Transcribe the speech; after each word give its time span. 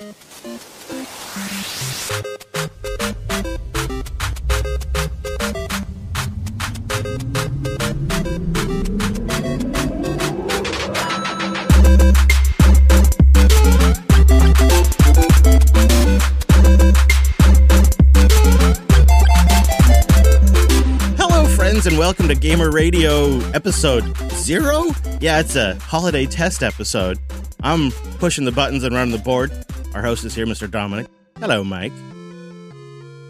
Hello, 0.00 0.14
friends, 21.44 21.86
and 21.86 21.98
welcome 21.98 22.26
to 22.28 22.34
Gamer 22.34 22.70
Radio 22.70 23.38
episode 23.50 24.16
zero. 24.32 24.86
Yeah, 25.20 25.40
it's 25.40 25.56
a 25.56 25.74
holiday 25.74 26.24
test 26.24 26.62
episode. 26.62 27.18
I'm 27.62 27.90
pushing 28.18 28.46
the 28.46 28.52
buttons 28.52 28.82
and 28.84 28.94
running 28.94 29.12
the 29.12 29.18
board. 29.18 29.52
Our 30.00 30.06
host 30.06 30.24
is 30.24 30.34
here, 30.34 30.46
Mr. 30.46 30.70
Dominick. 30.70 31.08
Hello, 31.38 31.62
Mike. 31.62 31.92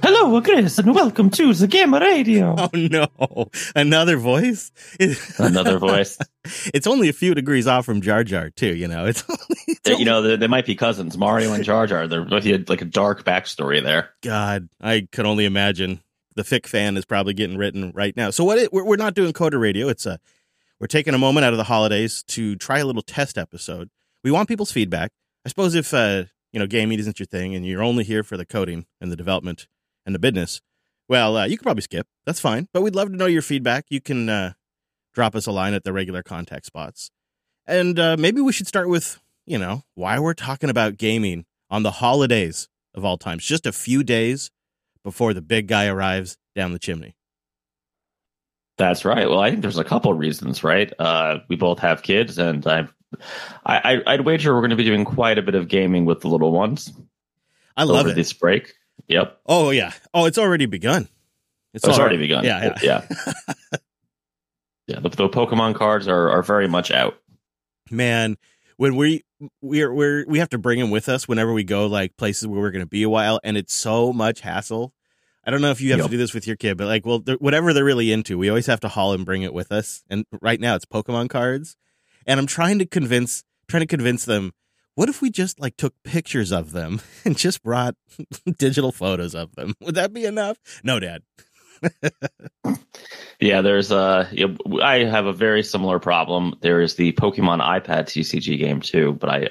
Hello, 0.05 0.41
Chris, 0.41 0.79
and 0.79 0.95
welcome 0.95 1.29
to 1.31 1.53
the 1.53 1.67
Gamer 1.67 1.99
Radio. 1.99 2.55
Oh 2.61 2.71
no, 2.73 3.09
another 3.75 4.17
voice. 4.17 4.71
Another 5.41 5.79
voice. 5.81 6.17
it's 6.73 6.87
only 6.87 7.09
a 7.09 7.13
few 7.13 7.35
degrees 7.35 7.67
off 7.67 7.87
from 7.87 8.01
Jar 8.01 8.23
Jar, 8.23 8.51
too. 8.51 8.73
You 8.73 8.87
know, 8.87 9.07
it's 9.07 9.25
only, 9.29 9.41
it's 9.67 9.81
They- 9.81 9.91
only- 9.95 10.05
you 10.05 10.09
know, 10.09 10.23
they, 10.23 10.37
they 10.37 10.47
might 10.47 10.65
be 10.65 10.77
cousins, 10.77 11.19
Mario 11.19 11.53
and 11.55 11.65
Jar 11.65 11.89
Jar. 11.89 12.07
There 12.07 12.25
might 12.25 12.45
be 12.45 12.53
a, 12.55 12.59
like 12.69 12.83
a 12.83 12.85
dark 12.85 13.25
backstory 13.25 13.83
there. 13.83 14.11
God, 14.23 14.69
I 14.81 15.09
could 15.11 15.27
only 15.27 15.47
imagine. 15.47 16.01
The 16.37 16.45
fic 16.45 16.67
fan 16.69 16.97
is 16.97 17.05
probably 17.05 17.35
getting 17.35 17.59
written 17.59 17.91
right 17.97 18.17
now. 18.17 18.31
So 18.31 18.45
what? 18.45 18.59
It, 18.59 18.73
we're, 18.73 18.85
we're 18.85 18.95
not 18.95 19.15
doing 19.15 19.33
Coder 19.33 19.61
Radio. 19.61 19.89
It's 19.89 20.07
a 20.07 20.21
we're 20.79 20.87
taking 20.87 21.15
a 21.15 21.19
moment 21.19 21.45
out 21.45 21.53
of 21.53 21.57
the 21.57 21.65
holidays 21.65 22.23
to 22.29 22.55
try 22.55 22.79
a 22.79 22.85
little 22.87 23.03
test 23.03 23.37
episode. 23.39 23.91
We 24.23 24.31
want 24.31 24.49
people's 24.49 24.71
feedback. 24.71 25.11
I 25.45 25.49
suppose 25.49 25.75
if 25.75 25.93
uh, 25.93 26.25
you 26.53 26.61
know 26.61 26.67
gaming 26.67 26.99
isn't 26.99 27.19
your 27.19 27.27
thing 27.27 27.55
and 27.55 27.67
you're 27.67 27.83
only 27.83 28.05
here 28.05 28.23
for 28.23 28.37
the 28.37 28.47
coding 28.47 28.87
and 29.01 29.11
the 29.11 29.17
development 29.17 29.67
and 30.07 30.15
the 30.15 30.19
business, 30.19 30.61
well, 31.09 31.37
uh, 31.37 31.47
you 31.47 31.57
could 31.57 31.65
probably 31.65 31.83
skip. 31.83 32.07
That's 32.25 32.41
fine. 32.41 32.69
But 32.73 32.83
we'd 32.83 32.95
love 32.95 33.09
to 33.09 33.17
know 33.17 33.27
your 33.27 33.43
feedback. 33.43 33.87
You 33.89 34.01
can 34.01 34.29
uh, 34.29 34.53
drop 35.15 35.35
us 35.35 35.47
a 35.47 35.53
line 35.53 35.75
at 35.75 35.85
the 35.85 35.93
regular 35.93 36.23
contact 36.23 36.67
spots, 36.67 37.11
and 37.67 37.99
uh, 37.99 38.17
maybe 38.19 38.41
we 38.41 38.53
should 38.53 38.69
start 38.69 38.89
with 38.89 39.21
you 39.47 39.59
know 39.59 39.83
why 39.95 40.19
we're 40.19 40.35
talking 40.35 40.71
about 40.71 40.97
gaming 40.97 41.47
on 41.71 41.83
the 41.83 41.93
holidays 41.93 42.69
of 42.95 43.05
all 43.05 43.17
times. 43.19 43.45
Just 43.45 43.67
a 43.67 43.73
few 43.73 44.03
days 44.03 44.51
before 45.03 45.35
the 45.35 45.43
big 45.43 45.67
guy 45.67 45.87
arrives 45.87 46.37
down 46.55 46.73
the 46.73 46.79
chimney. 46.79 47.17
That's 48.77 49.05
right. 49.05 49.29
Well, 49.29 49.41
I 49.41 49.51
think 49.51 49.63
there's 49.63 49.79
a 49.79 49.85
couple 49.85 50.15
reasons, 50.15 50.65
right? 50.65 50.93
Uh, 50.99 51.41
we 51.49 51.57
both 51.57 51.79
have 51.81 52.03
kids, 52.03 52.39
and 52.39 52.67
I've, 52.67 52.95
I, 53.67 53.95
I, 54.07 54.15
I'd 54.15 54.21
wager 54.23 54.55
we're 54.55 54.61
going 54.61 54.71
to 54.71 54.77
be 54.77 54.85
doing 54.85 55.05
quite 55.05 55.39
a 55.39 55.43
bit 55.43 55.55
of 55.55 55.69
gaming 55.69 56.05
with 56.05 56.21
the 56.21 56.29
little 56.29 56.53
ones 56.53 56.93
I 57.77 57.85
love 57.85 58.07
it. 58.07 58.15
this 58.15 58.33
break. 58.33 58.73
Yep, 59.09 59.41
Oh 59.47 59.71
yeah. 59.71 59.93
Oh, 60.15 60.27
it's 60.27 60.39
already 60.39 60.67
begun. 60.67 61.09
it's, 61.75 61.85
already 61.87 62.17
begun. 62.19 62.45
Yeah, 62.45 62.77
yeah. 62.83 63.05
yeah. 63.13 63.49
Yeah, 64.87 64.99
the, 64.99 65.09
the 65.09 65.29
Pokemon 65.29 65.77
cards 65.77 66.09
are, 66.09 66.31
are 66.31 66.43
very 66.43 66.67
much 66.67 66.91
out. 66.91 67.17
Man, 67.93 68.37
when 68.77 68.97
we 68.97 69.23
we're 69.61 69.93
we're 69.95 70.25
we 70.27 70.41
have 70.41 70.49
to 70.51 70.59
bring 70.59 70.81
them 70.81 70.91
with 70.91 71.09
us 71.09 71.29
whenever 71.29 71.53
we 71.53 71.63
go 71.65 71.87
like 71.87 72.17
places 72.17 72.49
where 72.49 72.61
we're 72.61 72.73
going 72.73 72.83
to 72.85 72.89
be 72.89 73.05
a 73.05 73.09
while, 73.09 73.39
and 73.45 73.57
it's 73.57 73.73
so 73.73 74.13
much 74.13 74.41
hassle. 74.41 74.93
I 75.45 75.51
don't 75.53 75.61
know 75.63 75.71
if 75.71 75.81
you 75.81 75.91
have 75.93 75.99
Yep. 76.01 76.07
to 76.07 76.11
do 76.11 76.17
this 76.19 76.35
with 76.35 76.47
your 76.47 76.57
kid, 76.57 76.77
but 76.77 76.87
like, 76.89 77.07
well, 77.07 77.21
they're- 77.21 77.37
whatever 77.37 77.73
they're 77.73 77.85
really 77.85 78.11
into, 78.13 78.37
we 78.37 78.49
always 78.49 78.67
have 78.67 78.81
to 78.81 78.89
haul 78.89 79.13
and 79.13 79.25
bring 79.25 79.43
it 79.43 79.55
with 79.55 79.71
us. 79.73 80.03
And 80.11 80.27
right 80.43 80.61
now, 80.61 80.75
it's 80.75 80.85
Pokemon 80.87 81.31
cards, 81.31 81.77
and 82.31 82.39
I'm 82.41 82.47
trying 82.47 82.79
to 82.79 82.87
convince 82.87 83.43
trying 83.69 83.83
to 83.83 83.87
convince 83.87 84.25
them. 84.25 84.53
What 84.95 85.09
if 85.09 85.21
we 85.23 85.31
just 85.31 85.61
like 85.61 85.77
took 85.77 85.95
pictures 86.05 86.53
of 86.53 86.73
them 86.73 87.01
and 87.25 87.37
just 87.37 87.63
brought 87.63 87.95
digital 88.59 88.93
photos 88.93 89.35
of 89.35 89.55
them? 89.57 89.75
Would 89.81 89.95
that 89.97 90.13
be 90.13 90.25
enough? 90.25 90.57
No, 90.85 90.99
Dad. 91.01 91.23
Yeah, 93.43 93.63
there's 93.63 93.91
uh, 93.91 94.29
yeah, 94.33 94.49
I 94.83 95.05
have 95.05 95.25
a 95.25 95.33
very 95.33 95.63
similar 95.63 95.99
problem. 95.99 96.57
There 96.61 96.83
is 96.83 96.97
the 96.97 97.13
Pokemon 97.13 97.63
iPad 97.63 98.05
TCG 98.05 98.59
game 98.59 98.81
too, 98.83 99.15
but 99.19 99.31
I 99.31 99.49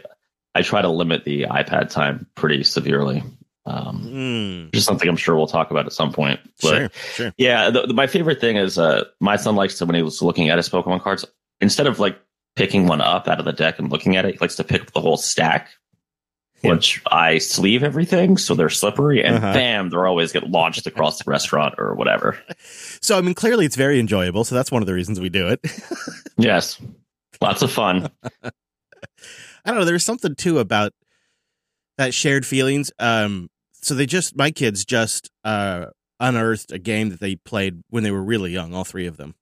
I 0.53 0.62
try 0.62 0.84
to 0.84 0.89
limit 0.89 1.23
the 1.25 1.44
iPad 1.44 1.89
time 1.89 2.28
pretty 2.35 2.63
severely. 2.63 3.23
Um, 3.66 4.03
Mm, 4.06 4.66
which 4.73 4.84
something 4.84 5.09
I'm 5.09 5.16
sure 5.18 5.35
we'll 5.35 5.47
talk 5.47 5.72
about 5.72 5.88
at 5.88 5.94
some 5.94 6.12
point. 6.13 6.39
But 6.62 6.69
sure, 6.69 6.89
sure. 7.16 7.34
yeah, 7.38 7.72
the, 7.72 7.88
the- 7.88 7.94
my 7.95 8.06
favorite 8.07 8.39
thing 8.39 8.57
is 8.57 8.78
uh, 8.78 9.06
my 9.19 9.38
son 9.38 9.56
likes 9.56 9.79
to 9.79 9.85
when 9.88 9.95
he 9.95 10.03
was 10.03 10.22
looking 10.22 10.50
at 10.50 10.57
his 10.57 10.69
Pokemon 10.69 11.01
cards, 11.01 11.25
instead 11.59 11.88
of 11.88 12.00
like 12.00 12.19
picking 12.55 12.87
one 12.87 13.01
up 13.01 13.27
out 13.27 13.39
of 13.39 13.45
the 13.45 13.53
deck 13.53 13.79
and 13.79 13.91
looking 13.91 14.15
at 14.17 14.25
it, 14.25 14.33
he 14.33 14.39
likes 14.39 14.55
to 14.57 14.63
pick 14.63 14.81
up 14.81 14.91
the 14.91 15.01
whole 15.01 15.17
stack. 15.17 15.69
Yeah. 16.61 16.71
Which 16.71 17.01
I 17.09 17.37
sleeve 17.37 17.83
everything 17.83 18.35
so 18.35 18.53
they're 18.53 18.69
slippery 18.69 19.23
and 19.23 19.37
Uh-huh. 19.37 19.53
bam, 19.53 19.89
they're 19.89 20.05
always 20.05 20.33
get 20.33 20.49
launched 20.49 20.85
across 20.88 21.17
the 21.23 21.29
restaurant 21.31 21.75
or 21.77 21.93
whatever. 21.95 22.38
So 23.01 23.17
I 23.17 23.21
mean, 23.21 23.33
clearly 23.33 23.65
it's 23.65 23.77
very 23.77 23.97
enjoyable. 23.97 24.43
So 24.43 24.55
that's 24.55 24.69
one 24.73 24.81
of 24.83 24.85
the 24.85 24.93
reasons 24.93 25.19
we 25.21 25.29
do 25.29 25.47
it. 25.47 25.61
Yes. 26.38 26.77
Lots 27.41 27.61
of 27.61 27.71
fun. 27.71 28.09
I 28.43 28.51
don't 29.65 29.75
know. 29.75 29.85
There's 29.85 30.03
something 30.03 30.35
too 30.35 30.59
about 30.59 30.91
that 31.97 32.13
shared 32.13 32.45
feelings. 32.45 32.91
Um, 32.99 33.49
so 33.81 33.95
they 33.95 34.05
just 34.05 34.35
my 34.35 34.51
kids 34.51 34.83
just 34.83 35.29
uh 35.45 35.85
unearthed 36.19 36.73
a 36.73 36.79
game 36.79 37.09
that 37.09 37.21
they 37.21 37.35
played 37.38 37.81
when 37.89 38.03
they 38.03 38.11
were 38.11 38.21
really 38.23 38.51
young, 38.51 38.73
all 38.73 38.83
three 38.83 39.07
of 39.07 39.15
them. 39.15 39.35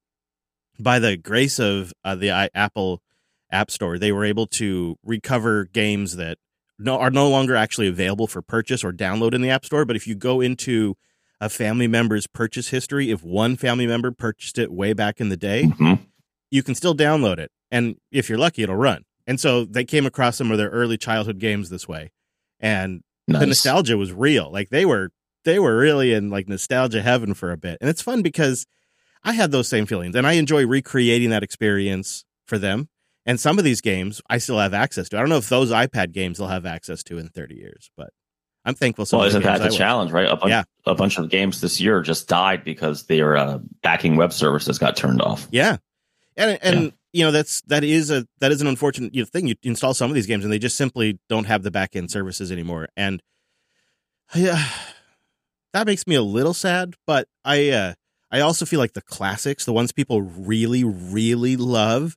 By 0.80 0.98
the 0.98 1.16
grace 1.16 1.58
of 1.58 1.92
uh, 2.04 2.14
the 2.14 2.30
I- 2.30 2.50
Apple 2.54 3.02
App 3.50 3.70
Store, 3.70 3.98
they 3.98 4.12
were 4.12 4.24
able 4.24 4.46
to 4.46 4.96
recover 5.04 5.64
games 5.64 6.16
that 6.16 6.38
no 6.78 6.98
are 6.98 7.10
no 7.10 7.28
longer 7.28 7.56
actually 7.56 7.88
available 7.88 8.26
for 8.26 8.42
purchase 8.42 8.84
or 8.84 8.92
download 8.92 9.34
in 9.34 9.40
the 9.42 9.50
App 9.50 9.64
Store. 9.64 9.84
But 9.84 9.96
if 9.96 10.06
you 10.06 10.14
go 10.14 10.40
into 10.40 10.96
a 11.40 11.48
family 11.48 11.86
member's 11.88 12.26
purchase 12.26 12.68
history, 12.68 13.10
if 13.10 13.22
one 13.24 13.56
family 13.56 13.86
member 13.86 14.10
purchased 14.12 14.58
it 14.58 14.72
way 14.72 14.92
back 14.92 15.20
in 15.20 15.28
the 15.28 15.36
day, 15.36 15.64
Mhm. 15.64 16.00
you 16.50 16.62
can 16.62 16.74
still 16.74 16.94
download 16.94 17.38
it. 17.38 17.50
And 17.70 17.96
if 18.12 18.28
you're 18.28 18.38
lucky, 18.38 18.62
it'll 18.62 18.76
run. 18.76 19.04
And 19.26 19.38
so 19.40 19.64
they 19.64 19.84
came 19.84 20.06
across 20.06 20.36
some 20.36 20.50
of 20.50 20.58
their 20.58 20.70
early 20.70 20.96
childhood 20.96 21.38
games 21.38 21.68
this 21.70 21.86
way. 21.86 22.10
And 22.60 23.02
the 23.26 23.44
nostalgia 23.46 23.96
was 23.98 24.12
real. 24.12 24.50
Like 24.52 24.70
they 24.70 24.86
were 24.86 25.10
they 25.44 25.58
were 25.58 25.76
really 25.76 26.12
in 26.12 26.30
like 26.30 26.48
nostalgia 26.48 27.02
heaven 27.02 27.34
for 27.34 27.52
a 27.52 27.56
bit. 27.56 27.78
And 27.80 27.88
it's 27.90 28.02
fun 28.02 28.22
because 28.22 28.66
I 29.24 29.32
had 29.32 29.50
those 29.50 29.68
same 29.68 29.86
feelings 29.86 30.14
and 30.14 30.26
I 30.26 30.32
enjoy 30.34 30.66
recreating 30.66 31.30
that 31.30 31.42
experience 31.42 32.24
for 32.46 32.58
them. 32.58 32.88
And 33.26 33.38
some 33.38 33.58
of 33.58 33.64
these 33.64 33.80
games 33.80 34.22
I 34.30 34.38
still 34.38 34.58
have 34.58 34.72
access 34.72 35.08
to. 35.10 35.16
I 35.16 35.20
don't 35.20 35.28
know 35.28 35.36
if 35.36 35.48
those 35.48 35.70
iPad 35.70 36.12
games 36.12 36.38
they'll 36.38 36.48
have 36.48 36.64
access 36.66 37.02
to 37.04 37.18
in 37.18 37.28
30 37.28 37.56
years, 37.56 37.90
but 37.96 38.10
I'm 38.64 38.74
thankful 38.74 39.06
some 39.06 39.18
Well, 39.20 39.28
isn't 39.28 39.42
that 39.42 39.60
the 39.60 39.70
challenge, 39.70 40.10
right? 40.12 40.26
A, 40.30 40.36
bunch, 40.36 40.50
Yeah. 40.50 40.64
a 40.86 40.94
bunch 40.94 41.18
of 41.18 41.28
games 41.30 41.60
this 41.60 41.80
year 41.80 42.00
just 42.02 42.28
died 42.28 42.64
because 42.64 43.04
their 43.06 43.36
uh, 43.36 43.58
backing 43.82 44.16
web 44.16 44.32
services 44.32 44.78
got 44.78 44.96
turned 44.96 45.20
off. 45.22 45.46
Yeah, 45.50 45.76
and 46.36 46.58
and 46.62 46.84
Yeah. 46.84 46.90
you 47.12 47.24
know 47.24 47.30
that's 47.30 47.62
that 47.62 47.84
is 47.84 48.10
a 48.10 48.26
that 48.40 48.52
is 48.52 48.60
an 48.60 48.66
unfortunate 48.66 49.14
you 49.14 49.22
know, 49.22 49.26
thing. 49.26 49.46
You 49.46 49.54
install 49.62 49.94
some 49.94 50.10
of 50.10 50.14
these 50.14 50.26
games 50.26 50.44
and 50.44 50.52
they 50.52 50.58
just 50.58 50.76
simply 50.76 51.18
don't 51.28 51.44
have 51.44 51.62
the 51.62 51.70
back 51.70 51.96
end 51.96 52.10
services 52.10 52.50
anymore, 52.52 52.88
and 52.96 53.22
yeah, 54.34 54.62
that 55.72 55.86
makes 55.86 56.06
me 56.06 56.14
a 56.14 56.22
little 56.22 56.54
sad. 56.54 56.94
But 57.06 57.28
I 57.44 57.70
uh, 57.70 57.94
I 58.30 58.40
also 58.40 58.64
feel 58.64 58.78
like 58.80 58.92
the 58.92 59.02
classics, 59.02 59.64
the 59.64 59.72
ones 59.72 59.92
people 59.92 60.22
really 60.22 60.84
really 60.84 61.56
love, 61.56 62.16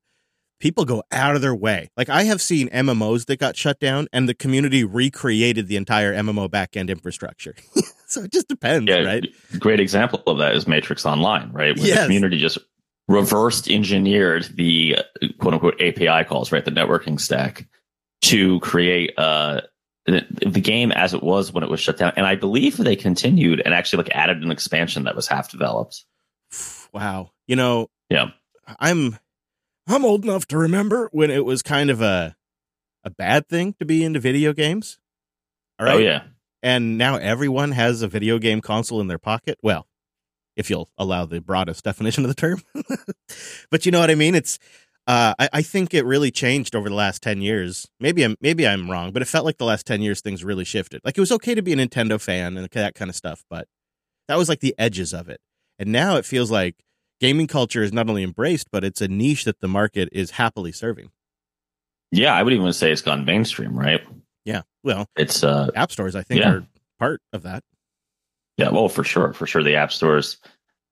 people 0.60 0.86
go 0.86 1.04
out 1.12 1.36
of 1.36 1.42
their 1.42 1.56
way. 1.56 1.90
Like 1.98 2.10
I 2.10 2.24
have 2.24 2.42
seen 2.42 2.70
MMOs 2.70 3.26
that 3.28 3.40
got 3.40 3.56
shut 3.56 3.80
down, 3.80 4.08
and 4.14 4.28
the 4.30 4.34
community 4.34 4.84
recreated 4.84 5.68
the 5.68 5.76
entire 5.78 6.14
MMO 6.14 6.50
back 6.50 6.76
end 6.76 6.90
infrastructure. 6.90 7.56
so 8.08 8.24
it 8.24 8.32
just 8.32 8.48
depends, 8.48 8.90
Yeah, 8.90 9.00
right? 9.04 9.26
great 9.60 9.80
example 9.80 10.22
of 10.28 10.38
that 10.40 10.56
is 10.56 10.68
Matrix 10.68 11.06
Online, 11.06 11.52
right? 11.52 11.76
Where 11.78 11.88
Yes. 11.88 12.00
the 12.00 12.04
community 12.06 12.38
just 12.38 12.58
reversed 13.08 13.70
engineered 13.70 14.44
the 14.56 14.98
quote 15.40 15.54
unquote 15.54 15.82
API 15.82 16.24
calls, 16.28 16.52
right? 16.52 16.64
The 16.64 16.72
networking 16.72 17.20
stack 17.20 17.68
to 18.24 18.60
create 18.60 19.14
uh, 19.18 19.62
the, 20.06 20.62
game 20.62 20.92
as 20.92 21.13
it 21.13 21.24
was 21.24 21.51
when 21.51 21.63
it 21.63 21.69
was 21.69 21.80
shut 21.80 21.98
down. 21.98 22.13
And 22.15 22.25
I 22.25 22.36
believe 22.36 22.77
they 22.77 22.95
continued 22.95 23.62
and 23.63 23.74
actually 23.74 24.03
like 24.03 24.15
added 24.15 24.42
an 24.44 24.51
expansion 24.51 25.03
that 25.03 25.15
was 25.15 25.27
half 25.27 25.51
developed. 25.51 26.06
Wow. 26.94 27.31
You 27.48 27.56
know, 27.56 27.89
Yeah. 28.09 28.31
I'm 28.80 29.18
I'm 29.88 30.06
old 30.06 30.24
enough 30.24 30.48
to 30.48 30.57
remember 30.57 31.09
when 31.12 31.31
it 31.31 31.44
was 31.44 31.62
kind 31.62 31.89
of 31.89 32.01
a 32.01 32.36
a 33.03 33.09
bad 33.09 33.48
thing 33.48 33.74
to 33.80 33.86
be 33.86 34.03
into 34.03 34.19
video 34.19 34.53
games. 34.53 35.00
All 35.80 35.88
oh, 35.88 35.89
right. 35.92 35.95
Oh 35.95 36.00
yeah. 36.00 36.24
And 36.63 36.97
now 36.97 37.18
everyone 37.18 37.71
has 37.71 38.01
a 38.01 38.07
video 38.07 38.38
game 38.38 38.62
console 38.62 39.01
in 39.01 39.07
their 39.07 39.18
pocket. 39.18 39.57
Well, 39.63 39.88
if 40.56 40.69
you'll 40.69 40.89
allow 40.97 41.25
the 41.25 41.42
broadest 41.42 41.83
definition 41.83 42.24
of 42.24 42.30
the 42.30 42.36
term. 42.36 42.62
but 43.71 43.86
you 43.86 43.92
know 43.92 44.00
what 44.00 44.12
I 44.12 44.15
mean? 44.15 44.36
It's 44.36 44.59
uh, 45.12 45.34
I, 45.40 45.50
I 45.54 45.62
think 45.62 45.94
it 45.94 46.06
really 46.06 46.31
changed 46.31 46.75
over 46.75 46.88
the 46.90 46.96
last 46.96 47.22
ten 47.22 47.42
years. 47.42 47.88
Maybe 48.00 48.24
I'm 48.24 48.36
maybe 48.42 48.68
I'm 48.68 48.90
wrong, 48.90 49.12
but 49.12 49.22
it 49.22 49.25
felt 49.25 49.46
like 49.46 49.58
the 49.58 49.66
last 49.66 49.86
ten 49.86 50.02
years 50.02 50.22
things 50.22 50.44
really 50.44 50.63
shifted. 50.66 51.02
Like 51.04 51.18
it 51.18 51.22
was 51.22 51.31
okay 51.34 51.54
to 51.56 51.62
be 51.62 51.74
a 51.74 51.75
Nintendo 51.75 52.19
fan 52.19 52.56
and 52.58 52.69
that 52.69 52.96
kind 52.96 53.10
of 53.10 53.16
stuff, 53.16 53.44
but 53.50 53.68
that 54.28 54.38
was 54.38 54.48
like 54.48 54.62
the 54.62 54.74
edges 54.78 55.13
of 55.13 55.28
it. 55.28 55.42
And 55.80 55.92
now 55.92 56.16
it 56.16 56.25
feels 56.25 56.50
like 56.52 56.75
gaming 57.19 57.48
culture 57.48 57.84
is 57.84 57.92
not 57.92 58.08
only 58.10 58.24
embraced, 58.24 58.68
but 58.72 58.84
it's 58.86 59.02
a 59.02 59.08
niche 59.08 59.44
that 59.46 59.60
the 59.60 59.68
market 59.68 60.08
is 60.13 60.31
happily 60.31 60.72
serving. 60.72 61.12
Yeah, 62.12 62.34
I 62.34 62.44
would 62.44 62.54
even 62.54 62.72
say 62.74 62.92
it's 62.92 63.02
gone 63.02 63.25
mainstream, 63.25 63.78
right? 63.78 64.02
Yeah. 64.46 64.62
Well, 64.84 65.07
It's 65.18 65.44
uh 65.44 65.69
app 65.75 65.92
stores, 65.92 66.16
I 66.16 66.24
think, 66.24 66.42
Yeah. 66.42 66.50
are 66.52 66.66
part 67.00 67.22
of 67.34 67.44
that. 67.44 67.64
yeah, 68.57 68.69
well 68.69 68.88
for 68.90 69.04
sure, 69.04 69.34
for 69.34 69.46
sure 69.46 69.62
the 69.64 69.75
app 69.75 69.92
stores. 69.92 70.38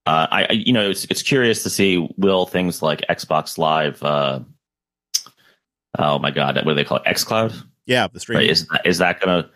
Uh, 0.05 0.27
I, 0.31 0.43
I 0.45 0.51
you 0.53 0.73
know 0.73 0.89
it's 0.89 1.05
it's 1.05 1.21
curious 1.21 1.63
to 1.63 1.69
see 1.69 2.09
will 2.17 2.45
things 2.45 2.81
like 2.81 3.01
Xbox 3.09 3.57
Live. 3.57 4.01
Uh, 4.01 4.39
oh 5.97 6.19
my 6.19 6.31
God, 6.31 6.55
what 6.55 6.65
do 6.65 6.73
they 6.75 6.83
call 6.83 6.97
it? 6.97 7.05
XCloud. 7.05 7.63
Yeah, 7.85 8.07
the 8.07 8.19
stream. 8.19 8.39
Right? 8.39 8.49
Is 8.49 8.67
that, 8.67 8.85
is 8.85 8.97
that 8.99 9.19
gonna? 9.19 9.49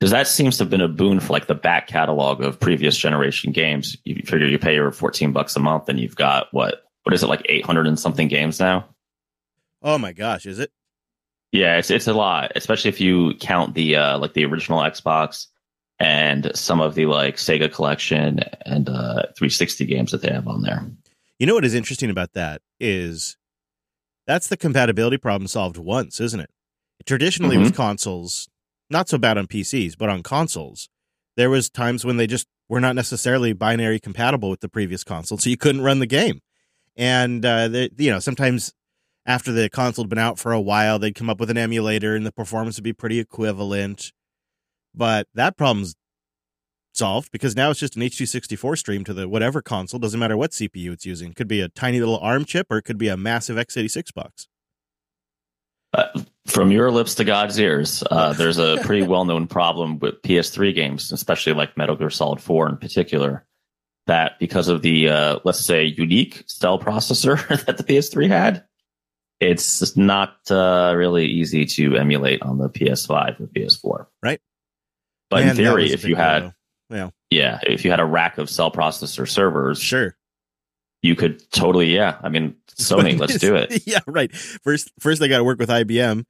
Because 0.00 0.10
that 0.10 0.26
seems 0.26 0.58
to 0.58 0.64
have 0.64 0.70
been 0.70 0.80
a 0.80 0.88
boon 0.88 1.20
for 1.20 1.32
like 1.32 1.46
the 1.46 1.54
back 1.54 1.86
catalog 1.86 2.42
of 2.42 2.58
previous 2.60 2.96
generation 2.96 3.52
games. 3.52 3.96
You 4.04 4.16
figure 4.26 4.46
you 4.46 4.58
pay 4.58 4.74
your 4.74 4.90
fourteen 4.92 5.32
bucks 5.32 5.56
a 5.56 5.60
month, 5.60 5.88
and 5.88 5.98
you've 5.98 6.16
got 6.16 6.48
what 6.52 6.84
what 7.04 7.14
is 7.14 7.22
it 7.22 7.28
like 7.28 7.42
eight 7.48 7.64
hundred 7.64 7.86
and 7.86 7.98
something 7.98 8.28
games 8.28 8.60
now? 8.60 8.86
oh 9.84 9.98
my 9.98 10.12
gosh, 10.12 10.46
is 10.46 10.58
it? 10.58 10.72
Yeah, 11.52 11.76
it's 11.76 11.90
it's 11.90 12.08
a 12.08 12.14
lot, 12.14 12.52
especially 12.56 12.88
if 12.88 13.00
you 13.00 13.34
count 13.34 13.74
the 13.74 13.94
uh 13.94 14.18
like 14.18 14.32
the 14.32 14.44
original 14.44 14.80
Xbox 14.80 15.46
and 16.00 16.50
some 16.54 16.80
of 16.80 16.94
the 16.94 17.06
like 17.06 17.36
Sega 17.36 17.72
collection 17.72 18.40
and 18.66 18.88
uh 18.88 19.22
360 19.36 19.86
games 19.86 20.10
that 20.10 20.22
they 20.22 20.32
have 20.32 20.48
on 20.48 20.62
there. 20.62 20.84
You 21.38 21.46
know 21.46 21.54
what 21.54 21.64
is 21.64 21.74
interesting 21.74 22.10
about 22.10 22.32
that 22.34 22.62
is 22.80 23.36
that's 24.26 24.48
the 24.48 24.56
compatibility 24.56 25.18
problem 25.18 25.46
solved 25.46 25.76
once, 25.76 26.20
isn't 26.20 26.40
it? 26.40 26.50
Traditionally 27.06 27.56
Mm-hmm. 27.56 27.64
with 27.64 27.76
consoles, 27.76 28.48
not 28.88 29.08
so 29.08 29.18
bad 29.18 29.36
on 29.36 29.46
PCs, 29.46 29.98
but 29.98 30.08
on 30.08 30.22
consoles, 30.22 30.88
there 31.36 31.50
was 31.50 31.68
times 31.68 32.04
when 32.04 32.16
they 32.16 32.26
just 32.26 32.46
were 32.68 32.80
not 32.80 32.94
necessarily 32.94 33.52
binary 33.52 34.00
compatible 34.00 34.48
with 34.48 34.60
the 34.60 34.68
previous 34.68 35.04
console, 35.04 35.36
so 35.36 35.50
you 35.50 35.56
couldn't 35.56 35.82
run 35.82 35.98
the 35.98 36.06
game. 36.06 36.40
And 36.96 37.44
uh, 37.44 37.68
they, 37.68 37.90
you 37.98 38.10
know, 38.10 38.20
sometimes 38.20 38.72
after 39.26 39.52
the 39.52 39.68
console 39.68 40.04
had 40.04 40.10
been 40.10 40.18
out 40.18 40.38
for 40.38 40.52
a 40.52 40.60
while, 40.60 40.98
they'd 40.98 41.14
come 41.14 41.28
up 41.28 41.40
with 41.40 41.50
an 41.50 41.58
emulator, 41.58 42.14
and 42.14 42.24
the 42.24 42.32
performance 42.32 42.76
would 42.76 42.84
be 42.84 42.92
pretty 42.92 43.18
equivalent. 43.18 44.12
But 44.94 45.26
that 45.34 45.56
problem's 45.56 45.96
solved 46.92 47.30
because 47.32 47.56
now 47.56 47.70
it's 47.70 47.80
just 47.80 47.96
an 47.96 48.02
H264 48.02 48.78
stream 48.78 49.04
to 49.04 49.14
the 49.14 49.28
whatever 49.28 49.60
console. 49.60 49.98
Doesn't 50.00 50.20
matter 50.20 50.36
what 50.36 50.52
CPU 50.52 50.92
it's 50.92 51.04
using. 51.04 51.30
It 51.30 51.36
Could 51.36 51.48
be 51.48 51.60
a 51.60 51.68
tiny 51.68 51.98
little 51.98 52.18
ARM 52.18 52.44
chip 52.44 52.68
or 52.70 52.78
it 52.78 52.82
could 52.82 52.98
be 52.98 53.08
a 53.08 53.16
massive 53.16 53.56
x86 53.56 54.14
box. 54.14 54.48
From 56.46 56.72
your 56.72 56.90
lips 56.90 57.14
to 57.16 57.24
God's 57.24 57.58
ears, 57.58 58.02
uh, 58.10 58.32
there's 58.32 58.58
a 58.58 58.78
pretty 58.82 59.02
well 59.06 59.24
known 59.24 59.46
problem 59.46 59.98
with 59.98 60.22
PS3 60.22 60.74
games, 60.74 61.12
especially 61.12 61.52
like 61.52 61.76
Metal 61.76 61.96
Gear 61.96 62.10
Solid 62.10 62.40
4 62.40 62.68
in 62.70 62.76
particular, 62.76 63.46
that 64.06 64.38
because 64.38 64.68
of 64.68 64.82
the, 64.82 65.08
uh, 65.08 65.38
let's 65.44 65.60
say, 65.60 65.84
unique 65.84 66.44
cell 66.46 66.78
processor 66.78 67.46
that 67.66 67.76
the 67.76 67.84
PS3 67.84 68.28
had, 68.28 68.64
it's 69.40 69.78
just 69.78 69.96
not 69.96 70.36
uh, 70.50 70.92
really 70.96 71.26
easy 71.26 71.64
to 71.64 71.96
emulate 71.96 72.42
on 72.42 72.58
the 72.58 72.68
PS5 72.68 73.40
or 73.40 73.46
PS4. 73.46 74.06
Right. 74.22 74.40
But 75.34 75.40
Man, 75.40 75.50
in 75.50 75.56
theory, 75.56 75.90
if 75.92 76.04
you 76.04 76.14
had, 76.16 76.54
though. 76.90 77.12
yeah, 77.30 77.58
if 77.64 77.84
you 77.84 77.90
had 77.90 78.00
a 78.00 78.04
rack 78.04 78.38
of 78.38 78.48
cell 78.48 78.70
processor 78.70 79.28
servers, 79.28 79.80
sure. 79.80 80.16
you 81.02 81.16
could 81.16 81.50
totally, 81.50 81.94
yeah. 81.94 82.18
I 82.22 82.28
mean, 82.28 82.54
Sony, 82.78 83.18
let's 83.18 83.38
do 83.38 83.56
it. 83.56 83.82
yeah, 83.86 83.98
right. 84.06 84.32
First, 84.34 84.92
first 85.00 85.20
they 85.20 85.28
got 85.28 85.38
to 85.38 85.44
work 85.44 85.58
with 85.58 85.68
IBM 85.70 86.24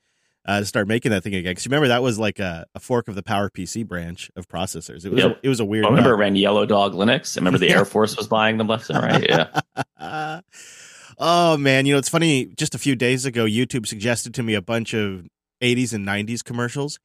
uh, 0.47 0.61
to 0.61 0.65
start 0.67 0.89
making 0.89 1.11
that 1.13 1.23
thing 1.23 1.35
again. 1.35 1.51
Because 1.53 1.67
remember 1.67 1.89
that 1.89 2.03
was 2.03 2.19
like 2.19 2.39
a, 2.39 2.65
a 2.75 2.81
fork 2.81 3.09
of 3.09 3.15
the 3.15 3.23
Power 3.23 3.51
PC 3.51 3.87
branch 3.87 4.31
of 4.37 4.49
processors. 4.49 5.05
It 5.05 5.13
was 5.13 5.23
Yep. 5.25 5.31
a, 5.33 5.41
it 5.43 5.49
was 5.49 5.61
a 5.61 5.65
weird. 5.65 5.85
I 5.85 5.89
remember 5.91 6.13
it 6.13 6.17
ran 6.17 6.35
Yellow 6.37 6.65
Dog 6.67 6.95
Linux. 6.95 7.37
I 7.37 7.41
remember 7.41 7.59
the 7.59 7.69
Air 7.75 7.85
Force 7.85 8.17
was 8.17 8.27
buying 8.27 8.57
them 8.59 8.69
left 8.69 8.89
and 8.91 9.03
right. 9.03 9.27
Yeah. 9.29 10.41
oh 11.19 11.57
man, 11.57 11.87
you 11.87 11.93
know 11.93 11.99
it's 11.99 12.09
funny. 12.09 12.47
Just 12.57 12.75
a 12.75 12.79
few 12.79 12.97
days 12.97 13.25
ago, 13.27 13.45
YouTube 13.45 13.87
suggested 13.87 14.35
to 14.35 14.43
me 14.43 14.55
a 14.55 14.63
bunch 14.63 14.95
of 14.95 15.27
'80s 15.63 15.93
and 15.95 16.07
'90s 16.07 16.43
commercials, 16.45 16.99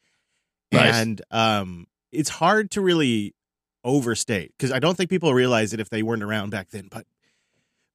Nice. 0.72 0.96
and 0.96 1.22
um, 1.32 1.88
it's 2.12 2.30
hard 2.30 2.72
to 2.72 2.82
really 2.82 3.34
overstate 3.84 4.52
because 4.58 4.72
I 4.72 4.80
don't 4.80 4.96
think 4.96 5.10
people 5.10 5.34
realize 5.34 5.74
it 5.74 5.80
if 5.80 5.90
they 5.90 6.04
weren't 6.04 6.24
around 6.24 6.50
back 6.50 6.70
then. 6.70 6.88
But 6.92 7.06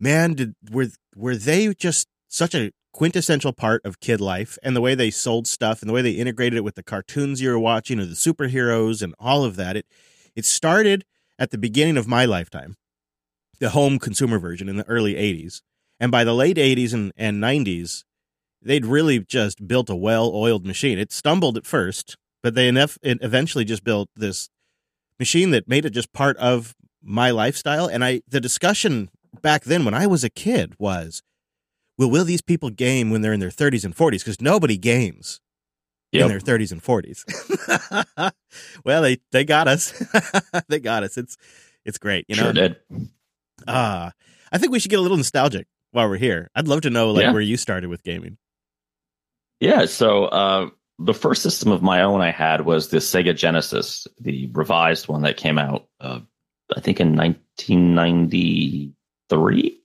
man, 0.01 0.35
did 0.35 0.55
were 0.71 0.89
were 1.15 1.37
they 1.37 1.73
just 1.75 2.09
such 2.29 2.55
a 2.55 2.73
quintessential 2.93 3.53
part 3.53 3.83
of 3.85 4.01
kid 4.01 4.21
life 4.21 4.57
and 4.63 4.77
the 4.77 4.81
way 4.81 4.95
they 4.95 5.11
sold 5.11 5.49
stuff 5.49 5.83
and 5.83 5.89
the 5.89 5.93
way 5.93 6.01
they 6.01 6.13
integrated 6.13 6.57
it 6.57 6.65
with 6.65 6.77
the 6.77 6.83
cartoons 6.83 7.41
you 7.41 7.51
were 7.51 7.59
watching 7.59 7.99
or 7.99 8.07
the 8.07 8.15
superheroes 8.15 9.03
and 9.03 9.15
all 9.19 9.45
of 9.45 9.57
that. 9.57 9.77
It 9.77 9.87
it 10.35 10.45
started 10.45 11.05
at 11.39 11.51
the 11.51 11.59
beginning 11.59 11.97
of 11.97 12.07
my 12.07 12.25
lifetime, 12.25 12.77
the 13.59 13.71
home 13.71 13.99
consumer 13.99 14.39
version 14.39 14.69
in 14.69 14.77
the 14.77 14.89
early 14.89 15.15
'80s, 15.15 15.61
and 16.01 16.11
by 16.11 16.25
the 16.25 16.35
late 16.35 16.57
'80s 16.57 16.95
and, 16.95 17.13
and 17.17 17.43
'90s, 17.43 18.05
they'd 18.63 18.87
really 18.87 19.21
just 19.21 19.67
built 19.67 19.91
a 19.91 19.97
well-oiled 19.97 20.65
machine. 20.65 20.99
It 20.99 21.13
stumbled 21.13 21.57
at 21.57 21.67
first, 21.67 22.17
but 22.45 22.55
they 22.55 22.69
enough 22.69 22.99
eventually 23.03 23.65
just 23.65 23.83
built 23.85 24.11
this 24.15 24.51
machine 25.19 25.51
that 25.53 25.67
made 25.67 25.87
it 25.87 25.91
just 25.91 26.13
part 26.13 26.37
of 26.37 26.77
my 27.03 27.31
lifestyle. 27.31 27.87
And 27.87 28.05
I 28.05 28.21
the 28.29 28.39
discussion 28.39 29.09
back 29.41 29.65
then 29.65 29.87
when 29.87 29.95
I 29.95 30.07
was 30.07 30.25
a 30.25 30.29
kid 30.31 30.75
was, 30.79 31.23
well, 31.97 32.11
will 32.11 32.25
these 32.25 32.43
people 32.43 32.69
game 32.69 33.11
when 33.11 33.23
they're 33.23 33.33
in 33.33 33.41
their 33.41 33.49
30s 33.49 33.83
and 33.85 33.97
40s? 33.97 34.19
Because 34.19 34.43
nobody 34.43 34.77
games 34.77 35.41
in 36.13 36.29
their 36.29 36.39
30s 36.39 36.71
and 36.71 36.83
40s. 36.83 37.25
well, 38.85 39.01
they 39.01 39.17
they 39.33 39.45
got 39.45 39.67
us. 39.67 39.93
they 40.69 40.81
got 40.81 41.03
us. 41.03 41.17
It's 41.17 41.39
it's 41.87 41.97
great, 41.97 42.27
you 42.29 42.37
know. 42.37 42.43
sure 42.45 42.53
did. 42.53 42.77
Ah, 43.67 44.13
I 44.53 44.59
think 44.59 44.71
we 44.71 44.79
should 44.81 44.91
get 44.91 44.99
a 44.99 45.03
little 45.03 45.17
nostalgic 45.17 45.67
while 45.93 46.11
we're 46.11 46.19
here. 46.19 46.51
I'd 46.55 46.69
love 46.69 46.83
to 46.83 46.91
know 46.91 47.11
like 47.11 47.23
Yeah. 47.23 47.33
where 47.33 47.41
you 47.41 47.57
started 47.57 47.89
with 47.89 48.03
gaming. 48.03 48.37
Yeah. 49.61 49.87
So 49.87 50.27
uh, 50.27 50.69
the 50.99 51.15
first 51.15 51.43
system 51.43 51.71
of 51.73 51.83
my 51.83 52.03
own 52.03 52.21
I 52.21 52.31
had 52.31 52.65
was 52.65 52.89
the 52.89 52.99
Sega 52.99 53.37
Genesis, 53.37 54.07
the 54.21 54.49
revised 54.53 55.09
one 55.09 55.23
that 55.23 55.37
came 55.37 55.59
out, 55.59 55.89
uh, 56.01 56.21
I 56.75 56.81
think 56.81 57.01
in 57.01 57.17
1993. 57.17 59.81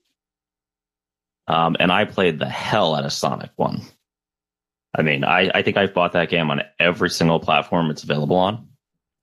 Um, 1.48 1.76
and 1.80 1.90
I 1.90 2.04
played 2.04 2.38
the 2.38 2.48
hell 2.48 2.94
out 2.94 3.04
of 3.04 3.12
Sonic 3.12 3.50
One. 3.56 3.82
I 4.96 5.02
mean, 5.02 5.24
I, 5.24 5.50
I 5.54 5.62
think 5.62 5.76
I've 5.76 5.92
bought 5.94 6.12
that 6.12 6.30
game 6.30 6.48
on 6.50 6.62
every 6.78 7.10
single 7.10 7.40
platform 7.40 7.90
it's 7.90 8.04
available 8.04 8.36
on. 8.36 8.68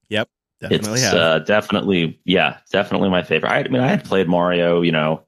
Yep. 0.09 0.27
Definitely 0.59 1.01
it's 1.01 1.13
uh, 1.13 1.39
definitely 1.39 2.19
yeah 2.25 2.57
definitely 2.71 3.09
my 3.09 3.21
favorite 3.21 3.51
I, 3.51 3.59
I 3.59 3.67
mean 3.67 3.83
i 3.83 3.87
had 3.87 4.03
played 4.03 4.27
mario 4.27 4.81
you 4.81 4.91
know 4.91 5.21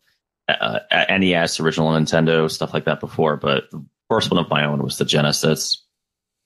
uh, 0.47 0.79
nes 0.89 1.59
original 1.59 1.91
nintendo 1.91 2.49
stuff 2.49 2.73
like 2.73 2.85
that 2.85 2.99
before 2.99 3.37
but 3.37 3.69
the 3.69 3.85
first 4.09 4.31
one 4.31 4.43
of 4.43 4.49
my 4.49 4.65
own 4.65 4.81
was 4.81 4.97
the 4.97 5.05
genesis 5.05 5.85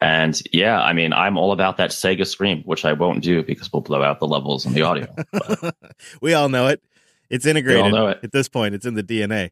and 0.03 0.41
yeah 0.51 0.81
i 0.81 0.91
mean 0.93 1.13
i'm 1.13 1.37
all 1.37 1.51
about 1.51 1.77
that 1.77 1.89
sega 1.91 2.27
scream 2.27 2.61
which 2.65 2.83
i 2.85 2.91
won't 2.93 3.23
do 3.23 3.41
because 3.41 3.71
we'll 3.71 3.81
blow 3.81 4.03
out 4.03 4.19
the 4.19 4.27
levels 4.27 4.65
in 4.65 4.73
the 4.73 4.81
audio 4.81 5.07
we 6.21 6.33
all 6.33 6.49
know 6.49 6.67
it. 6.67 6.81
It's 7.29 7.45
integrated 7.47 7.85
We 7.85 7.89
all 7.89 7.95
know 7.95 8.07
it. 8.09 8.19
at 8.21 8.31
this 8.31 8.47
point. 8.47 8.75
It's 8.75 8.85
in 8.85 8.93
the 8.93 9.01
DNA. 9.03 9.49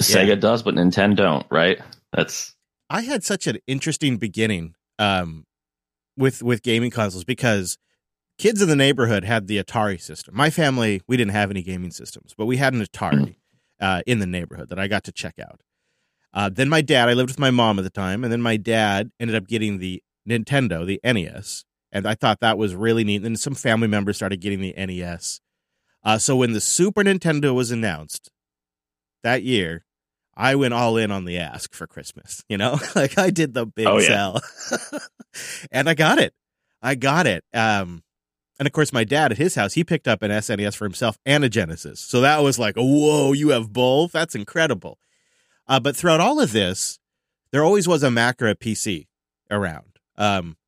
sega 0.00 0.38
does 0.40 0.62
but 0.62 0.74
nintendo 0.74 1.16
don't 1.16 1.46
right 1.50 1.78
that's 2.12 2.54
I 2.88 3.02
had 3.02 3.24
such 3.24 3.46
an 3.46 3.58
interesting 3.66 4.18
beginning 4.18 4.74
um, 4.98 5.46
with 6.16 6.42
with 6.42 6.62
gaming 6.62 6.90
consoles 6.90 7.24
because 7.24 7.78
kids 8.38 8.60
in 8.60 8.68
the 8.68 8.76
neighborhood 8.76 9.24
had 9.24 9.46
the 9.46 9.62
Atari 9.62 9.98
system. 10.00 10.36
My 10.36 10.50
family, 10.50 11.00
we 11.08 11.16
didn't 11.16 11.32
have 11.32 11.50
any 11.50 11.62
gaming 11.62 11.90
systems, 11.90 12.34
but 12.36 12.44
we 12.44 12.58
had 12.58 12.74
an 12.74 12.82
Atari 12.82 13.36
uh, 13.80 14.02
in 14.06 14.18
the 14.18 14.26
neighborhood 14.26 14.68
that 14.68 14.78
I 14.78 14.88
got 14.88 15.04
to 15.04 15.12
check 15.12 15.38
out. 15.38 15.60
Uh, 16.34 16.48
then 16.48 16.68
my 16.68 16.80
dad, 16.80 17.08
I 17.08 17.12
lived 17.12 17.30
with 17.30 17.38
my 17.38 17.50
mom 17.50 17.78
at 17.78 17.82
the 17.82 17.90
time, 17.90 18.24
and 18.24 18.32
then 18.32 18.40
my 18.42 18.56
dad 18.56 19.10
ended 19.20 19.36
up 19.36 19.46
getting 19.46 19.78
the 19.78 20.02
Nintendo, 20.28 20.86
the 20.86 21.00
NES, 21.04 21.64
and 21.90 22.06
I 22.06 22.14
thought 22.14 22.40
that 22.40 22.56
was 22.56 22.74
really 22.74 23.04
neat. 23.04 23.16
And 23.16 23.24
then 23.24 23.36
some 23.36 23.54
family 23.54 23.88
members 23.88 24.16
started 24.16 24.40
getting 24.40 24.60
the 24.60 24.72
NES. 24.76 25.40
Uh, 26.04 26.18
so 26.18 26.34
when 26.36 26.52
the 26.52 26.60
Super 26.60 27.02
Nintendo 27.02 27.54
was 27.54 27.70
announced 27.70 28.30
that 29.22 29.42
year, 29.42 29.84
I 30.34 30.54
went 30.54 30.72
all 30.74 30.96
in 30.96 31.10
on 31.10 31.26
the 31.26 31.38
ask 31.38 31.74
for 31.74 31.86
Christmas. 31.86 32.42
You 32.48 32.56
know, 32.56 32.78
like 32.94 33.18
I 33.18 33.30
did 33.30 33.52
the 33.52 33.66
big 33.66 33.86
Oh, 33.86 33.98
yeah. 33.98 34.06
sell, 34.08 34.40
and 35.70 35.88
I 35.88 35.94
got 35.94 36.18
it. 36.18 36.32
I 36.80 36.94
got 36.94 37.26
it. 37.26 37.44
Um, 37.52 38.02
and 38.58 38.66
of 38.66 38.72
course, 38.72 38.92
my 38.92 39.04
dad 39.04 39.32
at 39.32 39.38
his 39.38 39.54
house, 39.54 39.74
he 39.74 39.84
picked 39.84 40.08
up 40.08 40.22
an 40.22 40.30
SNES 40.30 40.76
for 40.76 40.84
himself 40.84 41.18
and 41.26 41.44
a 41.44 41.48
Genesis. 41.48 42.00
So 42.00 42.20
that 42.22 42.42
was 42.42 42.58
like, 42.58 42.76
whoa, 42.76 43.32
you 43.32 43.50
have 43.50 43.72
both? 43.72 44.12
That's 44.12 44.34
incredible. 44.34 44.98
Uh, 45.72 45.80
but 45.80 45.96
throughout 45.96 46.20
all 46.20 46.38
of 46.38 46.52
this, 46.52 46.98
there 47.50 47.64
always 47.64 47.88
was 47.88 48.02
a 48.02 48.10
Mac 48.10 48.42
or 48.42 48.46
a 48.46 48.54
PC 48.54 49.06
around. 49.50 49.98
Um, 50.18 50.58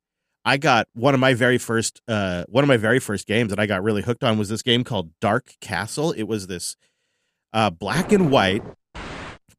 I 0.43 0.57
got 0.57 0.87
one 0.95 1.13
of 1.13 1.19
my 1.19 1.35
very 1.35 1.59
first 1.59 2.01
uh, 2.07 2.45
one 2.49 2.63
of 2.63 2.67
my 2.67 2.77
very 2.77 2.97
first 2.97 3.27
games 3.27 3.51
that 3.51 3.59
I 3.59 3.67
got 3.67 3.83
really 3.83 4.01
hooked 4.01 4.23
on 4.23 4.39
was 4.39 4.49
this 4.49 4.63
game 4.63 4.83
called 4.83 5.11
Dark 5.21 5.53
Castle. 5.61 6.11
It 6.11 6.23
was 6.23 6.47
this 6.47 6.75
uh, 7.53 7.69
black 7.69 8.11
and 8.11 8.31
white 8.31 8.63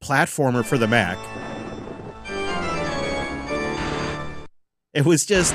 platformer 0.03 0.65
for 0.65 0.79
the 0.79 0.89
Mac. 0.89 1.17
It 4.95 5.05
was 5.05 5.25
just 5.25 5.55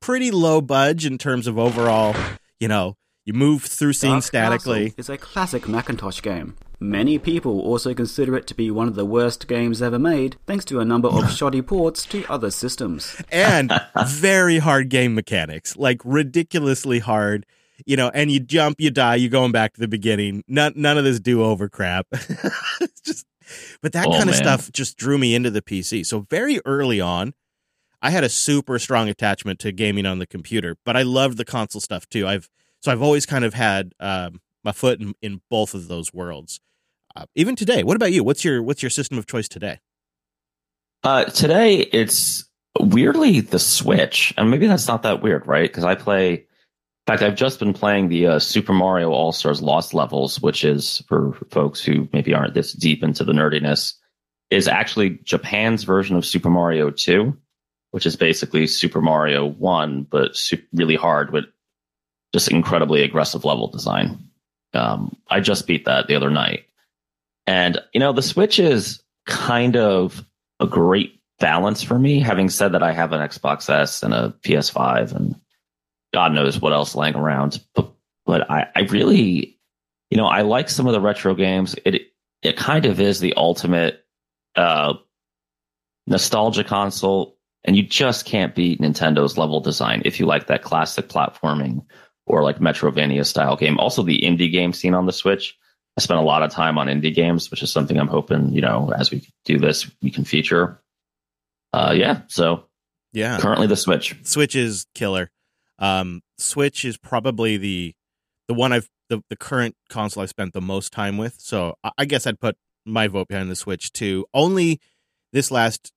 pretty 0.00 0.30
low 0.30 0.60
budge 0.60 1.04
in 1.04 1.18
terms 1.18 1.48
of 1.48 1.58
overall, 1.58 2.14
you 2.60 2.68
know, 2.68 2.96
You 3.26 3.32
move 3.34 3.64
through 3.64 3.92
scenes 3.94 4.30
Dark 4.30 4.60
statically. 4.62 4.84
Castle 4.90 5.00
is 5.00 5.08
a 5.10 5.18
classic 5.18 5.66
Macintosh 5.68 6.22
game. 6.22 6.56
Many 6.78 7.18
people 7.18 7.60
also 7.60 7.92
consider 7.92 8.36
it 8.36 8.46
to 8.46 8.54
be 8.54 8.70
one 8.70 8.86
of 8.86 8.94
the 8.94 9.04
worst 9.04 9.48
games 9.48 9.82
ever 9.82 9.98
made, 9.98 10.36
thanks 10.46 10.64
to 10.66 10.78
a 10.78 10.84
number 10.84 11.08
of 11.08 11.30
shoddy 11.36 11.60
ports 11.60 12.04
to 12.06 12.24
other 12.30 12.50
systems. 12.52 13.20
and 13.32 13.72
very 14.06 14.58
hard 14.58 14.88
game 14.90 15.14
mechanics, 15.14 15.76
like 15.76 16.00
ridiculously 16.04 17.00
hard. 17.00 17.44
You 17.84 17.96
know, 17.96 18.10
and 18.14 18.30
you 18.30 18.40
jump, 18.40 18.80
you 18.80 18.90
die, 18.90 19.16
you're 19.16 19.28
going 19.28 19.52
back 19.52 19.74
to 19.74 19.80
the 19.80 19.88
beginning. 19.88 20.42
None, 20.48 20.72
none 20.76 20.96
of 20.96 21.04
this 21.04 21.20
do 21.20 21.42
over 21.42 21.68
crap. 21.68 22.06
it's 22.12 23.00
just, 23.04 23.26
but 23.82 23.92
that 23.92 24.06
Oh, 24.06 24.12
kind 24.12 24.22
of 24.22 24.26
man. 24.28 24.34
stuff 24.36 24.72
just 24.72 24.96
drew 24.96 25.18
me 25.18 25.34
into 25.34 25.50
the 25.50 25.60
PC. 25.60 26.06
So 26.06 26.20
very 26.30 26.60
early 26.64 27.02
on, 27.02 27.34
I 28.00 28.10
had 28.10 28.24
a 28.24 28.30
super 28.30 28.78
strong 28.78 29.08
attachment 29.10 29.58
to 29.60 29.72
gaming 29.72 30.06
on 30.06 30.20
the 30.20 30.26
computer, 30.26 30.76
but 30.86 30.96
I 30.96 31.02
loved 31.02 31.36
the 31.38 31.44
console 31.44 31.80
stuff 31.82 32.08
too. 32.08 32.26
I've 32.26 32.48
so 32.86 32.92
I've 32.92 33.02
always 33.02 33.26
kind 33.26 33.44
of 33.44 33.52
had 33.52 33.94
um, 33.98 34.40
my 34.62 34.70
foot 34.70 35.00
in, 35.00 35.12
in 35.20 35.40
both 35.50 35.74
of 35.74 35.88
those 35.88 36.14
worlds. 36.14 36.60
Uh, 37.16 37.24
even 37.34 37.56
today, 37.56 37.82
what 37.82 37.96
about 37.96 38.12
you? 38.12 38.22
What's 38.22 38.44
your 38.44 38.62
what's 38.62 38.80
your 38.80 38.90
system 38.90 39.18
of 39.18 39.26
choice 39.26 39.48
today? 39.48 39.80
Uh, 41.02 41.24
today 41.24 41.78
it's 41.78 42.48
weirdly 42.78 43.40
the 43.40 43.58
Switch, 43.58 44.32
and 44.36 44.52
maybe 44.52 44.68
that's 44.68 44.86
not 44.86 45.02
that 45.02 45.20
weird, 45.20 45.48
right? 45.48 45.68
Because 45.68 45.82
I 45.82 45.96
play. 45.96 46.32
In 46.34 47.12
fact, 47.12 47.22
I've 47.22 47.34
just 47.34 47.58
been 47.58 47.72
playing 47.72 48.08
the 48.08 48.26
uh, 48.28 48.38
Super 48.38 48.72
Mario 48.72 49.10
All 49.10 49.32
Stars 49.32 49.60
Lost 49.60 49.92
Levels, 49.92 50.40
which 50.40 50.64
is 50.64 51.02
for 51.08 51.32
folks 51.50 51.82
who 51.84 52.08
maybe 52.12 52.34
aren't 52.34 52.54
this 52.54 52.72
deep 52.72 53.02
into 53.02 53.24
the 53.24 53.32
nerdiness, 53.32 53.94
is 54.50 54.68
actually 54.68 55.18
Japan's 55.24 55.82
version 55.82 56.16
of 56.16 56.24
Super 56.26 56.50
Mario 56.50 56.90
2, 56.90 57.36
which 57.90 58.06
is 58.06 58.16
basically 58.16 58.66
Super 58.66 59.00
Mario 59.00 59.44
1, 59.46 60.06
but 60.10 60.36
really 60.72 60.96
hard 60.96 61.32
with 61.32 61.46
just 62.32 62.50
incredibly 62.50 63.02
aggressive 63.02 63.44
level 63.44 63.68
design. 63.68 64.28
Um, 64.74 65.16
I 65.28 65.40
just 65.40 65.66
beat 65.66 65.84
that 65.86 66.06
the 66.06 66.14
other 66.14 66.30
night. 66.30 66.64
And, 67.46 67.78
you 67.94 68.00
know, 68.00 68.12
the 68.12 68.22
Switch 68.22 68.58
is 68.58 69.02
kind 69.26 69.76
of 69.76 70.24
a 70.60 70.66
great 70.66 71.20
balance 71.38 71.82
for 71.82 71.98
me. 71.98 72.20
Having 72.20 72.50
said 72.50 72.72
that, 72.72 72.82
I 72.82 72.92
have 72.92 73.12
an 73.12 73.20
Xbox 73.20 73.70
S 73.70 74.02
and 74.02 74.12
a 74.12 74.34
PS5 74.42 75.14
and 75.14 75.40
God 76.12 76.32
knows 76.32 76.60
what 76.60 76.72
else 76.72 76.94
laying 76.94 77.14
around. 77.14 77.62
But, 77.74 77.92
but 78.24 78.50
I, 78.50 78.68
I 78.74 78.80
really, 78.82 79.58
you 80.10 80.16
know, 80.16 80.26
I 80.26 80.42
like 80.42 80.68
some 80.68 80.86
of 80.86 80.92
the 80.92 81.00
retro 81.00 81.34
games. 81.34 81.76
It, 81.84 82.12
it 82.42 82.56
kind 82.56 82.86
of 82.86 83.00
is 83.00 83.20
the 83.20 83.34
ultimate, 83.34 84.04
uh, 84.56 84.94
nostalgia 86.06 86.64
console. 86.64 87.36
And 87.64 87.76
you 87.76 87.82
just 87.82 88.26
can't 88.26 88.54
beat 88.54 88.80
Nintendo's 88.80 89.36
level 89.36 89.60
design 89.60 90.02
if 90.04 90.20
you 90.20 90.26
like 90.26 90.46
that 90.46 90.62
classic 90.62 91.08
platforming 91.08 91.84
or 92.26 92.42
like 92.42 92.58
Metroidvania 92.58 93.24
style 93.24 93.56
game. 93.56 93.78
Also, 93.78 94.02
the 94.02 94.20
indie 94.20 94.50
game 94.50 94.72
scene 94.72 94.94
on 94.94 95.06
the 95.06 95.12
Switch. 95.12 95.56
I 95.96 96.02
spent 96.02 96.20
a 96.20 96.22
lot 96.24 96.42
of 96.42 96.50
time 96.50 96.76
on 96.76 96.88
indie 96.88 97.14
games, 97.14 97.50
which 97.50 97.62
is 97.62 97.72
something 97.72 97.98
I'm 97.98 98.08
hoping, 98.08 98.52
you 98.52 98.60
know, 98.60 98.92
as 98.94 99.10
we 99.10 99.26
do 99.46 99.58
this, 99.58 99.90
we 100.02 100.10
can 100.10 100.24
feature. 100.24 100.82
Uh, 101.72 101.94
yeah. 101.96 102.22
So 102.28 102.66
Yeah, 103.12 103.38
currently 103.38 103.66
the 103.66 103.76
Switch. 103.76 104.14
Switch 104.22 104.54
is 104.54 104.86
killer. 104.94 105.30
Um, 105.78 106.20
Switch 106.38 106.84
is 106.84 106.98
probably 106.98 107.56
the 107.56 107.94
the 108.48 108.54
one 108.54 108.72
I've 108.72 108.88
the, 109.08 109.22
the 109.30 109.36
current 109.36 109.74
console 109.88 110.22
I've 110.22 110.30
spent 110.30 110.52
the 110.52 110.60
most 110.60 110.92
time 110.92 111.16
with. 111.16 111.36
So 111.38 111.76
I, 111.82 111.90
I 111.98 112.04
guess 112.04 112.26
I'd 112.26 112.40
put 112.40 112.56
my 112.84 113.08
vote 113.08 113.28
behind 113.28 113.50
the 113.50 113.56
Switch 113.56 113.92
too. 113.92 114.26
Only 114.34 114.80
this 115.32 115.50
last 115.50 115.92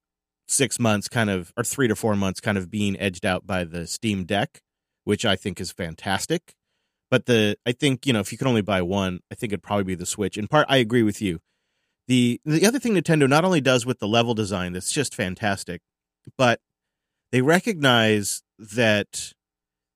six 0.48 0.80
months, 0.80 1.08
kind 1.08 1.30
of 1.30 1.52
or 1.58 1.64
three 1.64 1.88
to 1.88 1.96
four 1.96 2.16
months, 2.16 2.40
kind 2.40 2.58
of 2.58 2.72
being 2.72 3.00
edged 3.00 3.26
out 3.26 3.46
by 3.46 3.64
the 3.64 3.86
Steam 3.88 4.24
Deck, 4.26 4.62
which 5.10 5.25
I 5.25 5.36
think 5.36 5.60
is 5.60 5.72
fantastic. 5.72 6.54
But 7.10 7.25
the 7.25 7.58
I 7.66 7.72
think 7.72 8.06
you 8.06 8.13
know 8.13 8.20
if 8.20 8.32
you 8.32 8.38
could 8.38 8.46
only 8.46 8.62
buy 8.62 8.84
one, 8.84 9.22
I 9.32 9.36
think 9.36 9.51
it'd 9.51 9.63
probably 9.63 9.86
be 9.86 9.96
the 9.96 10.06
Switch. 10.06 10.38
In 10.38 10.48
part, 10.48 10.68
I 10.70 10.78
agree 10.78 11.01
with 11.01 11.20
you. 11.20 11.39
The 12.08 12.39
the 12.46 12.68
other 12.68 12.78
thing 12.78 12.94
Nintendo 12.94 13.28
not 13.28 13.44
only 13.44 13.60
does 13.60 13.88
with 13.88 13.98
the 13.98 14.08
level 14.08 14.36
design 14.36 14.74
that's 14.74 14.92
just 14.92 15.16
fantastic, 15.16 15.82
but 16.38 16.60
they 17.32 17.42
recognize 17.42 18.44
that 18.60 19.34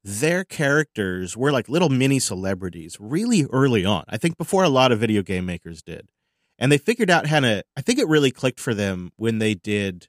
their 0.03 0.43
characters 0.43 1.37
were 1.37 1.51
like 1.51 1.69
little 1.69 1.89
mini 1.89 2.17
celebrities 2.17 2.97
really 2.99 3.45
early 3.51 3.85
on. 3.85 4.05
I 4.09 4.17
think 4.17 4.35
before 4.35 4.63
a 4.63 4.69
lot 4.69 4.91
of 4.91 4.99
video 4.99 5.21
game 5.21 5.45
makers 5.45 5.83
did. 5.83 6.09
And 6.57 6.71
they 6.71 6.79
figured 6.79 7.11
out 7.11 7.27
how 7.27 7.41
to 7.41 7.63
I 7.77 7.81
think 7.81 7.99
it 7.99 8.07
really 8.07 8.31
clicked 8.31 8.59
for 8.59 8.73
them 8.73 9.11
when 9.17 9.37
they 9.37 9.53
did 9.53 10.07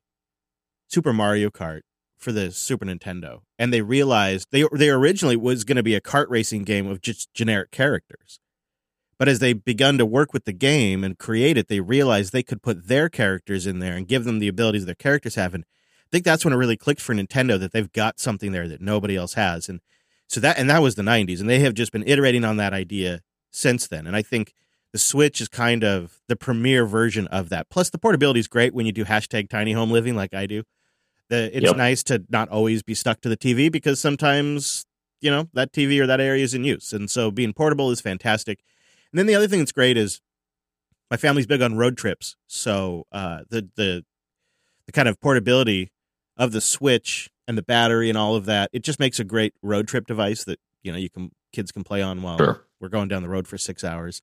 Super 0.88 1.12
Mario 1.12 1.50
Kart 1.50 1.82
for 2.25 2.33
the 2.33 2.50
Super 2.50 2.87
Nintendo. 2.87 3.43
And 3.59 3.73
they 3.73 3.83
realized 3.83 4.49
they 4.50 4.64
they 4.73 4.88
originally 4.88 5.37
was 5.37 5.62
going 5.62 5.76
to 5.76 5.83
be 5.83 5.95
a 5.95 6.00
kart 6.00 6.26
racing 6.28 6.64
game 6.64 6.88
of 6.88 7.00
just 7.00 7.33
generic 7.35 7.71
characters. 7.71 8.40
But 9.19 9.28
as 9.28 9.38
they 9.38 9.52
begun 9.52 9.99
to 9.99 10.07
work 10.07 10.33
with 10.33 10.45
the 10.45 10.52
game 10.52 11.04
and 11.04 11.19
create 11.19 11.57
it, 11.57 11.69
they 11.69 11.81
realized 11.81 12.33
they 12.33 12.43
could 12.43 12.62
put 12.62 12.88
their 12.88 13.09
characters 13.09 13.66
in 13.66 13.78
there 13.78 13.95
and 13.95 14.09
give 14.09 14.25
them 14.25 14.40
the 14.40 14.49
abilities 14.49 14.87
their 14.87 14.95
characters 14.97 15.37
have. 15.37 15.54
And 15.54 15.64
I 15.64 16.09
think 16.11 16.25
that's 16.25 16.45
when 16.45 16.52
it 16.52 16.57
really 16.57 16.76
clicked 16.76 17.00
for 17.00 17.14
Nintendo 17.14 17.61
that 17.61 17.73
they've 17.73 17.93
got 17.93 18.19
something 18.19 18.50
there 18.50 18.66
that 18.66 18.81
nobody 18.81 19.14
else 19.14 19.35
has. 19.35 19.69
And 19.69 19.81
so 20.26 20.40
that 20.40 20.59
and 20.59 20.69
that 20.71 20.83
was 20.83 20.95
the 20.95 21.02
90s 21.02 21.40
and 21.40 21.49
they 21.49 21.61
have 21.61 21.75
just 21.75 21.93
been 21.93 22.09
iterating 22.09 22.45
on 22.45 22.57
that 22.57 22.73
idea 22.73 23.21
since 23.52 23.87
then. 23.87 24.07
And 24.07 24.16
I 24.16 24.23
think 24.23 24.54
the 24.93 24.99
Switch 24.99 25.40
is 25.40 25.49
kind 25.49 25.85
of 25.85 26.21
the 26.28 26.37
premier 26.37 26.87
version 26.87 27.26
of 27.28 27.50
that. 27.50 27.69
Plus 27.69 27.90
the 27.90 27.99
portability 27.99 28.40
is 28.40 28.49
great 28.49 28.75
when 28.75 28.87
you 28.87 28.93
do 28.93 29.04
hashtag 29.04 29.50
tiny 29.50 29.73
home 29.73 29.90
living 29.90 30.16
like 30.16 30.33
I 30.33 30.47
do. 30.47 30.64
The 31.31 31.57
it's 31.57 31.64
Yep. 31.66 31.76
nice 31.76 32.02
to 32.04 32.23
not 32.28 32.49
always 32.49 32.83
be 32.83 32.95
stuck 32.95 33.21
to 33.23 33.28
the 33.28 33.37
TV 33.37 33.71
because 33.71 33.99
sometimes, 34.00 34.85
you 35.21 35.31
know, 35.31 35.49
that 35.54 35.73
TV 35.73 35.99
or 36.00 36.07
that 36.07 36.21
area 36.21 36.45
is 36.45 36.54
in 36.54 36.64
use. 36.64 36.93
And 36.93 37.11
so 37.11 37.31
being 37.31 37.52
portable 37.52 37.90
is 37.90 38.00
fantastic. 38.00 38.61
And 39.12 39.19
then 39.19 39.26
the 39.26 39.35
other 39.35 39.49
thing 39.49 39.61
that's 39.61 39.73
great 39.73 39.97
is 39.97 40.21
my 41.11 41.16
family's 41.16 41.47
big 41.47 41.62
on 41.62 41.76
road 41.76 41.97
trips. 41.97 42.37
So 42.47 43.07
uh 43.12 43.40
the 43.49 43.69
the 43.76 44.04
the 44.87 44.93
kind 44.93 45.09
of 45.09 45.19
portability 45.21 45.90
of 46.37 46.52
the 46.52 46.61
Switch 46.61 47.31
and 47.49 47.57
the 47.57 47.62
battery 47.62 48.09
and 48.11 48.19
all 48.19 48.37
of 48.37 48.45
that, 48.47 48.69
it 48.73 48.83
just 48.83 48.99
makes 49.00 49.19
a 49.19 49.25
great 49.25 49.54
road 49.62 49.88
trip 49.88 50.07
device 50.07 50.45
that 50.45 50.59
you 50.83 50.93
know 50.93 50.99
you 50.99 51.09
can 51.09 51.31
kids 51.52 51.73
can 51.73 51.85
play 51.85 52.02
on 52.02 52.21
while 52.23 52.37
Sure. 52.37 52.64
we're 52.81 52.88
going 52.88 53.09
down 53.09 53.23
the 53.23 53.28
road 53.28 53.47
for 53.49 53.57
six 53.57 53.83
hours. 53.85 54.21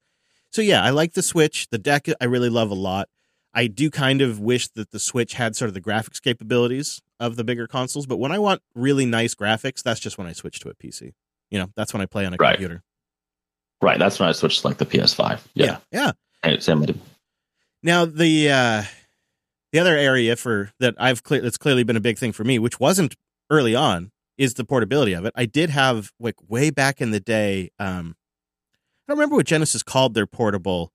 So 0.51 0.61
yeah, 0.61 0.83
I 0.83 0.89
like 0.91 1.13
the 1.13 1.23
Switch. 1.23 1.67
The 1.71 1.77
deck 1.79 2.07
I 2.19 2.25
really 2.25 2.49
love 2.49 2.69
a 2.69 2.75
lot. 2.75 3.07
I 3.53 3.67
do 3.67 3.89
kind 3.89 4.21
of 4.21 4.39
wish 4.39 4.69
that 4.69 4.91
the 4.91 4.99
Switch 4.99 5.33
had 5.33 5.55
sort 5.55 5.67
of 5.67 5.73
the 5.73 5.81
graphics 5.81 6.21
capabilities 6.21 7.01
of 7.19 7.35
the 7.35 7.43
bigger 7.43 7.67
consoles, 7.67 8.05
but 8.05 8.17
when 8.17 8.31
I 8.31 8.39
want 8.39 8.61
really 8.75 9.05
nice 9.05 9.35
graphics, 9.35 9.83
that's 9.83 9.99
just 9.99 10.17
when 10.17 10.25
I 10.27 10.31
switch 10.33 10.59
to 10.61 10.69
a 10.69 10.73
PC. 10.73 11.11
You 11.49 11.59
know, 11.59 11.67
that's 11.75 11.93
when 11.93 12.01
I 12.01 12.05
play 12.05 12.25
on 12.25 12.33
a 12.33 12.37
Right. 12.39 12.53
computer. 12.53 12.81
Right. 13.81 13.99
That's 13.99 14.19
when 14.19 14.29
I 14.29 14.31
switched 14.31 14.61
to 14.61 14.67
like 14.67 14.77
the 14.77 14.85
PS5. 14.85 15.41
Yeah. 15.53 15.77
yeah. 15.91 16.11
With 16.43 16.97
Now 17.83 18.05
the 18.05 18.49
uh 18.51 18.83
the 19.71 19.79
other 19.79 19.97
area 19.97 20.35
for 20.35 20.71
that 20.79 20.95
I've 20.97 21.23
clear 21.23 21.41
that's 21.41 21.57
clearly 21.57 21.83
been 21.83 21.95
a 21.97 22.01
big 22.01 22.17
thing 22.17 22.31
for 22.31 22.43
me, 22.43 22.57
which 22.59 22.79
wasn't 22.79 23.15
early 23.49 23.75
on, 23.75 24.11
is 24.37 24.53
the 24.53 24.63
portability 24.63 25.13
of 25.13 25.25
it. 25.25 25.33
I 25.35 25.45
did 25.45 25.69
have 25.71 26.11
like 26.19 26.35
way 26.47 26.69
back 26.69 27.01
in 27.01 27.11
the 27.11 27.19
day, 27.19 27.69
um 27.79 28.15
I 29.07 29.11
don't 29.11 29.17
remember 29.17 29.35
what 29.35 29.45
Genesis 29.47 29.83
called 29.83 30.13
their 30.13 30.27
portable 30.27 30.91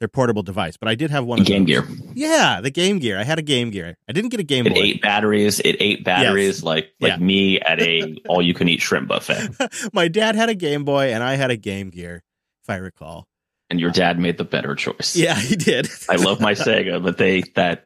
their 0.00 0.08
portable 0.08 0.42
device, 0.42 0.76
but 0.76 0.88
I 0.88 0.94
did 0.94 1.10
have 1.10 1.24
one 1.24 1.40
of 1.40 1.46
Game 1.46 1.64
those. 1.66 1.86
Gear. 1.86 1.96
Yeah, 2.14 2.60
the 2.60 2.70
Game 2.70 2.98
Gear. 2.98 3.18
I 3.18 3.22
had 3.22 3.38
a 3.38 3.42
Game 3.42 3.70
Gear. 3.70 3.96
I 4.08 4.12
didn't 4.12 4.30
get 4.30 4.40
a 4.40 4.44
Game 4.44 4.66
It 4.66 4.74
Boy. 4.74 4.80
ate 4.80 5.02
batteries. 5.02 5.60
It 5.60 5.76
ate 5.78 6.02
batteries 6.04 6.62
like 6.62 6.90
like 7.00 7.12
Yeah. 7.12 7.16
me 7.18 7.60
at 7.60 7.80
a 7.80 8.16
all 8.28 8.42
you 8.42 8.54
can 8.54 8.68
eat 8.68 8.80
shrimp 8.80 9.08
buffet. 9.08 9.50
My 9.92 10.08
dad 10.08 10.34
had 10.36 10.48
a 10.48 10.54
Game 10.54 10.84
Boy 10.84 11.12
and 11.12 11.22
I 11.22 11.34
had 11.36 11.50
a 11.50 11.56
Game 11.56 11.90
Gear, 11.90 12.22
if 12.64 12.70
I 12.70 12.76
recall. 12.76 13.28
And 13.68 13.78
your 13.78 13.90
dad 13.90 14.18
made 14.18 14.36
the 14.38 14.44
better 14.44 14.74
choice. 14.74 15.14
Yeah, 15.14 15.34
he 15.36 15.54
did. 15.54 15.88
I 16.08 16.16
love 16.16 16.40
my 16.40 16.52
Sega, 16.54 17.00
but 17.02 17.18
they 17.18 17.42
that 17.54 17.84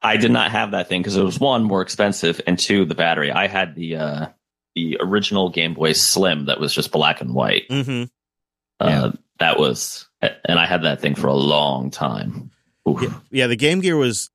I 0.00 0.16
did 0.16 0.30
not 0.30 0.50
have 0.52 0.70
that 0.70 0.88
thing 0.88 1.02
because 1.02 1.16
it 1.16 1.22
was 1.24 1.38
one 1.38 1.64
more 1.64 1.82
expensive 1.82 2.40
and 2.46 2.58
two 2.58 2.84
the 2.86 2.94
battery. 2.94 3.30
I 3.32 3.48
had 3.48 3.74
the 3.74 3.96
uh 3.96 4.26
the 4.76 4.98
original 5.00 5.50
Game 5.50 5.74
Boy 5.74 5.92
Slim 5.94 6.46
that 6.46 6.60
was 6.60 6.72
just 6.72 6.92
black 6.92 7.20
and 7.20 7.34
white. 7.34 7.64
Mm-hmm. 7.68 8.04
Uh, 8.78 9.12
That 9.40 9.58
was, 9.58 10.08
and 10.22 10.58
I 10.58 10.66
had 10.66 10.82
that 10.82 11.00
thing 11.00 11.14
for 11.14 11.26
a 11.26 11.34
long 11.34 11.90
time. 11.90 12.50
Yeah, 12.86 13.20
yeah, 13.30 13.46
the 13.46 13.56
Game 13.56 13.80
Gear 13.80 13.96
was 13.96 14.30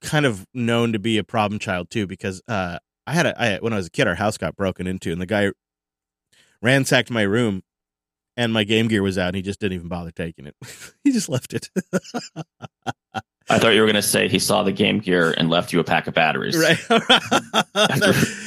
kind 0.00 0.26
of 0.26 0.46
known 0.54 0.92
to 0.92 0.98
be 0.98 1.18
a 1.18 1.24
problem 1.24 1.58
child 1.58 1.90
too 1.90 2.06
because 2.06 2.42
uh, 2.48 2.78
I 3.06 3.12
had 3.12 3.26
a 3.26 3.40
I, 3.40 3.58
when 3.58 3.72
I 3.72 3.76
was 3.76 3.86
a 3.86 3.90
kid, 3.90 4.06
our 4.06 4.14
house 4.14 4.38
got 4.38 4.56
broken 4.56 4.86
into, 4.86 5.12
and 5.12 5.20
the 5.20 5.26
guy 5.26 5.50
ransacked 6.62 7.10
my 7.10 7.22
room, 7.22 7.62
and 8.36 8.52
my 8.52 8.64
Game 8.64 8.88
Gear 8.88 9.02
was 9.02 9.18
out, 9.18 9.28
and 9.28 9.36
he 9.36 9.42
just 9.42 9.60
didn't 9.60 9.74
even 9.74 9.88
bother 9.88 10.10
taking 10.10 10.46
it. 10.46 10.56
he 11.04 11.12
just 11.12 11.28
left 11.28 11.52
it. 11.52 11.68
I 13.50 13.58
thought 13.58 13.74
you 13.74 13.80
were 13.80 13.86
going 13.86 13.96
to 13.96 14.02
say 14.02 14.28
he 14.28 14.38
saw 14.38 14.62
the 14.62 14.72
Game 14.72 15.00
Gear 15.00 15.34
and 15.36 15.50
left 15.50 15.72
you 15.72 15.80
a 15.80 15.84
pack 15.84 16.06
of 16.06 16.14
batteries. 16.14 16.56
right? 16.56 16.78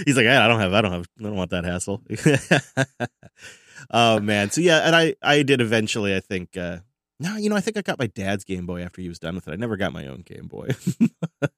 He's 0.05 0.17
like, 0.17 0.25
I 0.25 0.48
don't 0.48 0.60
have, 0.60 0.74
I 0.74 0.82
don't 0.82 0.91
have, 0.91 1.08
I 1.20 1.24
don't 1.24 1.36
want 1.36 1.51
that 1.51 1.65
hassle. 1.65 2.01
Oh 3.91 4.19
man, 4.19 4.51
so 4.51 4.61
yeah, 4.61 4.79
and 4.79 4.95
I 4.95 5.15
I 5.21 5.43
did 5.43 5.61
eventually. 5.61 6.15
I 6.15 6.19
think. 6.19 6.57
uh 6.57 6.79
no, 7.17 7.37
you 7.37 7.49
know, 7.49 7.55
I 7.55 7.61
think 7.61 7.77
I 7.77 7.81
got 7.81 7.97
my 7.97 8.07
dad's 8.07 8.43
Game 8.43 8.65
Boy 8.65 8.81
after 8.81 9.01
he 9.01 9.07
was 9.07 9.19
done 9.19 9.35
with 9.35 9.47
it. 9.47 9.51
I 9.51 9.55
never 9.55 9.77
got 9.77 9.93
my 9.93 10.05
own 10.07 10.21
Game 10.25 10.47
Boy. 10.47 10.71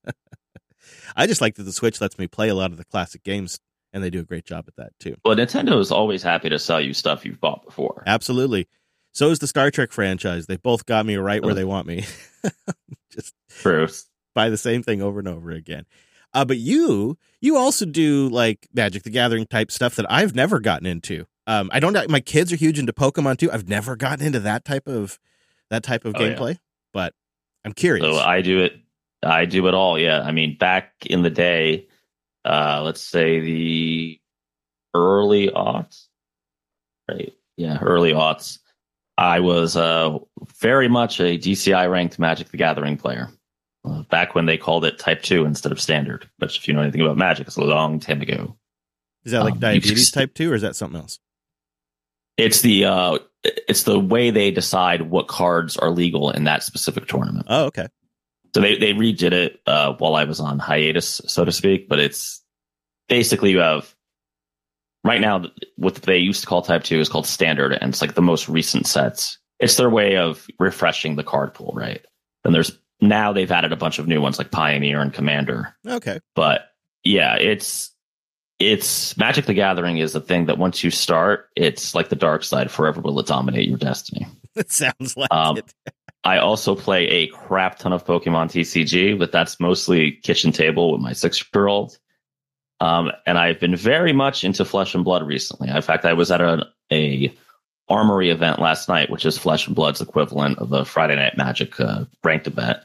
I 1.15 1.25
just 1.25 1.41
like 1.41 1.55
that 1.55 1.63
the 1.63 1.71
Switch 1.71 1.99
lets 1.99 2.19
me 2.19 2.27
play 2.27 2.49
a 2.49 2.53
lot 2.53 2.69
of 2.69 2.77
the 2.77 2.85
classic 2.85 3.23
games 3.23 3.59
and 3.91 4.03
they 4.03 4.09
do 4.09 4.19
a 4.19 4.23
great 4.23 4.45
job 4.45 4.65
at 4.67 4.75
that 4.75 4.91
too. 4.99 5.15
Well, 5.25 5.35
Nintendo 5.35 5.79
is 5.79 5.91
always 5.91 6.21
happy 6.21 6.49
to 6.49 6.59
sell 6.59 6.79
you 6.79 6.93
stuff 6.93 7.25
you've 7.25 7.41
bought 7.41 7.65
before. 7.65 8.03
Absolutely. 8.05 8.67
So 9.13 9.31
is 9.31 9.39
the 9.39 9.47
Star 9.47 9.71
Trek 9.71 9.91
franchise. 9.91 10.45
They 10.45 10.57
both 10.57 10.85
got 10.85 11.05
me 11.05 11.15
right 11.15 11.43
where 11.43 11.55
they 11.55 11.63
want 11.63 11.87
me. 11.87 12.05
Just 13.11 13.33
True. 13.49 13.87
buy 14.35 14.49
the 14.49 14.57
same 14.57 14.83
thing 14.83 15.01
over 15.01 15.17
and 15.19 15.27
over 15.27 15.49
again. 15.51 15.85
Uh, 16.33 16.45
but 16.45 16.57
you, 16.57 17.17
you 17.41 17.57
also 17.57 17.85
do 17.85 18.29
like 18.29 18.67
Magic 18.73 19.01
the 19.01 19.09
Gathering 19.09 19.47
type 19.47 19.71
stuff 19.71 19.95
that 19.95 20.05
I've 20.11 20.35
never 20.35 20.59
gotten 20.59 20.85
into. 20.85 21.25
Um, 21.47 21.69
I 21.73 21.79
don't. 21.79 22.09
My 22.09 22.19
kids 22.19 22.51
are 22.51 22.57
huge 22.57 22.77
into 22.77 22.91
Pokemon 22.93 23.37
too. 23.37 23.49
I've 23.51 23.67
never 23.69 23.95
gotten 23.95 24.25
into 24.25 24.41
that 24.41 24.65
type 24.65 24.87
of 24.87 25.17
that 25.69 25.81
type 25.83 26.03
of 26.05 26.13
Oh, 26.15 26.23
yeah. 26.23 26.35
gameplay, 26.35 26.59
but 26.93 27.13
I'm 27.65 27.71
curious. 27.73 28.05
So 28.05 28.17
I 28.19 28.41
do 28.41 28.59
it. 28.63 28.73
I 29.23 29.45
do 29.45 29.65
it 29.67 29.73
all. 29.73 29.97
Yeah. 29.97 30.21
I 30.21 30.31
mean, 30.31 30.57
back 30.57 30.93
in 31.05 31.21
the 31.23 31.29
day, 31.29 31.87
uh, 32.45 32.81
let's 32.83 33.01
say 33.01 33.39
the 33.39 34.19
early 34.93 35.47
aughts, 35.49 36.07
right? 37.09 37.33
Yeah, 37.55 37.79
early 37.81 38.11
aughts. 38.13 38.59
I 39.17 39.39
was 39.39 39.75
uh, 39.75 40.19
very 40.59 40.87
much 40.87 41.19
a 41.19 41.37
DCI 41.39 41.89
ranked 41.89 42.19
Magic 42.19 42.49
the 42.49 42.57
Gathering 42.57 42.97
player. 42.97 43.29
Uh, 43.83 44.03
back 44.03 44.35
when 44.35 44.45
they 44.45 44.57
called 44.57 44.83
it 44.85 44.99
Type 44.99 45.21
Two 45.23 45.45
instead 45.45 45.71
of 45.71 45.79
Standard, 45.81 46.29
which, 46.39 46.57
if 46.57 46.67
you 46.67 46.73
know 46.73 46.81
anything 46.81 47.01
about 47.01 47.17
Magic, 47.17 47.47
it's 47.47 47.55
a 47.55 47.63
long 47.63 47.99
time 47.99 48.21
ago. 48.21 48.55
is 49.23 49.31
that 49.31 49.43
like 49.43 49.53
um, 49.53 49.59
diabetes 49.59 49.91
just- 49.93 50.13
type 50.13 50.33
two, 50.33 50.51
or 50.51 50.55
is 50.55 50.61
that 50.61 50.75
something 50.75 50.99
else? 50.99 51.19
It's 52.37 52.61
the 52.61 52.85
uh, 52.85 53.19
it's 53.43 53.83
the 53.83 53.99
way 53.99 54.29
they 54.29 54.51
decide 54.51 55.03
what 55.03 55.27
cards 55.27 55.77
are 55.77 55.89
legal 55.89 56.31
in 56.31 56.43
that 56.45 56.63
specific 56.63 57.07
tournament. 57.07 57.47
Oh, 57.49 57.65
okay. 57.65 57.87
So 58.53 58.61
they 58.61 58.77
they 58.77 58.93
redid 58.93 59.33
it 59.33 59.59
uh, 59.65 59.93
while 59.93 60.15
I 60.15 60.23
was 60.23 60.39
on 60.39 60.59
hiatus, 60.59 61.21
so 61.25 61.45
to 61.45 61.51
speak. 61.51 61.89
But 61.89 61.99
it's 61.99 62.43
basically 63.09 63.51
you 63.51 63.59
have 63.59 63.93
right 65.03 65.21
now 65.21 65.45
what 65.75 65.95
they 65.95 66.17
used 66.17 66.41
to 66.41 66.47
call 66.47 66.61
Type 66.61 66.83
Two 66.83 66.99
is 66.99 67.09
called 67.09 67.27
Standard, 67.27 67.73
and 67.73 67.89
it's 67.89 68.01
like 68.01 68.15
the 68.15 68.21
most 68.21 68.47
recent 68.47 68.87
sets. 68.87 69.37
It's 69.59 69.77
their 69.77 69.89
way 69.89 70.17
of 70.17 70.45
refreshing 70.59 71.15
the 71.15 71.23
card 71.23 71.53
pool, 71.53 71.73
right? 71.75 72.05
And 72.43 72.53
there's 72.53 72.77
now 73.01 73.33
they've 73.33 73.51
added 73.51 73.71
a 73.71 73.77
bunch 73.77 73.99
of 73.99 74.07
new 74.07 74.21
ones 74.21 74.37
like 74.37 74.51
Pioneer 74.51 75.01
and 75.01 75.13
Commander. 75.13 75.75
Okay. 75.85 76.19
But 76.35 76.69
yeah, 77.03 77.35
it's 77.35 77.91
it's 78.59 79.15
Magic 79.17 79.45
the 79.45 79.53
Gathering 79.53 79.97
is 79.97 80.15
a 80.15 80.19
thing 80.21 80.45
that 80.47 80.57
once 80.57 80.83
you 80.83 80.89
start, 80.91 81.49
it's 81.55 81.93
like 81.93 82.09
the 82.09 82.15
dark 82.15 82.43
side 82.43 82.71
forever 82.71 83.01
will 83.01 83.19
it 83.19 83.27
dominate 83.27 83.67
your 83.67 83.77
destiny. 83.77 84.25
It 84.55 84.71
sounds 84.71 85.15
like 85.15 85.31
Um, 85.31 85.57
it. 85.57 85.71
I 86.23 86.39
also 86.39 86.73
play 86.75 87.07
a 87.09 87.27
crap 87.27 87.77
ton 87.77 87.93
of 87.93 88.03
Pokemon 88.03 88.47
TCG, 88.47 89.17
but 89.19 89.31
that's 89.31 89.59
mostly 89.59 90.13
kitchen 90.23 90.51
table 90.51 90.91
with 90.91 90.99
my 90.99 91.13
six 91.13 91.45
year 91.53 91.67
old. 91.67 91.95
Um, 92.79 93.11
and 93.27 93.37
I've 93.37 93.59
been 93.59 93.75
very 93.75 94.13
much 94.13 94.43
into 94.43 94.65
Flesh 94.65 94.95
and 94.95 95.03
Blood 95.05 95.27
recently. 95.27 95.69
In 95.69 95.79
fact, 95.83 96.05
I 96.05 96.13
was 96.13 96.31
at 96.31 96.41
a, 96.41 96.65
a 96.91 97.31
Armory 97.87 98.31
event 98.31 98.57
last 98.59 98.89
night, 98.89 99.11
which 99.11 99.27
is 99.27 99.37
Flesh 99.37 99.67
and 99.67 99.75
Blood's 99.75 100.01
equivalent 100.01 100.57
of 100.57 100.69
the 100.69 100.83
Friday 100.83 101.15
Night 101.15 101.37
Magic 101.37 101.79
uh, 101.79 102.05
ranked 102.23 102.47
event. 102.47 102.79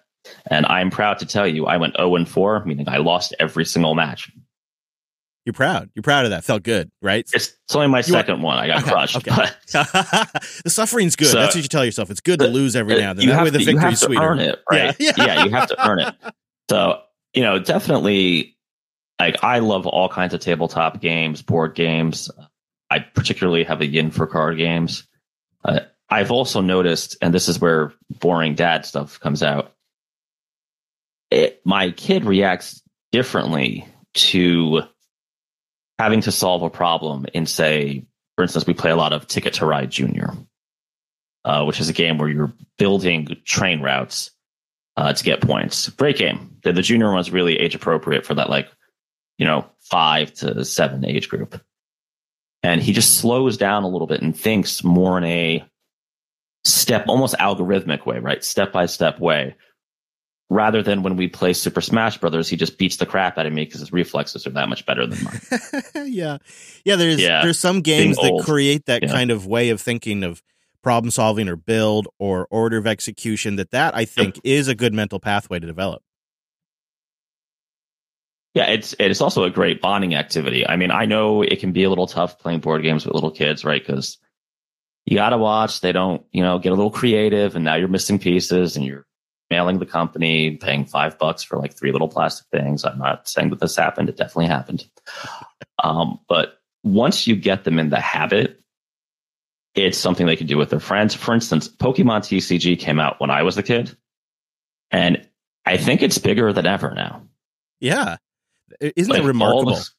And 0.48 0.66
I'm 0.66 0.90
proud 0.90 1.18
to 1.20 1.26
tell 1.26 1.46
you, 1.48 1.64
I 1.66 1.78
went 1.78 1.96
0 1.96 2.16
and 2.16 2.28
4, 2.28 2.66
meaning 2.66 2.86
I 2.86 2.98
lost 2.98 3.34
every 3.40 3.64
single 3.64 3.94
match. 3.94 4.30
You're 5.44 5.52
proud. 5.54 5.90
You're 5.94 6.04
proud 6.04 6.24
of 6.24 6.30
that. 6.30 6.44
Felt 6.44 6.62
good, 6.62 6.90
right? 7.02 7.28
It's, 7.34 7.48
it's 7.64 7.74
only 7.74 7.88
my 7.88 7.98
You 7.98 8.02
second 8.04 8.42
one. 8.42 8.58
I 8.58 8.68
got 8.68 8.82
Okay, 8.82 8.90
crushed. 8.92 9.16
okay. 9.16 9.46
The 10.64 10.70
suffering's 10.70 11.16
good. 11.16 11.26
So- 11.28 11.38
That's 11.40 11.54
what 11.56 11.62
you 11.62 11.68
tell 11.68 11.84
yourself. 11.84 12.10
It's 12.10 12.20
good 12.20 12.38
to 12.40 12.46
lose 12.46 12.76
every 12.76 12.96
now 12.98 13.10
and 13.10 13.18
then. 13.18 13.24
you 13.24 13.30
That 13.32 13.36
have 13.38 13.44
way 13.46 13.50
the 13.50 13.58
to, 13.58 13.64
you 13.64 13.78
have 13.78 13.90
victory's 13.90 14.00
to 14.00 14.06
sweeter. 14.06 14.22
earn 14.22 14.38
it, 14.38 14.62
right? 14.70 14.94
Yeah, 15.00 15.12
Yeah, 15.16 15.24
yeah. 15.26 15.44
you 15.44 15.50
have 15.50 15.68
to 15.68 15.88
earn 15.88 15.98
it. 16.00 16.14
So, 16.70 17.00
you 17.34 17.42
know, 17.42 17.58
definitely, 17.58 18.56
like, 19.18 19.42
I 19.42 19.58
love 19.58 19.86
all 19.88 20.08
kinds 20.08 20.32
of 20.32 20.40
tabletop 20.40 21.00
games, 21.00 21.42
board 21.42 21.74
games. 21.74 22.30
I 22.90 23.00
particularly 23.00 23.64
have 23.64 23.80
a 23.80 23.86
yin 23.86 24.10
for 24.12 24.26
card 24.28 24.58
games. 24.58 25.08
Uh, 25.64 25.80
I've 26.08 26.30
also 26.30 26.60
noticed, 26.60 27.16
and 27.20 27.32
this 27.34 27.48
is 27.48 27.58
where 27.58 27.92
boring 28.20 28.54
dad 28.54 28.84
stuff 28.86 29.18
comes 29.18 29.42
out. 29.42 29.72
It, 31.30 31.60
my 31.64 31.90
kid 31.90 32.24
reacts 32.24 32.82
differently 33.10 33.86
to 34.14 34.82
having 36.02 36.20
to 36.22 36.32
solve 36.32 36.62
a 36.62 36.70
problem 36.70 37.26
in, 37.32 37.46
say, 37.46 38.04
for 38.34 38.42
instance, 38.42 38.66
we 38.66 38.74
play 38.74 38.90
a 38.90 38.96
lot 38.96 39.12
of 39.12 39.28
Ticket 39.28 39.54
to 39.54 39.66
Ride 39.66 39.90
Junior, 39.90 40.34
uh, 41.44 41.64
which 41.64 41.78
is 41.78 41.88
a 41.88 41.92
game 41.92 42.18
where 42.18 42.28
you're 42.28 42.52
building 42.76 43.28
train 43.44 43.80
routes 43.80 44.32
uh, 44.96 45.12
to 45.12 45.24
get 45.24 45.40
points. 45.40 45.88
Great 45.90 46.16
game. 46.16 46.56
The, 46.64 46.72
the 46.72 46.82
junior 46.82 47.12
one's 47.12 47.30
really 47.30 47.56
age 47.56 47.76
appropriate 47.76 48.26
for 48.26 48.34
that, 48.34 48.50
like, 48.50 48.68
you 49.38 49.46
know, 49.46 49.66
five 49.80 50.34
to 50.34 50.64
seven 50.64 51.04
age 51.04 51.28
group. 51.28 51.60
And 52.64 52.82
he 52.82 52.92
just 52.92 53.18
slows 53.18 53.56
down 53.56 53.84
a 53.84 53.88
little 53.88 54.08
bit 54.08 54.22
and 54.22 54.36
thinks 54.36 54.82
more 54.82 55.18
in 55.18 55.24
a 55.24 55.64
step, 56.64 57.04
almost 57.06 57.36
algorithmic 57.36 58.06
way, 58.06 58.18
right? 58.18 58.44
Step 58.44 58.72
by 58.72 58.86
step 58.86 59.20
way. 59.20 59.54
Rather 60.52 60.82
than 60.82 61.02
when 61.02 61.16
we 61.16 61.28
play 61.28 61.54
Super 61.54 61.80
Smash 61.80 62.18
Brothers, 62.18 62.46
he 62.46 62.56
just 62.56 62.76
beats 62.76 62.96
the 62.96 63.06
crap 63.06 63.38
out 63.38 63.46
of 63.46 63.52
me 63.54 63.64
because 63.64 63.80
his 63.80 63.90
reflexes 63.90 64.46
are 64.46 64.50
that 64.50 64.68
much 64.68 64.84
better 64.84 65.06
than 65.06 65.24
mine. 65.24 65.40
yeah, 66.12 66.36
yeah. 66.84 66.96
There's 66.96 67.18
Yeah. 67.20 67.42
there's 67.42 67.58
some 67.58 67.80
games 67.80 68.16
that 68.18 68.30
old. 68.30 68.44
create 68.44 68.84
that 68.84 69.02
Yeah. 69.02 69.08
kind 69.12 69.30
of 69.30 69.46
way 69.46 69.70
of 69.70 69.80
thinking 69.80 70.22
of 70.22 70.42
problem 70.82 71.10
solving 71.10 71.48
or 71.48 71.56
build 71.56 72.06
or 72.18 72.46
order 72.50 72.76
of 72.76 72.86
execution. 72.86 73.56
That 73.56 73.70
that 73.70 73.96
I 73.96 74.04
think 74.04 74.40
is 74.44 74.68
a 74.68 74.74
good 74.74 74.92
mental 74.92 75.18
pathway 75.20 75.58
to 75.58 75.66
develop. 75.66 76.02
Yeah, 78.54 78.66
it's 78.66 78.94
it's 78.98 79.22
also 79.22 79.44
a 79.44 79.50
great 79.50 79.80
bonding 79.80 80.14
activity. 80.14 80.68
I 80.68 80.76
mean, 80.76 80.90
I 80.90 81.06
know 81.06 81.40
it 81.40 81.60
can 81.60 81.72
be 81.72 81.84
a 81.84 81.88
little 81.88 82.06
tough 82.06 82.38
playing 82.38 82.60
board 82.60 82.82
games 82.82 83.06
with 83.06 83.14
little 83.14 83.30
kids, 83.30 83.64
right? 83.64 83.80
Because 83.84 84.18
you 85.06 85.16
got 85.16 85.30
to 85.30 85.38
watch 85.38 85.80
they 85.80 85.92
don't, 85.92 86.22
you 86.30 86.42
know, 86.42 86.58
get 86.58 86.72
a 86.72 86.74
little 86.74 86.90
creative, 86.90 87.56
and 87.56 87.64
now 87.64 87.76
you're 87.76 87.88
missing 87.88 88.18
pieces, 88.18 88.76
and 88.76 88.84
you're 88.84 89.06
mailing 89.52 89.78
the 89.78 89.86
company, 89.86 90.56
paying 90.56 90.84
five 90.86 91.18
bucks 91.18 91.42
for 91.42 91.58
like 91.58 91.74
three 91.74 91.92
little 91.92 92.08
plastic 92.08 92.46
things. 92.48 92.84
I'm 92.84 92.98
not 92.98 93.28
saying 93.28 93.50
that 93.50 93.60
this 93.60 93.76
happened; 93.76 94.08
it 94.08 94.16
definitely 94.16 94.46
happened. 94.46 94.86
um, 95.84 96.18
but 96.28 96.58
once 96.82 97.26
you 97.26 97.36
get 97.36 97.64
them 97.64 97.78
in 97.78 97.90
the 97.90 98.00
habit, 98.00 98.60
it's 99.74 99.98
something 99.98 100.26
they 100.26 100.36
can 100.36 100.46
do 100.46 100.56
with 100.56 100.70
their 100.70 100.80
friends. 100.80 101.14
For 101.14 101.34
instance, 101.34 101.68
Pokemon 101.68 102.20
TCG 102.22 102.78
came 102.78 102.98
out 102.98 103.20
when 103.20 103.30
I 103.30 103.42
was 103.42 103.58
a 103.58 103.62
kid, 103.62 103.94
and 104.90 105.26
I 105.66 105.76
think 105.76 106.02
it's 106.02 106.18
bigger 106.18 106.52
than 106.52 106.66
ever 106.66 106.92
now. 106.94 107.22
Yeah, 107.80 108.16
isn't 108.80 109.12
Like, 109.12 109.22
it 109.22 109.26
remarkable? 109.26 109.74
the- 109.74 109.90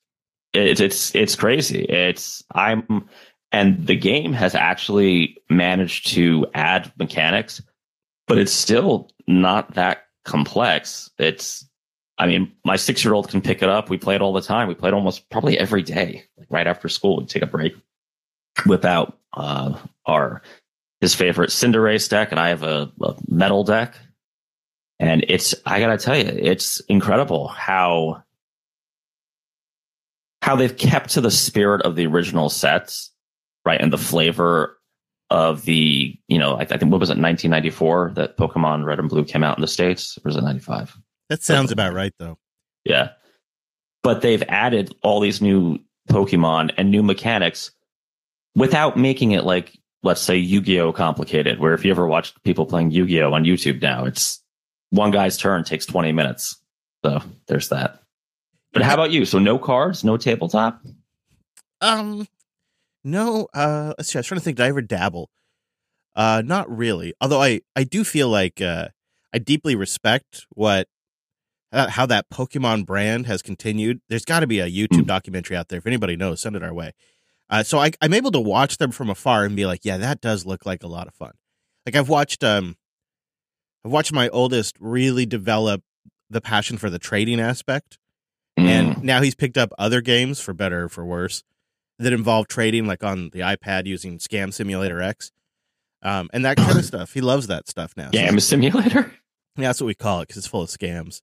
It's 0.71 0.81
it's 0.81 1.15
it's 1.15 1.35
crazy. 1.35 1.83
It's 1.83 2.43
I'm 2.53 3.07
and 3.51 3.85
the 3.85 3.95
game 3.95 4.33
has 4.33 4.55
actually 4.55 5.37
managed 5.49 6.07
to 6.15 6.47
add 6.55 6.91
mechanics, 6.97 7.61
but 8.27 8.37
it's 8.39 8.51
still 8.51 9.09
not 9.27 9.73
that 9.75 10.05
complex. 10.25 11.09
It's 11.17 11.67
I 12.17 12.27
mean, 12.27 12.51
my 12.63 12.75
six 12.75 13.03
year 13.03 13.13
old 13.13 13.29
can 13.29 13.41
pick 13.41 13.61
it 13.61 13.69
up. 13.69 13.89
We 13.89 13.97
play 13.97 14.15
it 14.15 14.21
all 14.21 14.33
the 14.33 14.41
time. 14.41 14.67
We 14.67 14.75
play 14.75 14.89
it 14.89 14.93
almost 14.93 15.29
probably 15.29 15.57
every 15.57 15.81
day. 15.81 16.23
Like 16.37 16.47
right 16.49 16.67
after 16.67 16.87
school, 16.87 17.17
we 17.17 17.25
take 17.25 17.43
a 17.43 17.47
break 17.47 17.75
without 18.65 19.17
uh 19.33 19.77
our 20.05 20.41
his 21.01 21.15
favorite 21.15 21.49
Cinderace 21.49 22.07
deck, 22.07 22.31
and 22.31 22.39
I 22.39 22.49
have 22.49 22.63
a, 22.63 22.89
a 23.01 23.15
metal 23.27 23.63
deck. 23.63 23.95
And 24.99 25.25
it's 25.27 25.53
I 25.65 25.79
gotta 25.79 25.97
tell 25.97 26.17
you, 26.17 26.25
it's 26.27 26.79
incredible 26.81 27.47
how 27.47 28.23
how 30.41 30.55
they've 30.55 30.77
kept 30.77 31.11
to 31.11 31.21
the 31.21 31.31
spirit 31.31 31.81
of 31.81 31.95
the 31.95 32.05
original 32.05 32.49
sets, 32.49 33.11
right, 33.65 33.81
and 33.81 33.91
the 33.91 33.97
flavor 33.97 34.77
of 35.29 35.63
the 35.63 36.12
you 36.27 36.39
know 36.39 36.55
I, 36.55 36.61
I 36.61 36.77
think 36.77 36.91
what 36.91 36.99
was 36.99 37.09
it 37.09 37.17
1994 37.17 38.13
that 38.15 38.37
Pokemon 38.37 38.85
Red 38.85 38.99
and 38.99 39.09
Blue 39.09 39.23
came 39.23 39.43
out 39.43 39.57
in 39.57 39.61
the 39.61 39.67
states, 39.67 40.17
or 40.17 40.29
was 40.29 40.35
it 40.35 40.43
95? 40.43 40.97
That 41.29 41.41
sounds 41.41 41.71
about 41.71 41.93
right, 41.93 42.13
though. 42.19 42.37
Yeah, 42.85 43.09
but 44.03 44.21
they've 44.21 44.43
added 44.47 44.93
all 45.01 45.19
these 45.19 45.41
new 45.41 45.79
Pokemon 46.09 46.73
and 46.77 46.91
new 46.91 47.03
mechanics 47.03 47.71
without 48.55 48.97
making 48.97 49.31
it 49.31 49.43
like 49.43 49.77
let's 50.03 50.21
say 50.21 50.35
Yu-Gi-Oh 50.37 50.93
complicated. 50.93 51.59
Where 51.59 51.73
if 51.73 51.83
you 51.85 51.91
ever 51.91 52.05
watch 52.05 52.33
people 52.43 52.65
playing 52.65 52.91
Yu-Gi-Oh 52.91 53.33
on 53.33 53.45
YouTube 53.45 53.81
now, 53.81 54.05
it's 54.05 54.41
one 54.89 55.11
guy's 55.11 55.37
turn 55.37 55.63
takes 55.63 55.85
20 55.85 56.11
minutes. 56.11 56.57
So 57.03 57.21
there's 57.47 57.69
that. 57.69 58.01
But 58.73 58.81
how 58.81 58.93
about 58.93 59.11
you? 59.11 59.25
So 59.25 59.39
no 59.39 59.57
cards, 59.57 60.03
no 60.03 60.17
tabletop. 60.17 60.81
Um, 61.81 62.27
no. 63.03 63.47
Uh, 63.53 63.93
let's 63.97 64.11
see. 64.11 64.17
I 64.17 64.19
was 64.19 64.27
trying 64.27 64.39
to 64.39 64.43
think. 64.43 64.57
Did 64.57 64.63
I 64.63 64.69
ever 64.69 64.81
dabble? 64.81 65.29
Uh, 66.15 66.41
not 66.45 66.69
really. 66.75 67.13
Although 67.19 67.41
I, 67.41 67.61
I 67.75 67.83
do 67.83 68.03
feel 68.03 68.29
like 68.29 68.61
uh, 68.61 68.89
I 69.33 69.39
deeply 69.39 69.75
respect 69.75 70.45
what 70.49 70.87
uh, 71.71 71.89
how 71.89 72.05
that 72.05 72.29
Pokemon 72.29 72.85
brand 72.85 73.25
has 73.25 73.41
continued. 73.41 73.99
There's 74.07 74.25
got 74.25 74.41
to 74.41 74.47
be 74.47 74.59
a 74.59 74.67
YouTube 74.69 75.03
Mm. 75.03 75.07
documentary 75.07 75.57
out 75.57 75.69
there. 75.69 75.79
If 75.79 75.87
anybody 75.87 76.15
knows, 76.15 76.41
send 76.41 76.55
it 76.55 76.61
our 76.63 76.73
way. 76.73 76.91
Uh, 77.49 77.63
so 77.63 77.79
I, 77.79 77.91
I'm 78.01 78.13
able 78.13 78.31
to 78.31 78.39
watch 78.39 78.77
them 78.77 78.91
from 78.91 79.09
afar 79.09 79.43
and 79.43 79.55
be 79.55 79.65
like, 79.65 79.81
yeah, 79.83 79.97
that 79.97 80.21
does 80.21 80.45
look 80.45 80.65
like 80.67 80.83
a 80.83 80.87
lot 80.87 81.07
of 81.07 81.15
fun. 81.15 81.31
Like 81.85 81.95
I've 81.95 82.09
watched, 82.09 82.43
um, 82.43 82.77
I've 83.83 83.91
watched 83.91 84.13
my 84.13 84.29
oldest 84.29 84.75
really 84.79 85.25
develop 85.25 85.81
the 86.29 86.41
passion 86.41 86.77
for 86.77 86.89
the 86.89 86.99
trading 86.99 87.39
aspect 87.39 87.97
Mm. 88.55 88.67
And 88.67 89.03
now 89.03 89.23
he's 89.23 89.33
picked 89.33 89.57
up 89.57 89.71
other 89.79 89.99
games 89.99 90.39
for 90.39 90.53
better 90.53 90.83
or 90.83 90.89
for 90.89 91.03
worse 91.03 91.43
that 91.97 92.13
involve 92.13 92.47
trading, 92.47 92.85
like 92.85 93.03
on 93.03 93.31
the 93.31 93.39
iPad 93.39 93.87
using 93.87 94.19
Scam 94.19 94.53
Simulator 94.53 95.01
X, 95.01 95.31
um, 96.03 96.29
and 96.33 96.45
that 96.45 96.57
kind 96.57 96.77
of 96.77 96.85
stuff. 96.93 97.13
He 97.13 97.21
loves 97.21 97.47
that 97.47 97.67
stuff 97.67 97.93
now. 97.97 98.05
So 98.07 98.11
Game 98.11 98.39
simulator. 98.39 99.11
yeah, 99.57 99.67
that's 99.69 99.81
what 99.81 99.87
we 99.87 99.95
call 99.95 100.19
it 100.19 100.27
because 100.27 100.37
it's 100.37 100.47
full 100.47 100.61
of 100.61 100.69
scams. 100.69 101.21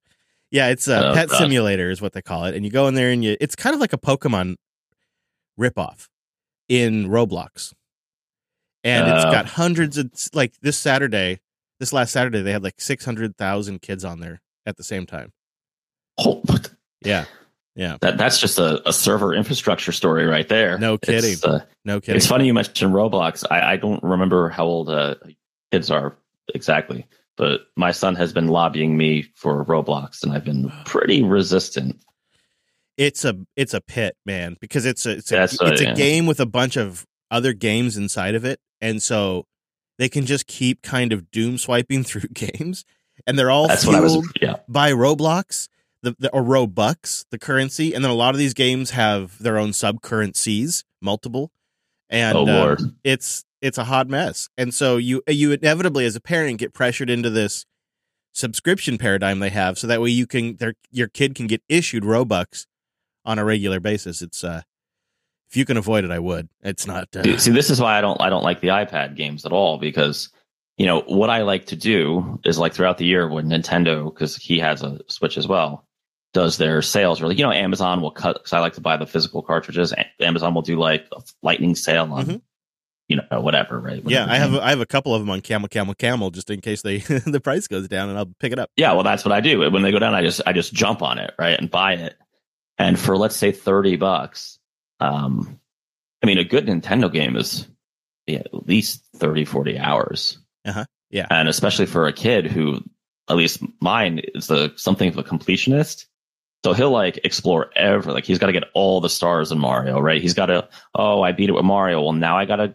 Yeah, 0.51 0.69
it's 0.69 0.89
a 0.89 1.11
Oh, 1.11 1.15
pet 1.15 1.29
gosh. 1.29 1.39
simulator 1.39 1.91
is 1.91 2.03
what 2.03 2.13
they 2.13 2.23
call 2.23 2.47
it, 2.47 2.57
and 2.57 2.65
you 2.65 2.71
go 2.73 2.89
in 2.89 2.95
there 2.95 3.11
and 3.13 3.23
you. 3.23 3.37
It's 3.41 3.55
kind 3.55 3.75
of 3.75 3.81
like 3.81 3.93
a 3.93 3.99
Pokemon 3.99 4.57
ripoff 5.59 6.09
in 6.69 7.07
Roblox, 7.09 7.73
and 8.85 9.07
it's 9.09 9.25
got 9.27 9.47
hundreds 9.47 9.97
of 9.99 10.11
like 10.33 10.55
this 10.61 10.77
Saturday, 10.79 11.41
this 11.79 11.93
last 11.93 12.13
Saturday 12.13 12.43
they 12.43 12.53
had 12.53 12.63
like 12.65 12.81
six 12.81 13.05
hundred 13.05 13.37
thousand 13.37 13.81
kids 13.83 14.05
on 14.05 14.19
there 14.21 14.41
at 14.67 14.77
the 14.77 14.83
same 14.85 15.07
time. 15.07 15.33
Oh, 16.19 16.43
Yeah, 17.05 17.25
yeah, 17.81 17.97
that 18.03 18.19
that's 18.19 18.39
just 18.39 18.59
a, 18.59 18.87
a 18.87 18.93
server 18.93 19.35
infrastructure 19.35 19.91
story 19.93 20.27
right 20.27 20.47
there. 20.49 20.77
No 20.79 20.99
kidding. 20.99 21.37
Uh, 21.43 21.61
no 21.87 22.01
kidding. 22.01 22.17
it's 22.17 22.27
funny 22.27 22.45
you 22.47 22.53
mentioned 22.53 22.93
Roblox. 22.93 23.43
I, 23.51 23.73
I 23.73 23.77
don't 23.79 24.03
remember 24.03 24.51
how 24.51 24.67
old 24.67 24.91
uh, 24.91 25.15
kids 25.73 25.91
are 25.91 26.15
exactly, 26.55 27.07
but 27.39 27.63
my 27.77 27.93
son 27.93 28.17
has 28.17 28.33
been 28.35 28.49
lobbying 28.49 28.97
me 28.99 29.23
for 29.35 29.65
Roblox, 29.65 30.23
and 30.23 30.33
I've 30.33 30.45
been 30.45 30.71
pretty 30.85 31.23
resistant. 31.23 32.01
it's 32.99 33.25
a 33.25 33.35
it's 33.57 33.73
a 33.73 33.81
pit, 33.81 34.15
man, 34.27 34.57
because 34.61 34.85
it's 34.85 35.07
a 35.07 35.13
it's 35.13 35.33
a 35.33 35.37
That's 35.37 35.59
what- 35.61 35.73
it's 35.73 35.81
a 35.81 35.85
yeah. 35.87 35.95
game 35.95 36.27
with 36.27 36.41
a 36.41 36.47
bunch 36.47 36.77
of 36.77 37.07
other 37.31 37.55
games 37.55 37.97
inside 37.97 38.35
of 38.35 38.45
it, 38.45 38.61
and 38.83 39.03
so 39.03 39.47
they 39.99 40.09
can 40.11 40.27
just 40.27 40.47
keep 40.47 40.83
kind 40.83 41.15
of 41.15 41.31
doom 41.31 41.57
swiping 41.57 42.05
through 42.09 42.29
games, 42.35 42.85
and 43.27 43.39
they're 43.39 43.51
all 43.51 43.69
That's 43.69 43.87
what 43.87 43.95
I 43.95 44.01
fueled 44.01 44.27
was. 44.27 44.33
Yeah, 44.43 44.57
by 44.69 44.93
Roblox, 44.93 45.69
the, 46.03 46.17
the 46.19 47.27
the 47.31 47.39
currency, 47.39 47.95
and 47.95 48.05
then 48.05 48.11
a 48.11 48.15
lot 48.15 48.35
of 48.35 48.39
these 48.39 48.55
games 48.55 48.91
have 48.91 49.39
their 49.43 49.59
own 49.59 49.73
sub 49.73 50.03
currencies, 50.03 50.85
multiple, 51.01 51.51
and 52.09 52.37
oh 52.37 52.47
uh, 52.47 52.77
it's 53.05 53.45
it's 53.61 53.79
a 53.79 53.85
hot 53.85 54.09
mess, 54.09 54.49
and 54.57 54.73
so 54.73 54.97
you 54.97 55.23
you 55.29 55.53
inevitably 55.53 56.05
as 56.05 56.17
a 56.17 56.21
parent 56.21 56.59
get 56.59 56.73
pressured 56.73 57.11
into 57.11 57.31
this 57.31 57.67
subscription 58.33 58.97
paradigm 58.99 59.41
they 59.41 59.51
have, 59.51 59.79
so 59.79 59.87
that 59.87 60.01
way 60.01 60.11
you 60.11 60.27
can 60.27 60.57
their 60.57 60.75
your 60.91 61.09
kid 61.09 61.35
can 61.35 61.47
get 61.47 61.63
issued 61.69 62.05
Robux 62.05 62.67
on 63.25 63.39
a 63.39 63.45
regular 63.45 63.81
basis. 63.81 64.23
It's 64.23 64.43
uh, 64.43 64.63
if 65.51 65.57
you 65.57 65.65
can 65.65 65.77
avoid 65.77 66.05
it, 66.05 66.11
I 66.11 66.19
would. 66.19 66.49
It's 66.63 66.87
not. 66.87 67.09
Uh, 67.15 67.23
See- 67.25 67.39
See, 67.39 67.51
this 67.51 67.71
is 67.71 67.81
why 67.81 67.99
I 67.99 68.01
don't 68.01 68.21
I 68.21 68.31
don't 68.31 68.45
like 68.45 68.61
the 68.61 68.69
iPad 68.69 69.17
games 69.17 69.45
at 69.45 69.53
all 69.53 69.79
because 69.79 70.31
you 70.79 70.87
know 70.87 71.03
what 71.03 71.29
I 71.29 71.43
like 71.43 71.67
to 71.67 71.77
do 71.77 72.41
is 72.45 72.59
like 72.59 72.73
throughout 72.73 72.97
the 72.99 73.05
year 73.05 73.29
when 73.29 73.49
Nintendo 73.49 74.13
because 74.13 74.37
he 74.37 74.59
has 74.61 74.83
a 74.83 74.99
Switch 75.09 75.37
as 75.37 75.47
well 75.47 75.85
does 76.33 76.57
their 76.59 76.81
sales 76.83 77.21
or 77.21 77.27
like 77.29 77.39
you 77.39 77.45
know 77.45 77.53
Amazon 77.53 78.01
will 78.01 78.11
cut 78.13 78.35
because 78.37 78.53
I 78.53 78.61
like 78.61 78.75
to 78.75 78.81
buy 78.81 78.97
the 78.97 79.07
physical 79.07 79.43
cartridges. 79.43 79.93
Amazon 80.21 80.55
will 80.55 80.63
do 80.63 80.79
like 80.79 81.07
a 81.17 81.21
lightning 81.43 81.75
sale 81.75 82.13
on 82.13 82.27
Mhm. 82.27 82.41
you 83.09 83.17
know 83.17 83.41
whatever 83.41 83.81
right. 83.81 84.03
yeah, 84.07 84.27
I 84.29 84.37
have. 84.37 84.55
I 84.55 84.71
have 84.71 84.81
a 84.81 84.87
couple 84.87 85.15
of 85.15 85.21
them 85.21 85.31
on 85.31 85.41
Camel 85.41 85.69
Camel 85.69 85.95
Camel 85.95 86.31
just 86.31 86.49
in 86.51 86.61
case 86.61 86.83
they 86.83 86.99
the 87.27 87.41
price 87.43 87.67
goes 87.67 87.89
down, 87.89 88.09
and 88.11 88.19
I'll 88.19 88.33
pick 88.39 88.53
it 88.53 88.59
up. 88.59 88.71
Yeah, 88.77 88.93
well, 88.93 89.03
that's 89.03 89.25
what 89.25 89.33
I 89.33 89.41
do. 89.41 89.69
When 89.71 89.83
they 89.83 89.91
go 89.91 89.99
down, 89.99 90.15
I 90.15 90.23
just 90.23 90.41
I 90.47 90.53
just 90.53 90.73
jump 90.73 91.03
on 91.03 91.19
it, 91.19 91.35
right, 91.39 91.59
and 91.59 91.71
buy 91.71 91.95
it. 91.95 92.17
And 92.79 92.99
for 92.99 93.17
let's 93.17 93.37
say 93.37 93.51
thirty 93.53 93.97
bucks, 93.97 94.59
um, 95.01 95.59
I 96.23 96.27
mean, 96.27 96.39
a 96.39 96.45
good 96.45 96.67
Nintendo 96.67 97.13
game 97.13 97.37
is 97.37 97.67
yeah, 98.27 98.39
at 98.41 98.69
least 98.69 99.03
30, 99.17 99.45
40 99.47 99.79
hours. 99.79 100.39
Uh-huh. 100.65 100.85
Yeah. 101.11 101.27
and 101.31 101.49
especially 101.49 101.87
for 101.87 102.07
a 102.07 102.13
kid 102.13 102.47
who, 102.47 102.81
at 103.29 103.35
least 103.37 103.61
mine, 103.81 104.21
is 104.35 104.51
a 104.51 104.71
something 104.79 105.09
of 105.09 105.19
a 105.19 105.25
completionist. 105.25 106.07
So 106.65 106.75
he'll 106.75 106.91
like 106.91 107.21
explore 107.25 107.71
every 107.75 108.13
like 108.13 108.25
he's 108.25 108.39
got 108.39 108.47
to 108.47 108.53
get 108.53 108.65
all 108.75 109.01
the 109.01 109.09
stars 109.09 109.51
in 109.51 109.59
Mario, 109.59 109.99
right? 109.99 110.21
He's 110.21 110.35
got 110.35 110.47
to 110.47 110.69
oh 110.95 111.23
I 111.23 111.33
beat 111.33 111.49
it 111.49 111.53
with 111.53 111.65
Mario. 111.65 112.03
Well, 112.03 112.13
now 112.13 112.37
I 112.37 112.45
got 112.45 112.57
to 112.57 112.75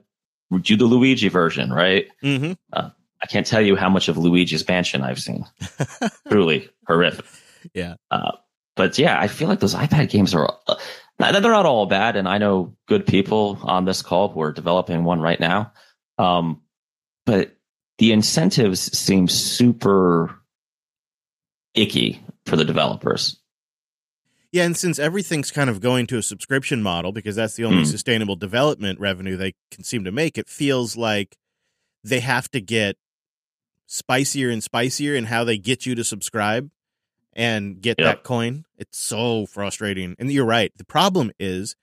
do 0.62 0.76
the 0.76 0.86
Luigi 0.86 1.30
version, 1.30 1.72
right? 1.72 2.08
Mm-hmm. 2.24 2.54
I 3.26 3.28
can't 3.28 3.48
tell 3.48 3.62
you 3.62 3.76
how 3.76 3.90
much 3.90 4.08
of 4.08 4.18
Luigi's 4.18 4.68
Mansion 4.68 5.02
I've 5.02 5.20
seen. 5.20 5.46
Truly 6.30 6.70
horrific. 6.88 7.26
Yeah. 7.74 7.96
Uh, 8.12 8.34
but 8.76 9.00
yeah, 9.00 9.20
I 9.20 9.28
feel 9.28 9.48
like 9.48 9.60
those 9.60 9.74
iPad 9.74 10.10
games 10.10 10.36
are, 10.36 10.54
uh, 10.68 10.76
they're 11.18 11.42
not 11.42 11.66
all 11.66 11.88
bad. 11.88 12.18
And 12.18 12.28
I 12.28 12.38
know 12.38 12.76
good 12.88 13.08
people 13.08 13.58
on 13.64 13.86
this 13.86 14.04
call 14.04 14.30
who 14.30 14.42
are 14.42 14.52
developing 14.52 15.04
one 15.04 15.22
right 15.22 15.40
now. 15.40 15.74
Um, 16.20 16.62
but 17.26 17.56
the 17.98 18.12
incentives 18.12 18.96
seem 18.96 19.28
super 19.28 20.40
icky 21.74 22.22
for 22.46 22.58
the 22.58 22.66
developers. 22.66 23.38
Yeah, 24.56 24.64
and 24.64 24.78
since 24.78 25.00
everything's 25.00 25.52
kind 25.52 25.70
of 25.70 25.82
going 25.82 26.08
to 26.08 26.18
a 26.18 26.24
subscription 26.24 26.82
model 26.82 27.12
because 27.12 27.36
that's 27.36 27.56
the 27.56 27.66
only 27.66 27.80
Hmm. 27.80 27.90
sustainable 27.92 28.38
development 28.38 29.02
revenue 29.02 29.36
they 29.36 29.54
can 29.70 29.84
seem 29.84 30.06
to 30.06 30.14
make, 30.14 30.38
it 30.38 30.48
feels 30.48 30.96
like 30.96 31.36
they 32.06 32.22
have 32.22 32.50
to 32.52 32.62
get 32.62 32.96
spicier 33.86 34.50
and 34.50 34.64
spicier 34.64 35.14
in 35.14 35.26
how 35.26 35.44
they 35.44 35.58
get 35.58 35.86
you 35.86 35.94
to 35.96 36.06
subscribe 36.06 36.72
and 37.34 37.82
get 37.82 38.00
Yep. 38.00 38.06
that 38.06 38.24
coin. 38.24 38.64
It's 38.78 38.98
so 38.98 39.46
frustrating. 39.46 40.16
And 40.20 40.32
you're 40.32 40.46
right. 40.46 40.72
The 40.78 40.86
problem 40.86 41.34
is 41.38 41.76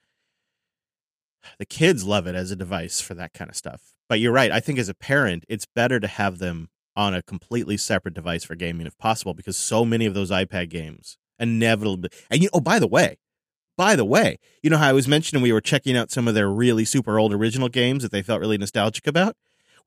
the 1.59 1.67
kids 1.67 2.03
love 2.05 2.25
it 2.25 2.33
as 2.33 2.49
a 2.49 2.55
device 2.55 2.99
for 3.01 3.13
that 3.13 3.33
kind 3.33 3.51
of 3.51 3.55
stuff. 3.55 3.93
But 4.09 4.19
you're 4.19 4.31
right. 4.31 4.51
I 4.51 4.59
think 4.59 4.79
as 4.79 4.89
a 4.89 4.95
parent, 4.95 5.45
it's 5.47 5.67
better 5.67 5.99
to 5.99 6.07
have 6.07 6.39
them 6.39 6.69
on 6.95 7.13
a 7.13 7.21
completely 7.21 7.77
separate 7.77 8.15
device 8.15 8.43
for 8.43 8.55
gaming 8.55 8.87
if 8.87 8.97
possible 8.97 9.35
because 9.35 9.57
so 9.57 9.85
many 9.85 10.07
of 10.07 10.15
those 10.15 10.31
iPad 10.31 10.69
games 10.69 11.19
inevitably 11.39 12.09
and 12.29 12.41
you 12.43 12.49
oh 12.53 12.59
by 12.59 12.79
the 12.79 12.87
way 12.87 13.17
by 13.77 13.95
the 13.95 14.05
way 14.05 14.37
you 14.61 14.69
know 14.69 14.77
how 14.77 14.89
i 14.89 14.93
was 14.93 15.07
mentioning 15.07 15.41
we 15.41 15.51
were 15.51 15.61
checking 15.61 15.97
out 15.97 16.11
some 16.11 16.27
of 16.27 16.33
their 16.35 16.49
really 16.49 16.85
super 16.85 17.17
old 17.19 17.33
original 17.33 17.69
games 17.69 18.03
that 18.03 18.11
they 18.11 18.21
felt 18.21 18.39
really 18.39 18.57
nostalgic 18.57 19.07
about 19.07 19.35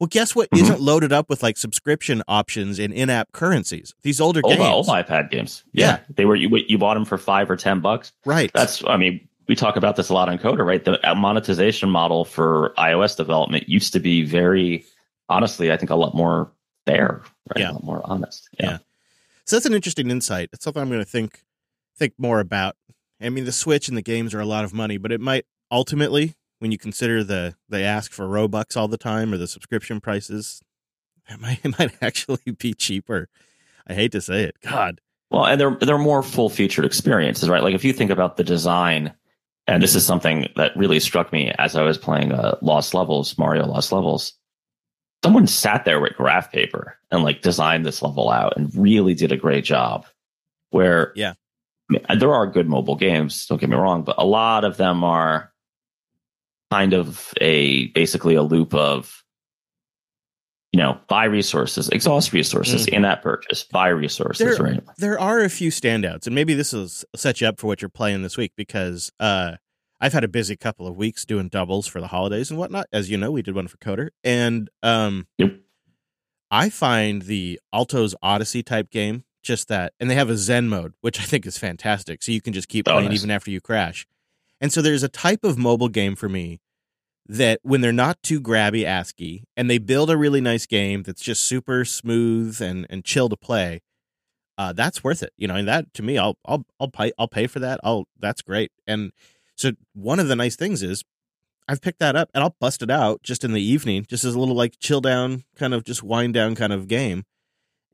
well 0.00 0.08
guess 0.08 0.34
what 0.34 0.50
Mhm. 0.50 0.68
not 0.68 0.80
loaded 0.80 1.12
up 1.12 1.30
with 1.30 1.42
like 1.42 1.56
subscription 1.56 2.22
options 2.28 2.78
and 2.78 2.92
in-app 2.92 3.32
currencies 3.32 3.94
these 4.02 4.20
older 4.20 4.40
Old, 4.44 4.56
games 4.56 4.64
old 4.68 4.86
iPad 4.88 5.30
games. 5.30 5.64
Yeah. 5.72 6.00
They 6.14 6.24
were, 6.26 6.34
you, 6.36 6.54
you 6.68 6.76
bought 6.78 6.94
them 6.94 7.04
for 7.04 7.16
five 7.16 7.50
or 7.50 7.56
10 7.56 7.80
bucks. 7.80 8.12
right 8.24 8.50
That's, 8.52 8.84
I 8.86 8.96
mean, 8.96 9.26
we 9.48 9.54
talk 9.54 9.76
about 9.76 9.94
this 9.96 10.08
a 10.08 10.14
lot 10.14 10.28
on 10.28 10.36
Coder, 10.38 10.66
right? 10.66 10.84
The 10.84 10.98
monetization 11.16 11.88
model 11.88 12.24
for 12.24 12.74
iOS 12.76 13.16
development 13.16 13.68
used 13.68 13.92
to 13.92 14.00
be 14.00 14.24
very, 14.24 14.84
honestly, 15.28 15.70
I 15.72 15.76
think 15.76 15.90
a 15.90 15.94
lot 15.94 16.14
more 16.14 16.50
fair, 16.84 17.22
right? 17.54 17.60
Yeah. 17.60 17.70
A 17.70 17.74
lot 17.74 17.84
more 17.84 18.00
honest. 18.04 18.48
Yeah. 18.60 18.78
So 19.46 19.56
that's 19.56 19.66
an 19.66 19.74
interesting 19.74 20.10
insight. 20.10 20.50
It's 20.52 20.64
something 20.64 20.82
I'm 20.82 20.88
going 20.88 21.00
to 21.00 21.04
think 21.04 21.42
think 21.96 22.14
more 22.18 22.40
about. 22.40 22.76
I 23.20 23.30
mean, 23.30 23.44
the 23.44 23.52
Switch 23.52 23.88
and 23.88 23.96
the 23.96 24.02
games 24.02 24.34
are 24.34 24.40
a 24.40 24.46
lot 24.46 24.64
of 24.64 24.74
money, 24.74 24.98
but 24.98 25.12
it 25.12 25.20
might 25.20 25.46
ultimately, 25.70 26.34
when 26.58 26.72
you 26.72 26.78
consider 26.78 27.24
the 27.24 27.54
they 27.68 27.84
ask 27.84 28.12
for 28.12 28.26
Robux 28.26 28.76
all 28.76 28.88
the 28.88 28.98
time 28.98 29.32
or 29.32 29.38
the 29.38 29.46
subscription 29.46 30.00
prices, 30.00 30.60
it 31.28 31.40
might 31.40 31.64
it 31.64 31.78
might 31.78 31.96
actually 32.02 32.52
be 32.58 32.74
cheaper. 32.74 33.28
I 33.86 33.94
hate 33.94 34.12
to 34.12 34.20
say 34.20 34.42
it. 34.42 34.56
God. 34.62 35.00
Well, 35.30 35.46
and 35.46 35.60
they're 35.60 35.76
they're 35.80 35.98
more 35.98 36.22
full 36.22 36.48
featured 36.48 36.84
experiences, 36.84 37.48
right? 37.48 37.62
Like 37.62 37.74
if 37.74 37.84
you 37.84 37.92
think 37.92 38.10
about 38.10 38.36
the 38.36 38.44
design, 38.44 39.12
and 39.66 39.82
this 39.82 39.94
is 39.94 40.04
something 40.04 40.48
that 40.56 40.76
really 40.76 41.00
struck 41.00 41.32
me 41.32 41.52
as 41.58 41.76
I 41.76 41.82
was 41.82 41.98
playing 41.98 42.32
uh, 42.32 42.56
Lost 42.62 42.94
Levels, 42.94 43.36
Mario 43.38 43.66
Lost 43.66 43.92
Levels. 43.92 44.34
Someone 45.24 45.46
sat 45.46 45.84
there 45.84 46.00
with 46.00 46.14
graph 46.16 46.52
paper 46.52 46.96
and 47.10 47.22
like 47.24 47.42
designed 47.42 47.84
this 47.84 48.02
level 48.02 48.30
out 48.30 48.56
and 48.56 48.74
really 48.74 49.14
did 49.14 49.32
a 49.32 49.36
great 49.36 49.64
job. 49.64 50.06
Where 50.70 51.12
Yeah. 51.16 51.34
I 51.90 51.92
mean, 51.92 52.18
there 52.18 52.32
are 52.34 52.46
good 52.46 52.68
mobile 52.68 52.96
games, 52.96 53.46
don't 53.46 53.60
get 53.60 53.70
me 53.70 53.76
wrong, 53.76 54.02
but 54.02 54.16
a 54.18 54.24
lot 54.26 54.64
of 54.64 54.76
them 54.76 55.02
are 55.04 55.52
kind 56.70 56.92
of 56.92 57.32
a 57.40 57.86
basically 57.88 58.34
a 58.34 58.42
loop 58.42 58.74
of 58.74 59.22
you 60.72 60.82
know, 60.82 60.98
buy 61.08 61.24
resources, 61.24 61.88
exhaust 61.88 62.34
resources, 62.34 62.84
Mhm. 62.84 62.92
in-app 62.94 63.22
purchase, 63.22 63.62
buy 63.64 63.88
resources, 63.88 64.58
There- 64.58 64.62
right? 64.66 64.82
There 64.98 65.18
are 65.18 65.40
a 65.40 65.48
few 65.48 65.70
standouts, 65.70 66.26
and 66.26 66.34
maybe 66.34 66.52
this 66.52 66.74
will 66.74 66.88
set 67.14 67.40
you 67.40 67.46
up 67.46 67.58
for 67.58 67.66
what 67.66 67.80
you're 67.80 67.88
playing 67.88 68.22
this 68.22 68.36
week 68.36 68.52
because 68.58 69.10
uh, 69.18 69.52
I've 70.00 70.12
had 70.12 70.24
a 70.24 70.28
busy 70.28 70.56
couple 70.56 70.86
of 70.86 70.96
weeks 70.96 71.24
doing 71.24 71.48
doubles 71.48 71.86
for 71.86 72.00
the 72.00 72.08
holidays 72.08 72.50
and 72.50 72.58
whatnot. 72.58 72.86
As 72.92 73.10
you 73.10 73.16
know, 73.16 73.30
we 73.30 73.42
did 73.42 73.54
one 73.54 73.68
for 73.68 73.76
Coder, 73.78 74.08
and 74.24 74.68
um, 74.82 75.26
Yep. 75.38 75.54
I 76.50 76.68
find 76.70 77.22
the 77.22 77.60
Alto's 77.72 78.14
Odyssey 78.22 78.62
type 78.62 78.90
game 78.90 79.24
just 79.42 79.68
that, 79.68 79.92
and 79.98 80.10
they 80.10 80.14
have 80.14 80.30
a 80.30 80.36
Zen 80.36 80.68
mode, 80.68 80.94
which 81.00 81.20
I 81.20 81.24
think 81.24 81.46
is 81.46 81.58
fantastic. 81.58 82.22
So 82.22 82.32
you 82.32 82.40
can 82.40 82.52
just 82.52 82.68
keep 82.68 82.86
Oh, 82.88 82.92
playing 82.92 83.08
nice. 83.10 83.18
even 83.20 83.30
after 83.30 83.50
you 83.50 83.60
crash. 83.60 84.06
And 84.60 84.72
so 84.72 84.80
there's 84.82 85.02
a 85.02 85.08
type 85.08 85.44
of 85.44 85.58
mobile 85.58 85.88
game 85.88 86.16
for 86.16 86.28
me 86.28 86.60
that 87.28 87.58
when 87.62 87.80
they're 87.80 87.92
not 87.92 88.22
too 88.22 88.40
grabby 88.40 88.84
ASCII 88.84 89.44
and 89.56 89.68
they 89.68 89.78
build 89.78 90.10
a 90.10 90.16
really 90.16 90.40
nice 90.40 90.66
game 90.66 91.02
that's 91.02 91.20
just 91.22 91.42
super 91.44 91.84
smooth 91.84 92.60
and, 92.62 92.86
and 92.88 93.04
chill 93.04 93.28
to 93.28 93.36
play, 93.36 93.82
uh, 94.56 94.72
that's 94.72 95.02
worth 95.04 95.22
it. 95.22 95.32
You 95.36 95.48
know, 95.48 95.56
and 95.56 95.68
that 95.68 95.92
to 95.94 96.02
me, 96.02 96.16
I'll 96.18 96.38
I'll 96.46 96.64
I'll 96.80 96.88
pay 96.88 97.12
I'll 97.18 97.28
pay 97.28 97.46
for 97.48 97.58
that. 97.58 97.80
I'll 97.84 98.06
that's 98.18 98.40
great. 98.42 98.70
And 98.86 99.12
so 99.56 99.72
one 99.94 100.20
of 100.20 100.28
the 100.28 100.36
nice 100.36 100.56
things 100.56 100.82
is 100.82 101.04
I've 101.68 101.82
picked 101.82 101.98
that 101.98 102.14
up 102.14 102.30
and 102.32 102.44
I'll 102.44 102.56
bust 102.60 102.82
it 102.82 102.90
out 102.90 103.22
just 103.22 103.42
in 103.42 103.52
the 103.52 103.62
evening, 103.62 104.06
just 104.08 104.24
as 104.24 104.34
a 104.34 104.38
little 104.38 104.54
like 104.54 104.78
chill 104.78 105.00
down 105.00 105.44
kind 105.56 105.74
of 105.74 105.84
just 105.84 106.02
wind 106.02 106.34
down 106.34 106.54
kind 106.54 106.72
of 106.72 106.86
game. 106.86 107.24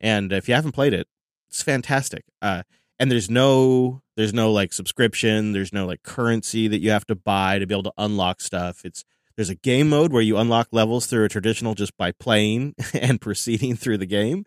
And 0.01 0.33
if 0.33 0.49
you 0.49 0.55
haven't 0.55 0.73
played 0.73 0.93
it, 0.93 1.07
it's 1.49 1.63
fantastic. 1.63 2.25
Uh, 2.43 2.65
and 3.03 3.11
there's 3.11 3.29
no 3.29 4.01
there's 4.17 4.33
no 4.33 4.53
like 4.53 4.73
subscription 4.73 5.53
there's 5.53 5.73
no 5.73 5.87
like 5.87 6.05
currency 6.05 6.69
that 6.69 6.79
you 6.79 6.91
have 6.91 7.05
to 7.07 7.17
buy 7.17 7.59
to 7.59 7.67
be 7.67 7.75
able 7.75 7.83
to 7.83 7.93
unlock 7.99 8.41
stuff 8.41 8.85
it's 8.85 9.05
there's 9.37 9.51
a 9.51 9.57
game 9.57 9.89
mode 9.89 10.13
where 10.13 10.23
you 10.23 10.37
unlock 10.37 10.69
levels 10.71 11.07
through 11.07 11.25
a 11.25 11.29
traditional 11.29 11.75
just 11.75 11.97
by 11.97 12.13
playing 12.13 12.75
and 12.95 13.21
proceeding 13.21 13.75
through 13.75 13.99
the 13.99 14.07
game 14.07 14.45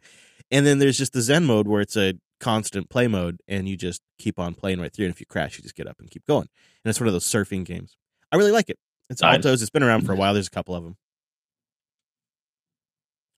and 0.51 0.65
then 0.65 0.79
there's 0.79 0.97
just 0.97 1.11
the 1.11 1.21
zen 1.21 1.45
mode 1.45 1.67
where 1.67 1.81
it's 1.81 1.97
a 1.97 2.13
constant 2.45 2.89
play 2.91 3.07
mode 3.07 3.39
and 3.47 3.67
you 3.67 3.75
just 3.75 4.01
keep 4.19 4.37
on 4.37 4.53
playing 4.53 4.79
right 4.79 4.93
through 4.93 5.05
and 5.05 5.13
if 5.13 5.19
you 5.19 5.25
crash 5.25 5.57
you 5.57 5.63
just 5.63 5.75
get 5.75 5.87
up 5.87 5.99
and 5.99 6.11
keep 6.11 6.23
going 6.27 6.47
and 6.83 6.89
it's 6.89 6.99
one 6.99 7.07
of 7.07 7.13
those 7.13 7.25
surfing 7.25 7.65
games 7.65 7.97
i 8.31 8.35
really 8.35 8.51
like 8.51 8.69
it 8.69 8.77
it's 9.09 9.23
Nice. 9.23 9.37
Alto's 9.37 9.63
it's 9.63 9.71
been 9.71 9.81
around 9.81 10.05
for 10.05 10.13
a 10.13 10.15
while 10.21 10.33
there's 10.35 10.45
a 10.45 10.51
couple 10.51 10.75
of 10.75 10.83
them 10.83 10.95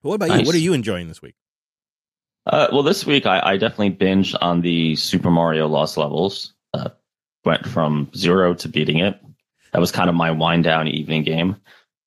but 0.03 0.09
what 0.09 0.15
about 0.15 0.37
you 0.37 0.45
what 0.45 0.53
are 0.55 0.59
you 0.59 0.73
enjoying 0.73 1.07
this 1.07 1.21
week 1.21 1.35
Uh, 2.45 2.67
well, 2.71 2.83
this 2.83 3.05
week 3.05 3.25
I, 3.25 3.41
I 3.43 3.57
definitely 3.57 3.91
binged 3.91 4.35
on 4.41 4.61
the 4.61 4.95
Super 4.95 5.29
Mario 5.29 5.67
Lost 5.67 5.97
Levels. 5.97 6.53
Uh, 6.73 6.89
went 7.43 7.67
from 7.67 8.09
zero 8.15 8.53
to 8.55 8.69
beating 8.69 8.99
it. 8.99 9.19
That 9.73 9.79
was 9.79 9.91
kind 9.91 10.09
of 10.09 10.15
my 10.15 10.31
wind 10.31 10.63
down 10.63 10.87
evening 10.87 11.23
game. 11.23 11.57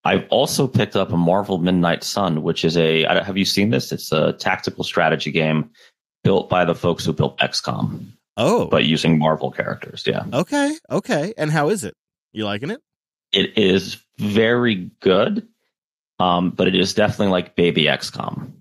I've 0.04 0.26
also 0.30 0.66
picked 0.66 0.96
up 0.96 1.12
a 1.12 1.16
Marvel 1.16 1.58
Midnight 1.58 2.02
Sun, 2.04 2.42
which 2.42 2.64
is 2.64 2.76
a. 2.78 3.02
Have 3.22 3.36
you 3.36 3.44
seen 3.44 3.68
this? 3.68 3.92
It's 3.92 4.12
a 4.12 4.32
tactical 4.32 4.82
strategy 4.82 5.30
game 5.30 5.70
built 6.24 6.48
by 6.48 6.64
the 6.64 6.74
folks 6.74 7.04
who 7.04 7.12
built 7.12 7.38
XCOM, 7.38 8.06
oh 8.36 8.66
but 8.66 8.84
using 8.84 9.18
Marvel 9.18 9.50
characters. 9.50 10.04
Yeah, 10.06 10.24
okay 10.32 10.76
okay 10.90 11.34
and 11.38 11.50
how 11.50 11.68
is 11.70 11.84
it 11.84 11.94
you 12.32 12.44
liking 12.44 12.70
it 12.70 12.80
it 13.32 13.56
is 13.56 13.96
very 14.18 14.90
good, 15.00 15.46
um, 16.18 16.50
but 16.50 16.66
it 16.68 16.74
is 16.74 16.94
definitely 16.94 17.28
like 17.28 17.54
baby 17.56 17.84
XCOM. 17.84 18.52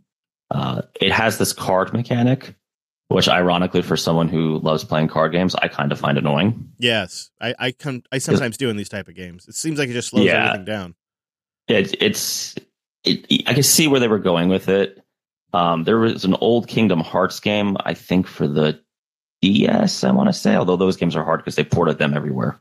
Uh, 0.51 0.83
it 1.01 1.11
has 1.11 1.37
this 1.37 1.53
card 1.53 1.91
mechanic, 1.93 2.55
which 3.07 3.27
ironically 3.27 3.81
for 3.81 3.97
someone 3.97 4.29
who 4.29 4.59
loves 4.59 4.83
playing 4.83 5.07
card 5.07 5.31
games, 5.31 5.55
I 5.55 5.67
kind 5.67 5.91
of 5.91 5.99
find 5.99 6.17
annoying. 6.17 6.71
Yes, 6.77 7.31
I 7.41 7.55
I 7.59 7.71
come 7.71 8.03
I 8.11 8.19
sometimes 8.19 8.57
do 8.57 8.69
in 8.69 8.77
these 8.77 8.89
type 8.89 9.07
of 9.07 9.15
games. 9.15 9.47
It 9.47 9.55
seems 9.55 9.79
like 9.79 9.89
it 9.89 9.93
just 9.93 10.09
slows 10.09 10.25
Yeah. 10.25 10.45
everything 10.49 10.65
down. 10.65 10.95
It, 11.67 12.01
it's, 12.01 12.55
it, 13.03 13.43
I 13.47 13.53
can 13.53 13.61
see 13.63 13.87
where 13.87 13.99
they 13.99 14.07
were 14.07 14.17
going 14.19 14.49
with 14.49 14.69
it. 14.69 15.03
Um, 15.53 15.83
there 15.83 15.97
was 15.97 16.25
an 16.25 16.35
old 16.41 16.67
Kingdom 16.67 16.99
Hearts 16.99 17.39
game, 17.39 17.77
I 17.83 17.93
think 17.93 18.27
for 18.27 18.47
the 18.47 18.79
DS, 19.41 20.03
I 20.03 20.11
want 20.11 20.29
to 20.29 20.33
say, 20.33 20.55
although 20.55 20.75
those 20.75 20.97
games 20.97 21.15
are 21.15 21.23
hard 21.23 21.39
because 21.39 21.55
they 21.55 21.63
ported 21.63 21.97
them 21.97 22.13
everywhere 22.13 22.59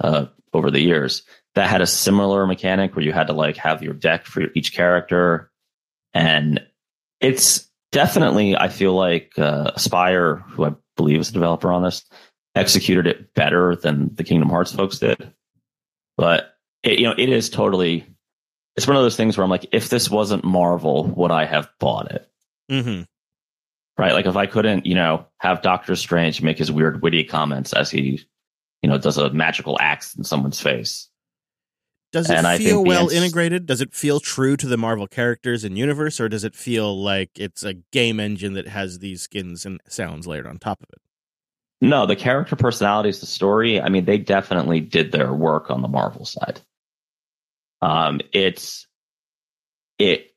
uh, 0.00 0.26
over 0.52 0.70
the 0.70 0.80
years. 0.80 1.22
That 1.54 1.68
had 1.68 1.82
a 1.82 1.86
similar 1.86 2.46
mechanic 2.46 2.96
where 2.96 3.04
you 3.04 3.12
had 3.12 3.28
to 3.28 3.32
like 3.32 3.56
have 3.58 3.82
your 3.82 3.94
deck 3.94 4.26
for 4.26 4.42
each 4.54 4.74
character, 4.74 5.50
and 6.12 6.60
it's 7.20 7.70
definitely 7.92 8.56
I 8.56 8.68
feel 8.68 8.94
like 8.94 9.32
uh, 9.38 9.70
Aspire, 9.76 10.36
who 10.48 10.64
I 10.64 10.74
believe 10.96 11.20
is 11.20 11.28
the 11.28 11.34
developer 11.34 11.72
on 11.72 11.84
this, 11.84 12.04
executed 12.56 13.06
it 13.06 13.34
better 13.34 13.76
than 13.76 14.12
the 14.14 14.24
Kingdom 14.24 14.48
Hearts 14.48 14.72
folks 14.72 14.98
did. 14.98 15.32
But 16.16 16.56
it, 16.82 16.98
you 16.98 17.06
know, 17.06 17.14
it 17.16 17.28
is 17.28 17.48
totally. 17.50 18.06
It's 18.76 18.86
one 18.86 18.96
of 18.96 19.02
those 19.02 19.16
things 19.16 19.36
where 19.36 19.44
I'm 19.44 19.50
like, 19.50 19.66
if 19.72 19.88
this 19.88 20.10
wasn't 20.10 20.44
Marvel, 20.44 21.04
would 21.16 21.30
I 21.30 21.44
have 21.44 21.68
bought 21.78 22.10
it? 22.10 22.28
hmm 22.68 23.02
Right? 23.96 24.12
Like 24.12 24.26
if 24.26 24.36
I 24.36 24.46
couldn't, 24.46 24.86
you 24.86 24.96
know, 24.96 25.26
have 25.38 25.62
Doctor 25.62 25.94
Strange 25.94 26.42
make 26.42 26.58
his 26.58 26.72
weird 26.72 27.00
witty 27.00 27.22
comments 27.24 27.72
as 27.72 27.90
he, 27.90 28.20
you 28.82 28.88
know, 28.90 28.98
does 28.98 29.18
a 29.18 29.30
magical 29.32 29.78
axe 29.80 30.16
in 30.16 30.24
someone's 30.24 30.60
face. 30.60 31.08
Does 32.10 32.30
it 32.30 32.36
And 32.36 32.60
feel 32.60 32.84
well 32.84 33.08
integrated? 33.08 33.66
Does 33.66 33.80
it 33.80 33.94
feel 33.94 34.20
true 34.20 34.56
to 34.56 34.66
the 34.66 34.76
Marvel 34.76 35.06
characters 35.06 35.64
and 35.64 35.76
universe, 35.78 36.20
or 36.20 36.28
does 36.28 36.44
it 36.44 36.54
feel 36.54 37.00
like 37.00 37.30
it's 37.36 37.62
a 37.64 37.74
game 37.74 38.18
engine 38.20 38.54
that 38.54 38.68
has 38.68 38.98
these 39.00 39.22
skins 39.22 39.64
and 39.66 39.80
sounds 39.88 40.26
layered 40.26 40.46
on 40.46 40.58
top 40.58 40.80
of 40.82 40.88
it? 40.92 41.00
No, 41.80 42.06
the 42.06 42.16
character 42.16 42.56
personalities, 42.56 43.20
the 43.20 43.26
story. 43.26 43.80
I 43.80 43.88
mean, 43.88 44.04
they 44.04 44.18
definitely 44.18 44.80
did 44.80 45.12
their 45.12 45.32
work 45.32 45.70
on 45.70 45.82
the 45.82 45.88
Marvel 45.88 46.24
side. 46.24 46.60
Um, 47.84 48.20
it's 48.32 48.86
it, 49.98 50.32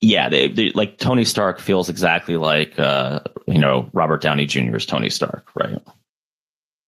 yeah. 0.00 0.28
They, 0.28 0.48
they 0.48 0.70
like 0.70 0.98
Tony 0.98 1.24
Stark 1.24 1.60
feels 1.60 1.88
exactly 1.88 2.36
like 2.36 2.78
uh, 2.78 3.20
you 3.46 3.58
know 3.58 3.88
Robert 3.92 4.20
Downey 4.20 4.46
Jr.'s 4.46 4.84
Tony 4.86 5.08
Stark, 5.10 5.48
right? 5.54 5.80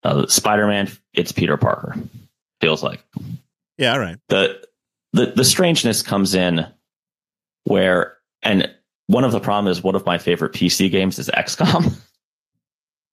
Uh, 0.02 0.26
Spider 0.26 0.66
Man, 0.66 0.90
it's 1.12 1.33
Peter 1.33 1.57
Parker. 1.57 1.94
Feels 2.61 2.83
like 2.83 3.04
Yeah, 3.78 3.92
all 3.92 4.00
right. 4.00 4.18
the 4.28 4.61
the 5.12 5.26
the 5.26 5.44
strangeness 5.44 6.02
comes 6.02 6.35
in 6.35 6.66
where 7.64 8.16
and 8.42 8.68
one 9.07 9.24
of 9.24 9.33
the 9.33 9.40
problem 9.40 9.70
is 9.70 9.83
one 9.83 9.94
of 9.94 10.04
my 10.07 10.18
favorite 10.18 10.52
PC 10.52 10.90
games 10.90 11.18
is 11.18 11.30
XCOM. 11.30 11.94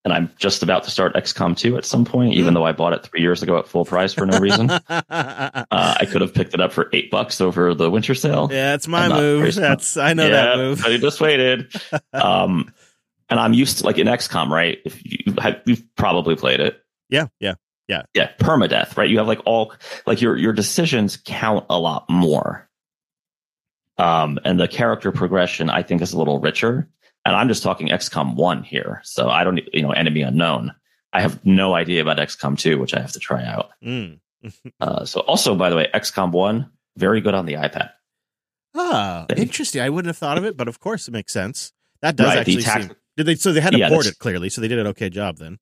And 0.04 0.12
I'm 0.12 0.30
just 0.36 0.64
about 0.64 0.82
to 0.84 0.90
start 0.90 1.14
XCOM 1.14 1.56
2 1.56 1.76
at 1.76 1.84
some 1.84 2.04
point, 2.04 2.34
even 2.34 2.54
though 2.54 2.64
I 2.64 2.72
bought 2.72 2.92
it 2.92 3.04
three 3.04 3.20
years 3.20 3.40
ago 3.40 3.56
at 3.58 3.68
full 3.68 3.84
price 3.84 4.12
for 4.12 4.26
no 4.26 4.38
reason. 4.40 4.68
uh, 4.88 5.64
I 5.70 6.06
could 6.10 6.22
have 6.22 6.34
picked 6.34 6.54
it 6.54 6.60
up 6.60 6.72
for 6.72 6.88
eight 6.92 7.08
bucks 7.08 7.40
over 7.40 7.72
the 7.72 7.88
winter 7.88 8.14
sale. 8.16 8.48
yeah, 8.50 8.72
that's 8.72 8.88
my 8.88 9.04
I'm 9.04 9.10
not 9.10 9.20
very 9.20 9.38
move. 9.42 9.54
That's 9.54 9.96
I 9.96 10.12
know 10.14 10.28
that 10.28 10.56
move. 10.56 10.84
you 10.88 10.98
just 10.98 11.20
waited. 11.20 11.72
um, 12.12 12.72
and 13.30 13.38
I'm 13.38 13.54
used 13.54 13.78
to 13.78 13.86
like 13.86 13.98
in 13.98 14.08
XCOM, 14.08 14.50
right? 14.50 14.78
If 14.84 15.00
you 15.04 15.34
have, 15.38 15.62
you've 15.66 15.84
probably 15.94 16.34
played 16.34 16.60
it, 16.60 16.82
Yeah, 17.08 17.28
Yeah, 17.38 17.54
yeah. 17.88 18.02
yeah, 18.12 18.30
permadeath, 18.38 18.96
right? 18.96 19.08
You 19.08 19.18
have 19.18 19.28
like 19.28 19.40
all 19.46 19.72
like 20.04 20.20
your 20.20 20.36
your 20.36 20.52
decisions 20.52 21.16
count 21.24 21.64
a 21.70 21.78
lot 21.78 22.10
more. 22.10 22.68
Um, 23.98 24.40
and 24.44 24.58
the 24.58 24.68
character 24.68 25.12
progression 25.12 25.70
I 25.70 25.82
think 25.82 26.02
is 26.02 26.12
a 26.12 26.18
little 26.18 26.40
richer. 26.40 26.88
And 27.24 27.36
I'm 27.36 27.48
just 27.48 27.62
talking 27.62 27.88
XCOM 27.88 28.34
one 28.34 28.62
here, 28.64 29.00
so 29.04 29.28
I 29.30 29.44
don't 29.44 29.60
you 29.72 29.82
know 29.82 29.92
enemy 29.92 30.22
unknown. 30.22 30.72
I 31.12 31.20
have 31.20 31.44
no 31.44 31.74
idea 31.74 32.02
about 32.02 32.16
XCOM 32.18 32.58
two, 32.58 32.78
which 32.78 32.94
I 32.94 33.00
have 33.00 33.12
to 33.12 33.18
try 33.20 33.44
out. 33.44 33.70
Mm. 33.84 34.18
Uh, 34.80 35.04
so 35.04 35.20
also 35.20 35.54
by 35.54 35.70
the 35.70 35.76
way, 35.76 35.86
XCOM 35.94 36.32
one 36.32 36.68
very 36.96 37.20
good 37.20 37.32
on 37.34 37.46
the 37.46 37.52
iPad. 37.54 37.90
Ah, 38.74 39.26
They- 39.28 39.36
interesting. 39.40 39.80
I 39.80 39.88
wouldn't 39.88 40.08
have 40.08 40.16
thought 40.16 40.36
of 40.36 40.44
it, 40.44 40.56
but 40.56 40.66
of 40.66 40.80
course 40.80 41.06
it 41.06 41.12
makes 41.12 41.32
sense. 41.32 41.72
That 42.00 42.16
does 42.16 42.26
Right, 42.26 42.38
actually 42.38 42.62
tact- 42.62 42.84
seem. 42.86 42.96
Did 43.16 43.26
they? 43.26 43.34
So 43.36 43.52
they 43.52 43.60
had 43.60 43.72
to 43.74 43.78
Yeah, 43.78 43.88
port 43.90 44.06
it 44.06 44.18
clearly. 44.18 44.48
So 44.48 44.60
they 44.60 44.66
did 44.68 44.80
an 44.80 44.88
okay 44.88 45.10
job 45.10 45.36
then. 45.36 45.58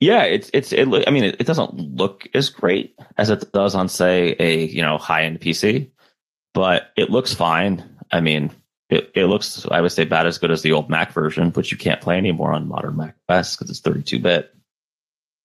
Yeah, 0.00 0.22
it's 0.24 0.50
it's 0.52 0.72
it. 0.72 0.88
I 1.06 1.10
mean, 1.10 1.24
it, 1.24 1.36
it 1.40 1.46
doesn't 1.46 1.74
look 1.74 2.28
as 2.34 2.48
great 2.50 2.94
as 3.18 3.30
it 3.30 3.52
does 3.52 3.74
on, 3.74 3.88
say, 3.88 4.34
a 4.38 4.64
you 4.66 4.82
know 4.82 4.98
high 4.98 5.24
end 5.24 5.40
PC, 5.40 5.90
but 6.54 6.90
it 6.96 7.10
looks 7.10 7.32
fine. 7.34 7.82
I 8.10 8.20
mean, 8.20 8.50
it, 8.92 9.10
it 9.14 9.24
looks 9.26 9.66
I 9.70 9.80
would 9.80 9.90
say 9.90 10.02
about 10.02 10.26
as 10.26 10.38
good 10.38 10.50
as 10.50 10.60
the 10.60 10.72
old 10.72 10.90
Mac 10.90 11.12
version, 11.12 11.50
which 11.52 11.72
you 11.72 11.78
can't 11.78 12.00
play 12.00 12.18
anymore 12.18 12.52
on 12.52 12.68
modern 12.68 12.96
Mac 12.96 13.16
OS 13.28 13.56
because 13.56 13.70
it's 13.70 13.80
32 13.80 14.18
bit. 14.18 14.54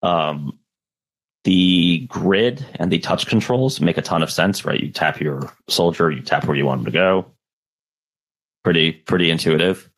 Um, 0.02 0.58
the 1.44 2.06
grid 2.08 2.64
and 2.74 2.92
the 2.92 2.98
touch 2.98 3.26
controls 3.26 3.80
make 3.80 3.96
a 3.96 4.02
ton 4.02 4.22
of 4.22 4.30
sense, 4.30 4.66
right? 4.66 4.78
You 4.78 4.90
tap 4.90 5.18
your 5.18 5.50
soldier, 5.66 6.10
you 6.10 6.20
tap 6.20 6.46
where 6.46 6.56
you 6.56 6.66
want 6.66 6.80
him 6.80 6.84
to 6.84 6.90
go. 6.90 7.32
Pretty 8.64 8.92
pretty 8.92 9.30
intuitive. 9.30 9.88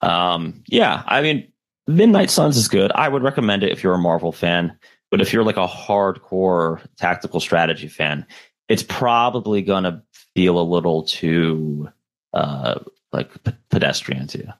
Um, 0.00 0.64
yeah, 0.66 1.04
I 1.06 1.22
mean, 1.22 1.52
Midnight 1.86 2.30
Suns 2.30 2.56
is 2.56 2.66
good. 2.66 2.90
I 2.92 3.08
would 3.08 3.22
recommend 3.22 3.62
it 3.62 3.70
if 3.70 3.84
you're 3.84 3.94
a 3.94 3.98
Marvel 3.98 4.32
fan. 4.32 4.76
But 5.12 5.20
if 5.20 5.32
you're 5.32 5.44
like 5.44 5.56
a 5.58 5.68
hardcore 5.68 6.80
tactical 6.96 7.38
strategy 7.38 7.86
fan, 7.86 8.26
it's 8.68 8.82
probably 8.82 9.62
going 9.62 9.84
to 9.84 10.02
feel 10.34 10.58
a 10.58 10.64
little 10.64 11.04
too 11.04 11.90
uh, 12.32 12.80
like 13.12 13.42
p- 13.44 13.52
pedestrian 13.70 14.26
to. 14.28 14.54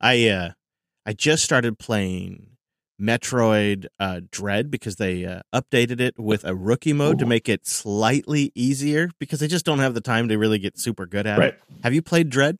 I 0.00 0.28
uh 0.28 0.50
I 1.06 1.12
just 1.12 1.44
started 1.44 1.78
playing 1.78 2.56
Metroid 3.00 3.86
uh 3.98 4.20
Dread 4.30 4.70
because 4.70 4.96
they 4.96 5.24
uh, 5.24 5.40
updated 5.54 6.00
it 6.00 6.18
with 6.18 6.44
a 6.44 6.54
rookie 6.54 6.92
mode 6.92 7.18
to 7.18 7.26
make 7.26 7.48
it 7.48 7.66
slightly 7.66 8.52
easier 8.54 9.10
because 9.18 9.40
they 9.40 9.48
just 9.48 9.64
don't 9.64 9.78
have 9.78 9.94
the 9.94 10.00
time 10.00 10.28
to 10.28 10.36
really 10.38 10.58
get 10.58 10.78
super 10.78 11.06
good 11.06 11.26
at 11.26 11.38
Right. 11.38 11.54
it. 11.54 11.60
Have 11.82 11.94
you 11.94 12.02
played 12.02 12.30
Dread? 12.30 12.58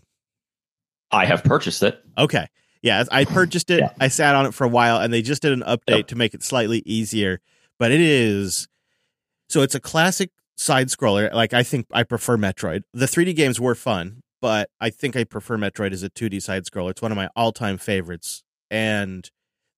I 1.10 1.26
have 1.26 1.42
purchased 1.44 1.82
it. 1.82 2.02
Okay. 2.16 2.46
Yeah, 2.82 3.04
I 3.10 3.24
purchased 3.26 3.68
it. 3.70 3.80
Yeah. 3.80 3.92
I 4.00 4.08
sat 4.08 4.34
on 4.34 4.46
it 4.46 4.54
for 4.54 4.64
a 4.64 4.68
while 4.68 4.98
and 4.98 5.12
they 5.12 5.20
just 5.20 5.42
did 5.42 5.52
an 5.52 5.60
update 5.62 5.96
Yep. 5.98 6.06
to 6.08 6.16
make 6.16 6.32
it 6.34 6.42
slightly 6.42 6.82
easier, 6.86 7.40
but 7.78 7.90
it 7.90 8.00
is 8.00 8.68
so 9.48 9.62
it's 9.62 9.74
a 9.74 9.80
classic 9.80 10.30
side 10.60 10.88
scroller. 10.88 11.32
Like 11.32 11.54
I 11.54 11.62
think 11.62 11.86
I 11.90 12.02
prefer 12.02 12.36
Metroid. 12.36 12.82
The 12.92 13.06
3D 13.06 13.34
games 13.34 13.58
were 13.58 13.74
fun, 13.74 14.22
but 14.42 14.68
I 14.80 14.90
think 14.90 15.16
I 15.16 15.24
prefer 15.24 15.56
Metroid 15.56 15.92
as 15.92 16.02
a 16.02 16.10
2D 16.10 16.42
side 16.42 16.64
scroller. 16.64 16.90
It's 16.90 17.02
one 17.02 17.10
of 17.10 17.16
my 17.16 17.30
all-time 17.34 17.78
favorites. 17.78 18.42
And 18.70 19.28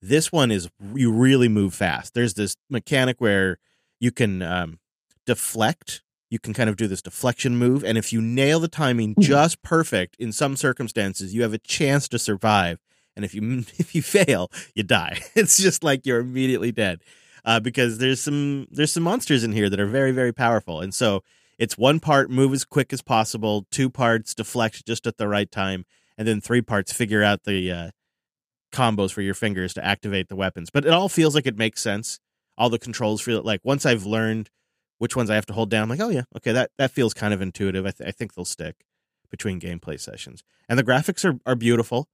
this 0.00 0.32
one 0.32 0.50
is 0.50 0.68
you 0.94 1.12
really 1.12 1.48
move 1.48 1.72
fast. 1.72 2.14
There's 2.14 2.34
this 2.34 2.56
mechanic 2.68 3.20
where 3.20 3.58
you 4.00 4.10
can 4.10 4.42
um, 4.42 4.80
deflect. 5.24 6.02
You 6.30 6.40
can 6.40 6.52
kind 6.52 6.68
of 6.68 6.76
do 6.76 6.88
this 6.88 7.02
deflection 7.02 7.58
move, 7.58 7.84
and 7.84 7.98
if 7.98 8.10
you 8.10 8.22
nail 8.22 8.58
the 8.58 8.66
timing 8.66 9.14
just 9.20 9.62
perfect 9.62 10.16
in 10.18 10.32
some 10.32 10.56
circumstances, 10.56 11.34
you 11.34 11.42
have 11.42 11.52
a 11.52 11.58
chance 11.58 12.08
to 12.08 12.18
survive. 12.18 12.78
And 13.14 13.22
if 13.24 13.34
you 13.34 13.58
if 13.78 13.94
you 13.94 14.02
fail, 14.02 14.50
you 14.74 14.82
die. 14.82 15.20
It's 15.34 15.58
just 15.58 15.84
like 15.84 16.06
you're 16.06 16.20
immediately 16.20 16.72
dead 16.72 17.02
uh, 17.44 17.61
because 17.61 17.98
there's 17.98 18.20
some 18.20 18.66
there's 18.70 18.92
some 18.92 19.02
monsters 19.02 19.44
in 19.44 19.52
here 19.52 19.68
that 19.68 19.81
are 19.81 19.87
very 19.87 20.12
very 20.12 20.33
powerful, 20.33 20.81
and 20.81 20.94
so 20.94 21.22
it's 21.59 21.78
one 21.78 22.00
part 22.00 22.31
move 22.31 22.52
as 22.52 22.64
quick 22.64 22.92
as 22.92 23.02
possible, 23.02 23.66
two 23.70 23.90
parts 23.90 24.35
deflect 24.35 24.87
just 24.87 25.07
at 25.07 25.16
the 25.16 25.28
right 25.28 25.50
time, 25.50 25.85
and 26.16 26.26
then 26.26 26.40
three 26.40 26.62
parts 26.62 26.92
figure 26.92 27.22
out 27.22 27.44
the 27.44 27.70
uh, 27.70 27.90
combos 28.72 29.12
for 29.12 29.22
your 29.22 29.35
fingers 29.35 29.74
to 29.74 29.85
activate 29.85 30.28
the 30.28 30.37
weapons. 30.37 30.70
But 30.70 30.85
it 30.85 30.92
all 30.92 31.09
feels 31.09 31.35
like 31.35 31.46
it 31.46 31.57
makes 31.57 31.81
sense. 31.81 32.18
All 32.59 32.70
the 32.70 32.78
controls 32.78 33.22
feel 33.22 33.42
like 33.42 33.61
once 33.64 33.87
I've 33.87 34.05
learned 34.05 34.50
which 34.98 35.16
ones 35.16 35.31
I 35.31 35.35
have 35.35 35.46
to 35.46 35.52
hold 35.52 35.70
down, 35.70 35.85
I'm 35.85 35.88
like, 35.88 36.00
oh 36.00 36.11
yeah, 36.11 36.24
okay, 36.37 36.52
that 36.52 36.70
that 36.78 36.90
feels 36.90 37.14
kind 37.14 37.35
of 37.35 37.40
intuitive. 37.40 37.87
I, 37.87 37.90
th- 37.90 38.09
I 38.09 38.12
think 38.12 38.35
they'll 38.35 38.44
stick 38.44 38.85
between 39.31 39.61
gameplay 39.61 39.98
sessions, 40.00 40.42
and 40.68 40.78
the 40.78 40.85
graphics 40.85 41.24
are 41.24 41.38
are 41.46 41.57
beautiful. 41.57 42.09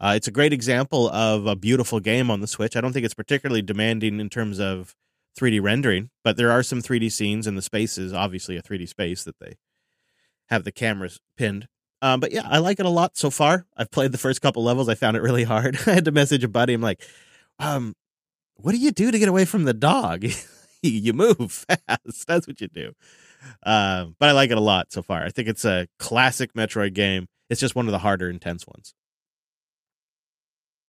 Uh, 0.00 0.12
it's 0.16 0.28
a 0.28 0.32
great 0.32 0.52
example 0.52 1.08
of 1.08 1.46
a 1.46 1.56
beautiful 1.56 2.00
game 2.00 2.30
on 2.30 2.40
the 2.40 2.46
Switch. 2.46 2.76
I 2.76 2.80
don't 2.80 2.92
think 2.92 3.04
it's 3.04 3.14
particularly 3.14 3.62
demanding 3.62 4.20
in 4.20 4.28
terms 4.28 4.60
of 4.60 4.94
3D 5.38 5.62
rendering, 5.62 6.10
but 6.22 6.36
there 6.36 6.50
are 6.50 6.62
some 6.62 6.82
3D 6.82 7.10
scenes, 7.10 7.46
and 7.46 7.56
the 7.56 7.62
space 7.62 7.96
is 7.98 8.12
obviously 8.12 8.56
a 8.56 8.62
3D 8.62 8.88
space 8.88 9.24
that 9.24 9.38
they 9.40 9.56
have 10.48 10.64
the 10.64 10.72
cameras 10.72 11.20
pinned. 11.36 11.68
Um, 12.02 12.20
but 12.20 12.32
yeah, 12.32 12.46
I 12.48 12.58
like 12.58 12.78
it 12.78 12.86
a 12.86 12.90
lot 12.90 13.16
so 13.16 13.30
far. 13.30 13.66
I've 13.76 13.90
played 13.90 14.12
the 14.12 14.18
first 14.18 14.42
couple 14.42 14.62
levels. 14.62 14.88
I 14.88 14.94
found 14.94 15.16
it 15.16 15.22
really 15.22 15.44
hard. 15.44 15.78
I 15.86 15.92
had 15.92 16.04
to 16.04 16.12
message 16.12 16.44
a 16.44 16.48
buddy. 16.48 16.74
I'm 16.74 16.82
like, 16.82 17.02
um, 17.58 17.94
what 18.56 18.72
do 18.72 18.78
you 18.78 18.90
do 18.90 19.10
to 19.10 19.18
get 19.18 19.28
away 19.28 19.44
from 19.44 19.64
the 19.64 19.74
dog? 19.74 20.24
you 20.82 21.12
move 21.12 21.52
fast. 21.88 22.26
That's 22.26 22.46
what 22.46 22.60
you 22.60 22.68
do. 22.68 22.92
Uh, 23.64 24.06
but 24.18 24.28
I 24.28 24.32
like 24.32 24.50
it 24.50 24.58
a 24.58 24.62
lot 24.62 24.92
so 24.92 25.02
far. 25.02 25.22
I 25.22 25.30
think 25.30 25.48
it's 25.48 25.64
a 25.64 25.88
classic 25.98 26.52
Metroid 26.54 26.94
game. 26.94 27.28
It's 27.48 27.60
just 27.60 27.74
one 27.76 27.86
of 27.86 27.92
the 27.92 27.98
harder, 27.98 28.28
intense 28.28 28.66
ones. 28.66 28.94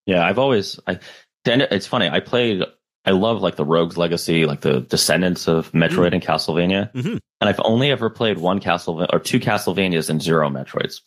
Yeah, 0.08 0.26
I've 0.26 0.39
always 0.39 0.80
I. 0.88 1.00
It's 1.46 1.86
funny. 1.86 2.10
I 2.10 2.20
played. 2.20 2.63
I 3.06 3.12
love 3.12 3.41
like 3.41 3.56
the 3.56 3.63
Rogue's 3.63 3.96
Legacy, 3.96 4.46
like 4.46 4.62
the 4.62 4.82
Descendants 4.82 5.48
of 5.48 5.72
Metroid 5.72 6.10
mm. 6.10 6.13
and 6.13 6.24
Castlevania, 6.24 6.91
mm-hmm. 6.91 7.17
and 7.39 7.50
I've 7.50 7.62
only 7.63 7.91
ever 7.91 8.10
played 8.10 8.38
one 8.38 8.60
Castlevania 8.60 9.13
or 9.13 9.20
two 9.20 9.39
Castlevanias 9.39 10.10
and 10.10 10.22
zero 10.22 10.50
Metroids. 10.50 11.02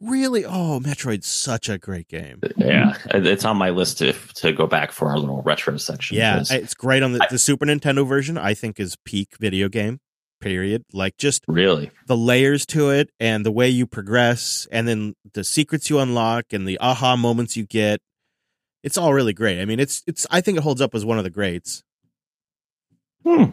Really? 0.00 0.44
Oh, 0.44 0.80
Metroid's 0.80 1.26
such 1.26 1.68
a 1.68 1.78
great 1.78 2.08
game. 2.08 2.40
Yeah, 2.56 2.96
it's 3.10 3.44
on 3.44 3.56
my 3.56 3.70
list 3.70 3.98
to 3.98 4.12
to 4.12 4.52
go 4.52 4.66
back 4.66 4.92
for 4.92 5.08
our 5.08 5.18
little 5.18 5.42
retro 5.42 5.76
section. 5.76 6.16
Yeah, 6.16 6.42
it's 6.50 6.74
great 6.74 7.02
on 7.02 7.12
the, 7.12 7.22
I, 7.22 7.28
the 7.30 7.38
Super 7.38 7.66
Nintendo 7.66 8.06
version. 8.06 8.38
I 8.38 8.54
think 8.54 8.78
is 8.80 8.96
peak 9.04 9.36
video 9.38 9.68
game. 9.68 10.00
Period. 10.40 10.84
Like 10.92 11.16
just 11.16 11.44
really 11.48 11.90
the 12.06 12.16
layers 12.16 12.66
to 12.66 12.90
it 12.90 13.10
and 13.18 13.46
the 13.46 13.52
way 13.52 13.68
you 13.68 13.86
progress, 13.86 14.66
and 14.70 14.86
then 14.86 15.14
the 15.32 15.44
secrets 15.44 15.88
you 15.88 15.98
unlock 15.98 16.52
and 16.52 16.68
the 16.68 16.78
aha 16.78 17.16
moments 17.16 17.56
you 17.56 17.64
get. 17.64 18.00
It's 18.86 18.96
all 18.96 19.12
really 19.12 19.32
great. 19.32 19.60
I 19.60 19.64
mean, 19.64 19.80
it's 19.80 20.04
it's. 20.06 20.28
I 20.30 20.40
think 20.40 20.58
it 20.58 20.62
holds 20.62 20.80
up 20.80 20.94
as 20.94 21.04
one 21.04 21.18
of 21.18 21.24
the 21.24 21.30
greats. 21.30 21.82
Hmm. 23.24 23.46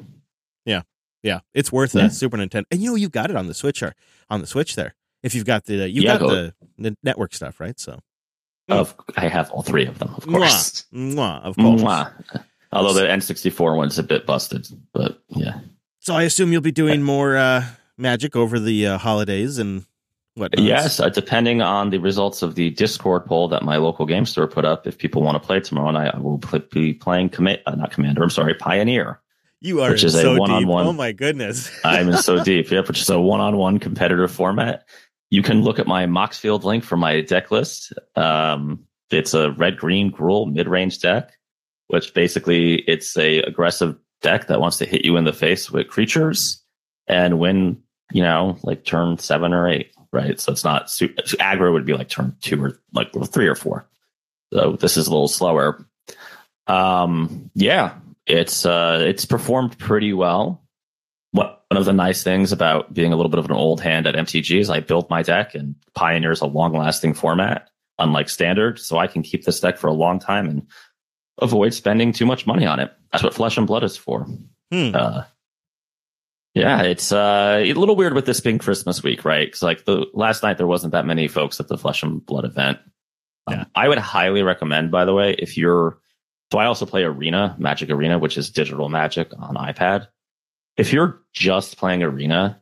Yeah, 0.63 0.84
yeah, 1.24 1.39
it's 1.56 1.72
worth 1.72 1.96
yeah. 1.96 2.06
a 2.06 2.10
Super 2.12 2.38
Nintendo. 2.38 2.65
And 2.69 2.80
you 2.80 2.91
know, 2.91 2.96
you 2.96 3.10
got 3.10 3.32
it 3.32 3.36
on 3.36 3.48
the 3.48 3.56
Switch 3.56 3.82
or 3.82 3.96
on 4.30 4.41
the 4.41 4.48
Switch 4.48 4.76
there 4.76 4.93
if 5.24 5.34
you've 5.34 5.46
got 5.46 5.65
the 5.65 5.89
you 5.89 6.04
yeah, 6.04 6.19
got 6.19 6.30
the, 6.30 6.54
the 6.78 6.96
network 7.02 7.34
stuff, 7.34 7.60
right? 7.60 7.80
So 7.80 8.00
of 8.69 8.93
I 9.17 9.28
have 9.28 9.50
all 9.50 9.63
three 9.63 9.88
of 9.88 9.98
them, 9.98 10.13
of 10.15 10.28
course. 10.28 10.86
Mwah, 10.93 11.15
mwah, 11.15 11.41
of 11.43 11.56
course. 11.56 11.82
Mwah. 11.82 12.43
Although 12.72 12.93
the 12.93 13.08
N64 13.08 13.76
one's 13.76 13.98
a 13.98 14.04
bit 14.04 14.28
busted, 14.28 14.67
but 14.93 15.19
yeah. 15.30 15.62
So 16.00 16.13
I 16.13 16.24
assume 16.24 16.52
you'll 16.52 16.62
be 16.62 16.72
doing 16.72 17.02
more 17.02 17.38
uh, 17.38 17.65
magic 17.98 18.36
over 18.36 18.60
the 18.60 18.86
uh, 18.86 18.98
holidays 19.00 19.58
and 19.58 19.86
Yes, 20.58 21.00
uh, 21.00 21.10
depending 21.10 21.62
on 21.62 21.89
the 21.91 22.00
results 22.00 22.41
of 22.41 22.56
the 22.56 22.72
Discord 22.72 23.26
poll 23.26 23.48
that 23.50 23.63
my 23.63 23.78
local 23.78 24.06
game 24.06 24.26
store 24.26 24.48
put 24.48 24.65
up. 24.65 24.88
If 24.88 24.98
people 24.98 25.22
want 25.22 25.41
to 25.41 25.46
play 25.46 25.60
tomorrow 25.60 25.91
night, 25.91 26.13
I 26.13 26.19
will 26.19 26.41
be 26.72 26.93
playing 26.93 27.30
commit, 27.30 27.62
uh, 27.65 27.76
not 27.76 27.91
Commander. 27.91 28.24
I'm 28.24 28.30
sorry, 28.30 28.56
Pioneer. 28.56 29.19
You 29.62 29.82
are 29.82 29.91
which 29.91 30.04
is 30.04 30.13
so 30.13 30.36
a 30.36 30.39
one-on-one. 30.39 30.84
Deep. 30.84 30.89
Oh 30.89 30.93
my 30.93 31.12
goodness! 31.12 31.72
I'm 31.86 32.10
in 32.10 32.17
so 32.17 32.43
deep. 32.43 32.69
Yep, 32.69 32.88
which 32.88 33.02
is 33.02 33.10
a 33.10 33.19
one-on-one 33.19 33.80
competitive 33.80 34.32
format 34.32 34.86
you 35.34 35.41
can 35.41 35.63
look 35.63 35.80
at 35.80 35.88
my 35.88 36.06
Moxfield 36.06 36.63
link 36.63 36.84
for 36.84 36.96
my 36.96 37.22
deck 37.22 37.50
list. 37.50 37.91
Um, 38.15 38.86
it's 39.10 39.34
a 39.34 39.50
red 39.54 39.78
green 39.78 40.12
Gruul 40.12 40.54
mid 40.54 40.67
range 40.67 41.00
deck, 41.00 41.32
which 41.88 42.13
basically 42.13 42.84
it's 42.84 43.17
a 43.17 43.39
aggressive 43.39 43.98
deck 44.22 44.46
that 44.46 44.62
wants 44.62 44.78
to 44.78 44.86
hit 44.86 45.04
you 45.04 45.17
in 45.17 45.24
the 45.24 45.34
face 45.34 45.72
with 45.72 45.88
creatures 45.88 46.63
and 47.08 47.39
win, 47.39 47.82
you 48.12 48.22
know, 48.22 48.60
like 48.62 48.86
turn 48.86 49.17
seven 49.17 49.54
or 49.54 49.67
eight, 49.67 49.89
right? 50.13 50.39
So 50.39 50.52
it's 50.52 50.63
not 50.63 50.89
super, 50.89 51.21
aggro 51.23 51.73
would 51.73 51.86
be 51.86 51.93
like 51.93 52.10
turn 52.10 52.36
two 52.41 52.63
or 52.63 52.80
like 52.93 53.12
three 53.28 53.47
or 53.47 53.56
four. 53.56 53.88
So 54.54 54.73
this 54.73 54.95
is 54.97 55.08
a 55.08 55.12
little 55.12 55.28
slower. 55.28 55.86
Um, 56.67 57.49
yeah, 57.56 57.95
it's 58.26 58.65
uh, 58.65 59.04
it's 59.06 59.26
performed 59.26 59.78
pretty 59.78 60.13
well 60.13 60.63
one 61.73 61.80
of 61.80 61.86
the 61.86 61.93
nice 61.93 62.21
things 62.21 62.52
about 62.52 62.93
being 62.93 63.12
a 63.12 63.15
little 63.15 63.32
bit 63.32 63.39
of 63.39 63.45
an 63.45 63.52
old 63.52 63.82
hand 63.82 64.06
at 64.06 64.13
MTG 64.13 64.60
is 64.60 64.69
I 64.69 64.80
built 64.80 65.10
my 65.10 65.23
deck 65.23 65.56
and 65.56 65.73
Pioneer's 65.95 66.41
a 66.41 66.45
long 66.45 66.71
lasting 66.71 67.15
format, 67.15 67.67
unlike 67.97 68.30
standard. 68.30 68.78
So 68.78 68.99
I 68.99 69.08
can 69.08 69.23
keep 69.23 69.43
this 69.43 69.60
deck 69.60 69.80
for 69.80 69.88
a 69.88 69.93
long 69.93 70.19
time 70.19 70.47
and 70.47 70.67
avoid 71.41 71.73
spending 71.73 72.12
too 72.13 72.28
much 72.28 72.45
money 72.45 72.67
on 72.67 72.80
it. 72.80 72.93
That's 73.12 73.23
what 73.23 73.34
Flesh 73.34 73.58
and 73.58 73.65
Blood 73.65 73.84
is 73.84 73.97
for. 73.97 74.28
Hmm. 74.71 74.91
Uh, 74.93 75.23
yeah, 76.54 76.82
it's 76.84 77.12
uh, 77.12 77.62
a 77.63 77.74
little 77.74 77.96
weird 77.96 78.13
with 78.13 78.26
this 78.26 78.39
being 78.39 78.60
Christmas 78.60 79.04
week, 79.04 79.26
right? 79.26 79.48
Because 79.48 79.63
like 79.63 79.86
the 79.86 80.06
last 80.13 80.44
night 80.44 80.58
there 80.58 80.68
wasn't 80.68 80.92
that 80.94 81.06
many 81.06 81.28
folks 81.28 81.60
at 81.60 81.68
the 81.68 81.78
Flesh 81.78 82.04
and 82.04 82.26
Blood 82.26 82.46
event. 82.46 82.80
Um, 83.48 83.56
yeah. 83.56 83.66
I 83.76 83.88
would 83.88 83.98
highly 83.98 84.44
recommend, 84.44 84.92
by 84.92 85.06
the 85.06 85.13
way, 85.13 85.36
if 85.38 85.58
you're. 85.58 86.00
So 86.52 86.60
I 86.60 86.66
also 86.66 86.86
play 86.86 87.04
Arena, 87.04 87.56
Magic 87.58 87.89
Arena, 87.89 88.20
which 88.20 88.38
is 88.38 88.52
digital 88.52 88.88
Magic 88.88 89.32
on 89.39 89.56
iPad 89.56 90.08
if 90.78 90.94
you're 90.94 91.22
just 91.34 91.78
playing 91.78 92.04
Arena, 92.04 92.62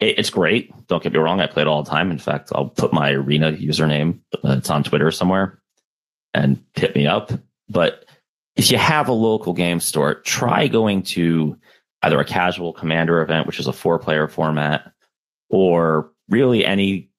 it, 0.00 0.18
it's 0.18 0.30
great. 0.30 0.72
Don't 0.86 1.02
get 1.02 1.12
me 1.12 1.18
wrong. 1.18 1.40
I 1.40 1.46
play 1.46 1.62
it 1.62 1.68
all 1.68 1.82
the 1.82 1.90
time. 1.90 2.10
In 2.10 2.18
fact, 2.18 2.50
I'll 2.54 2.68
put 2.68 2.92
my 2.92 3.10
Arena 3.10 3.52
username. 3.52 4.20
Uh, 4.34 4.56
it's 4.58 4.70
on 4.70 4.84
Twitter 4.84 5.10
somewhere 5.10 5.60
and 6.34 6.62
hit 6.74 6.94
me 6.94 7.06
up. 7.06 7.32
But 7.68 8.04
if 8.56 8.70
you 8.70 8.78
have 8.78 9.08
a 9.08 9.12
local 9.12 9.52
game 9.52 9.80
store, 9.80 10.14
try 10.14 10.68
going 10.68 11.02
to 11.02 11.56
either 12.02 12.20
a 12.20 12.24
casual 12.24 12.72
commander 12.72 13.22
event, 13.22 13.46
which 13.46 13.60
is 13.60 13.66
a 13.66 13.72
four 13.72 13.98
player 13.98 14.28
format, 14.28 14.92
or 15.50 16.10
really 16.28 16.64
any 16.64 17.10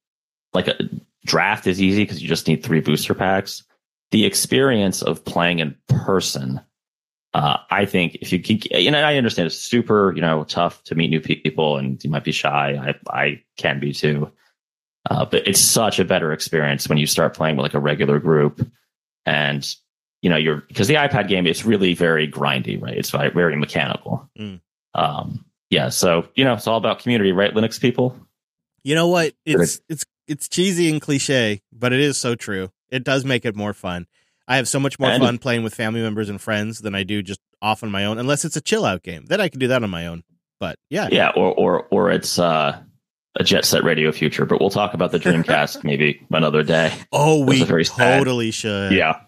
like 0.53 0.67
a 0.67 0.77
draft 1.25 1.67
is 1.67 1.81
easy 1.81 2.03
because 2.03 2.21
you 2.21 2.27
just 2.27 2.47
need 2.47 2.63
three 2.63 2.79
booster 2.79 3.13
packs. 3.13 3.63
The 4.11 4.25
experience 4.25 5.01
of 5.01 5.23
playing 5.23 5.59
in 5.59 5.75
person 5.87 6.61
uh, 7.33 7.57
I 7.69 7.85
think 7.85 8.15
if 8.21 8.31
you 8.31 8.41
can, 8.41 8.59
you 8.81 8.89
know, 8.89 9.01
I 9.01 9.15
understand 9.15 9.47
it's 9.47 9.55
super, 9.55 10.13
you 10.15 10.21
know, 10.21 10.43
tough 10.45 10.83
to 10.85 10.95
meet 10.95 11.09
new 11.09 11.21
people 11.21 11.77
and 11.77 12.03
you 12.03 12.09
might 12.09 12.23
be 12.23 12.31
shy. 12.31 12.95
I, 13.09 13.15
I 13.15 13.43
can 13.57 13.79
be 13.79 13.93
too. 13.93 14.31
Uh, 15.09 15.25
but 15.25 15.47
it's 15.47 15.59
such 15.61 15.99
a 15.99 16.05
better 16.05 16.33
experience 16.33 16.89
when 16.89 16.97
you 16.97 17.05
start 17.05 17.35
playing 17.35 17.55
with 17.55 17.63
like 17.63 17.73
a 17.73 17.79
regular 17.79 18.19
group 18.19 18.67
and, 19.25 19.75
you 20.21 20.29
know, 20.29 20.35
you're, 20.35 20.57
because 20.67 20.87
the 20.87 20.95
iPad 20.95 21.27
game, 21.27 21.45
it's 21.45 21.65
really 21.65 21.93
very 21.93 22.29
grindy, 22.29 22.81
right? 22.81 22.97
It's 22.97 23.11
very 23.11 23.55
mechanical. 23.55 24.29
Mm. 24.37 24.59
Um, 24.93 25.45
yeah. 25.69 25.89
So, 25.89 26.27
you 26.35 26.43
know, 26.43 26.53
it's 26.53 26.67
all 26.67 26.77
about 26.77 26.99
community, 26.99 27.31
right? 27.31 27.53
Linux 27.53 27.79
people. 27.79 28.15
You 28.83 28.95
know 28.95 29.07
what? 29.07 29.33
It's, 29.45 29.81
it's, 29.89 30.05
it's 30.27 30.47
cheesy 30.47 30.89
and 30.89 31.01
cliche, 31.01 31.61
but 31.71 31.93
it 31.93 31.99
is 31.99 32.17
so 32.17 32.35
true. 32.35 32.71
It 32.89 33.03
does 33.03 33.25
make 33.25 33.45
it 33.45 33.55
more 33.55 33.73
fun. 33.73 34.07
I 34.47 34.55
have 34.57 34.67
so 34.67 34.79
much 34.79 34.99
more 34.99 35.11
and 35.11 35.21
fun 35.21 35.37
playing 35.37 35.63
with 35.63 35.75
family 35.75 36.01
members 36.01 36.27
and 36.27 36.41
friends 36.41 36.79
than 36.79 36.95
I 36.95 37.03
do 37.03 37.21
just 37.21 37.39
off 37.61 37.83
on 37.83 37.91
my 37.91 38.05
own, 38.05 38.17
unless 38.17 38.45
it's 38.45 38.55
a 38.55 38.61
chill 38.61 38.83
out 38.83 39.03
game. 39.03 39.25
Then 39.25 39.39
I 39.39 39.47
can 39.47 39.59
do 39.59 39.67
that 39.67 39.83
on 39.83 39.89
my 39.91 40.07
own. 40.07 40.23
But 40.59 40.79
yeah, 40.89 41.07
yeah, 41.11 41.29
or 41.35 41.53
or 41.53 41.87
or 41.91 42.11
it's 42.11 42.39
uh, 42.39 42.81
a 43.35 43.43
Jet 43.43 43.63
Set 43.63 43.83
Radio 43.83 44.11
Future. 44.11 44.45
But 44.45 44.59
we'll 44.59 44.71
talk 44.71 44.95
about 44.95 45.11
the 45.11 45.19
Dreamcast 45.19 45.83
maybe 45.83 46.25
another 46.31 46.63
day. 46.63 46.91
Oh, 47.11 47.45
we 47.45 47.63
totally 47.63 48.51
sad. 48.51 48.89
should. 48.89 48.91
Yeah, 48.93 49.21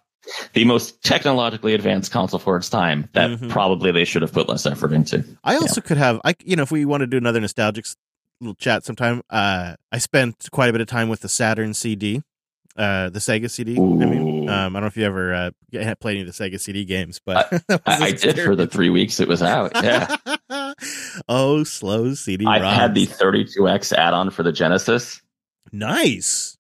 the 0.54 0.66
most 0.66 1.04
technologically 1.04 1.74
advanced 1.74 2.12
console 2.12 2.40
for 2.40 2.58
its 2.58 2.70
time 2.70 3.10
that 3.14 3.30
mm-hmm. 3.30 3.50
probably 3.50 3.92
they 3.92 4.06
should 4.06 4.22
have 4.22 4.34
put 4.34 4.50
less 4.50 4.66
effort 4.66 4.94
into. 4.94 5.24
I 5.44 5.56
also 5.56 5.82
yeah. 5.82 5.88
could 5.88 5.98
have, 5.98 6.22
I 6.24 6.36
you 6.44 6.56
know, 6.56 6.64
if 6.64 6.72
we 6.72 6.86
want 6.86 7.02
to 7.02 7.08
do 7.08 7.18
another 7.18 7.40
nostalgic 7.40 7.86
little 8.40 8.56
chat 8.56 8.84
sometime, 8.86 9.22
uh, 9.30 9.76
I 9.92 9.98
spent 9.98 10.50
quite 10.52 10.70
a 10.70 10.72
bit 10.72 10.82
of 10.82 10.88
time 10.88 11.10
with 11.10 11.22
the 11.22 11.30
Saturn 11.30 11.74
CD 11.74 12.22
uh, 12.78 13.10
the 13.10 13.20
Sega 13.20 13.50
CD. 13.50 13.76
I 13.78 13.80
mean, 13.80 14.50
um, 14.50 14.76
I 14.76 14.80
don't 14.80 14.82
know 14.82 14.88
if 14.88 14.98
you 14.98 15.06
ever 15.06 15.34
uh, 15.34 15.52
played 16.00 16.18
any 16.18 16.22
of 16.22 16.28
the 16.28 16.44
Sega 16.44 16.60
CD 16.60 16.86
games, 16.86 17.20
but 17.24 17.52
I, 17.70 17.80
I 17.86 18.12
did 18.12 18.40
for 18.40 18.56
the 18.56 18.68
three 18.68 18.90
weeks 18.90 19.20
it 19.20 19.28
was 19.28 19.42
out. 19.42 19.72
Yeah. 19.76 20.16
oh, 21.30 21.64
slow 21.64 22.14
CD. 22.14 22.46
I 22.46 22.74
had 22.74 22.96
the 22.96 23.08
32X 23.08 23.94
add-on 23.94 24.30
for 24.30 24.44
the 24.44 24.52
Genesis. 24.52 25.22
Nice. 25.72 26.58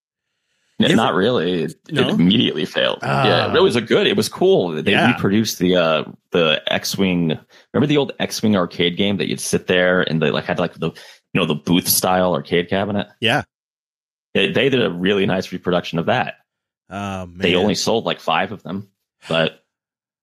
Not 0.90 1.14
really. 1.14 1.64
It, 1.64 1.76
no? 1.92 2.02
it 2.02 2.10
immediately 2.10 2.66
failed. 2.66 3.00
Uh, 3.02 3.24
yeah, 3.26 3.56
it 3.56 3.62
was 3.62 3.76
a 3.76 3.82
good. 3.82 4.08
It 4.08 4.18
was 4.18 4.30
cool. 4.30 4.82
They 4.82 4.92
yeah. 4.92 5.14
reproduced 5.14 5.60
the 5.60 5.76
uh 5.76 6.04
the 6.32 6.62
X 6.68 6.98
Wing. 6.98 7.38
Remember 7.74 7.88
the 7.88 7.98
old 7.98 8.14
X 8.20 8.42
Wing 8.42 8.56
arcade 8.56 8.98
game 8.98 9.18
that 9.18 9.28
you'd 9.28 9.40
sit 9.40 9.68
there 9.68 10.02
and 10.02 10.22
they 10.22 10.32
like 10.32 10.46
had 10.46 10.60
like 10.60 10.74
the 10.76 10.88
you 10.88 11.40
know 11.40 11.46
the 11.46 11.56
booth 11.56 11.88
style 11.88 12.34
arcade 12.34 12.70
cabinet. 12.70 13.08
Yeah, 13.20 13.44
they, 14.34 14.52
they 14.52 14.70
did 14.70 14.84
a 14.84 14.92
really 14.92 15.26
nice 15.26 15.52
reproduction 15.52 16.00
of 16.00 16.08
that. 16.08 16.36
Oh, 16.90 17.30
they 17.36 17.56
only 17.56 17.76
sold 17.76 18.06
like 18.06 18.20
five 18.20 18.52
of 18.52 18.64
them, 18.64 18.90
but 19.30 19.64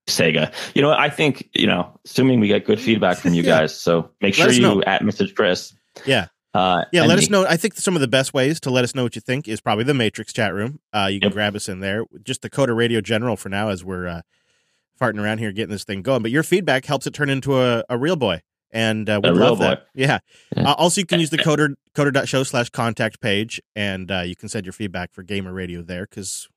Sega. 0.08 0.52
You 0.74 0.82
know, 0.82 0.90
I 0.90 1.08
think 1.08 1.48
you 1.54 1.66
know, 1.66 1.98
assuming 2.04 2.40
we 2.40 2.48
get 2.48 2.64
good 2.64 2.80
feedback 2.80 3.18
from 3.18 3.34
you 3.34 3.42
yeah. 3.44 3.60
guys, 3.60 3.78
so 3.78 4.10
make 4.20 4.34
sure 4.34 4.50
you 4.50 4.60
know. 4.60 4.82
at 4.82 5.02
Mr. 5.02 5.32
Chris. 5.34 5.74
Yeah. 6.06 6.26
Uh, 6.54 6.84
Yeah, 6.92 7.04
let 7.04 7.18
us 7.18 7.28
know. 7.30 7.44
I 7.46 7.56
think 7.56 7.74
some 7.76 7.94
of 7.94 8.00
the 8.00 8.08
best 8.08 8.32
ways 8.34 8.58
to 8.60 8.70
let 8.70 8.82
us 8.84 8.94
know 8.94 9.02
what 9.02 9.14
you 9.14 9.20
think 9.20 9.46
is 9.48 9.60
probably 9.60 9.84
the 9.84 9.94
Matrix 9.94 10.32
chat 10.32 10.54
room. 10.54 10.80
Uh, 10.92 11.08
you 11.10 11.20
can 11.20 11.28
Yep. 11.28 11.34
grab 11.34 11.56
us 11.56 11.68
in 11.68 11.80
there. 11.80 12.04
Just 12.24 12.42
the 12.42 12.50
Coder 12.50 12.76
Radio 12.76 13.00
General 13.00 13.36
for 13.36 13.48
now 13.48 13.68
as 13.68 13.84
we're 13.84 14.06
uh, 14.06 14.22
farting 15.00 15.22
around 15.22 15.38
here 15.38 15.52
getting 15.52 15.70
this 15.70 15.84
thing 15.84 16.02
going. 16.02 16.22
But 16.22 16.30
your 16.30 16.42
feedback 16.42 16.84
helps 16.86 17.06
it 17.06 17.14
turn 17.14 17.28
into 17.30 17.60
a, 17.60 17.84
a 17.88 17.98
real 17.98 18.16
boy. 18.16 18.40
And 18.70 19.08
uh, 19.08 19.20
we 19.22 19.30
love 19.30 19.58
that. 19.60 19.86
Yeah. 19.94 20.18
Yeah. 20.56 20.70
Uh, 20.70 20.74
also, 20.74 21.00
you 21.00 21.06
can 21.06 21.20
use 21.20 21.30
the 21.30 21.38
coder, 21.38 21.74
coder.show 21.94 22.42
slash 22.42 22.68
contact 22.70 23.20
page 23.20 23.60
and 23.76 24.10
uh, 24.10 24.20
you 24.20 24.36
can 24.36 24.48
send 24.50 24.66
your 24.66 24.74
feedback 24.74 25.12
for 25.12 25.22
Gamer 25.22 25.52
Radio 25.54 25.82
there 25.82 26.06
because 26.08 26.48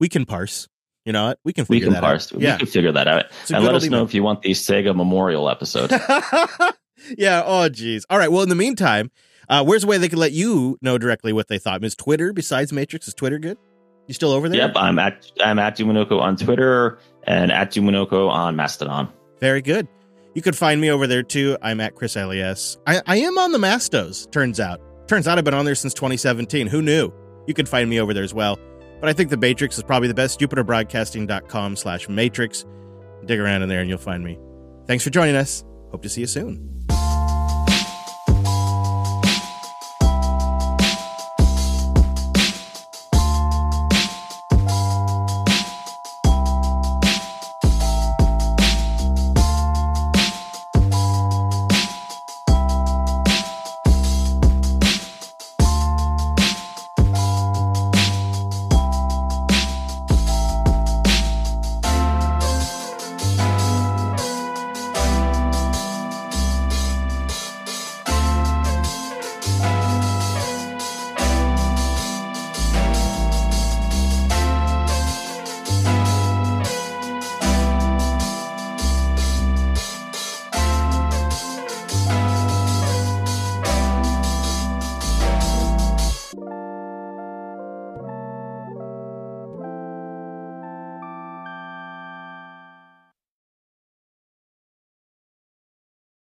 we 0.00 0.08
can 0.08 0.24
parse. 0.26 0.68
You 1.04 1.12
know 1.12 1.26
what? 1.28 1.38
We 1.44 1.52
can 1.52 1.64
We 1.68 1.80
can 1.80 1.92
that 1.92 2.02
parse. 2.02 2.32
out. 2.32 2.38
We 2.38 2.44
Yeah. 2.44 2.56
can 2.58 2.66
figure 2.66 2.92
that 2.92 3.06
out. 3.08 3.26
And 3.52 3.64
let 3.64 3.74
us 3.74 3.84
know 3.86 4.02
if 4.04 4.14
you 4.14 4.22
want 4.22 4.42
the 4.42 4.50
Sega 4.50 4.94
Memorial 4.96 5.48
episode. 5.48 5.90
yeah. 7.16 7.42
Oh, 7.44 7.68
geez. 7.68 8.04
All 8.10 8.18
right. 8.18 8.30
Well, 8.30 8.42
in 8.42 8.48
the 8.48 8.54
meantime, 8.54 9.10
uh, 9.48 9.64
where's 9.64 9.84
a 9.84 9.86
way 9.86 9.98
they 9.98 10.08
can 10.08 10.18
let 10.18 10.32
you 10.32 10.78
know 10.82 10.98
directly 10.98 11.32
what 11.32 11.48
they 11.48 11.58
thought? 11.58 11.82
Is 11.84 11.94
Twitter 11.94 12.32
besides 12.32 12.72
Matrix? 12.72 13.08
Is 13.08 13.14
Twitter 13.14 13.38
good? 13.38 13.58
You 14.06 14.14
still 14.14 14.32
over 14.32 14.48
there? 14.48 14.58
yep, 14.58 14.72
I'm 14.74 14.98
at 14.98 15.30
I'm 15.44 15.58
at 15.58 15.76
Dominucco 15.76 16.18
on 16.20 16.36
Twitter 16.36 16.98
and 17.24 17.52
at 17.52 17.72
Dominucco 17.72 18.28
on 18.30 18.56
Mastodon. 18.56 19.08
Very 19.40 19.60
good. 19.60 19.86
You 20.34 20.42
could 20.42 20.56
find 20.56 20.80
me 20.80 20.90
over 20.90 21.06
there 21.06 21.22
too. 21.22 21.56
I'm 21.62 21.80
at 21.80 21.94
ChrisLAS. 21.94 22.78
I, 22.86 23.02
I 23.06 23.16
am 23.18 23.38
on 23.38 23.52
the 23.52 23.58
Mastos, 23.58 24.30
turns 24.30 24.60
out. 24.60 24.80
Turns 25.08 25.26
out 25.26 25.36
I've 25.38 25.44
been 25.44 25.54
on 25.54 25.64
there 25.64 25.74
since 25.74 25.94
2017. 25.94 26.66
Who 26.68 26.80
knew? 26.80 27.12
You 27.46 27.54
can 27.54 27.66
find 27.66 27.88
me 27.88 28.00
over 28.00 28.14
there 28.14 28.24
as 28.24 28.34
well. 28.34 28.58
But 29.00 29.08
I 29.08 29.12
think 29.12 29.30
the 29.30 29.36
Matrix 29.36 29.76
is 29.78 29.84
probably 29.84 30.08
the 30.08 30.14
best. 30.14 30.38
JupiterBroadcasting.com 30.40 31.76
slash 31.76 32.08
Matrix. 32.08 32.64
Dig 33.24 33.40
around 33.40 33.62
in 33.62 33.68
there 33.68 33.80
and 33.80 33.88
you'll 33.88 33.98
find 33.98 34.22
me. 34.24 34.38
Thanks 34.86 35.04
for 35.04 35.10
joining 35.10 35.36
us. 35.36 35.64
Hope 35.90 36.02
to 36.02 36.08
see 36.08 36.22
you 36.22 36.26
soon. 36.26 36.77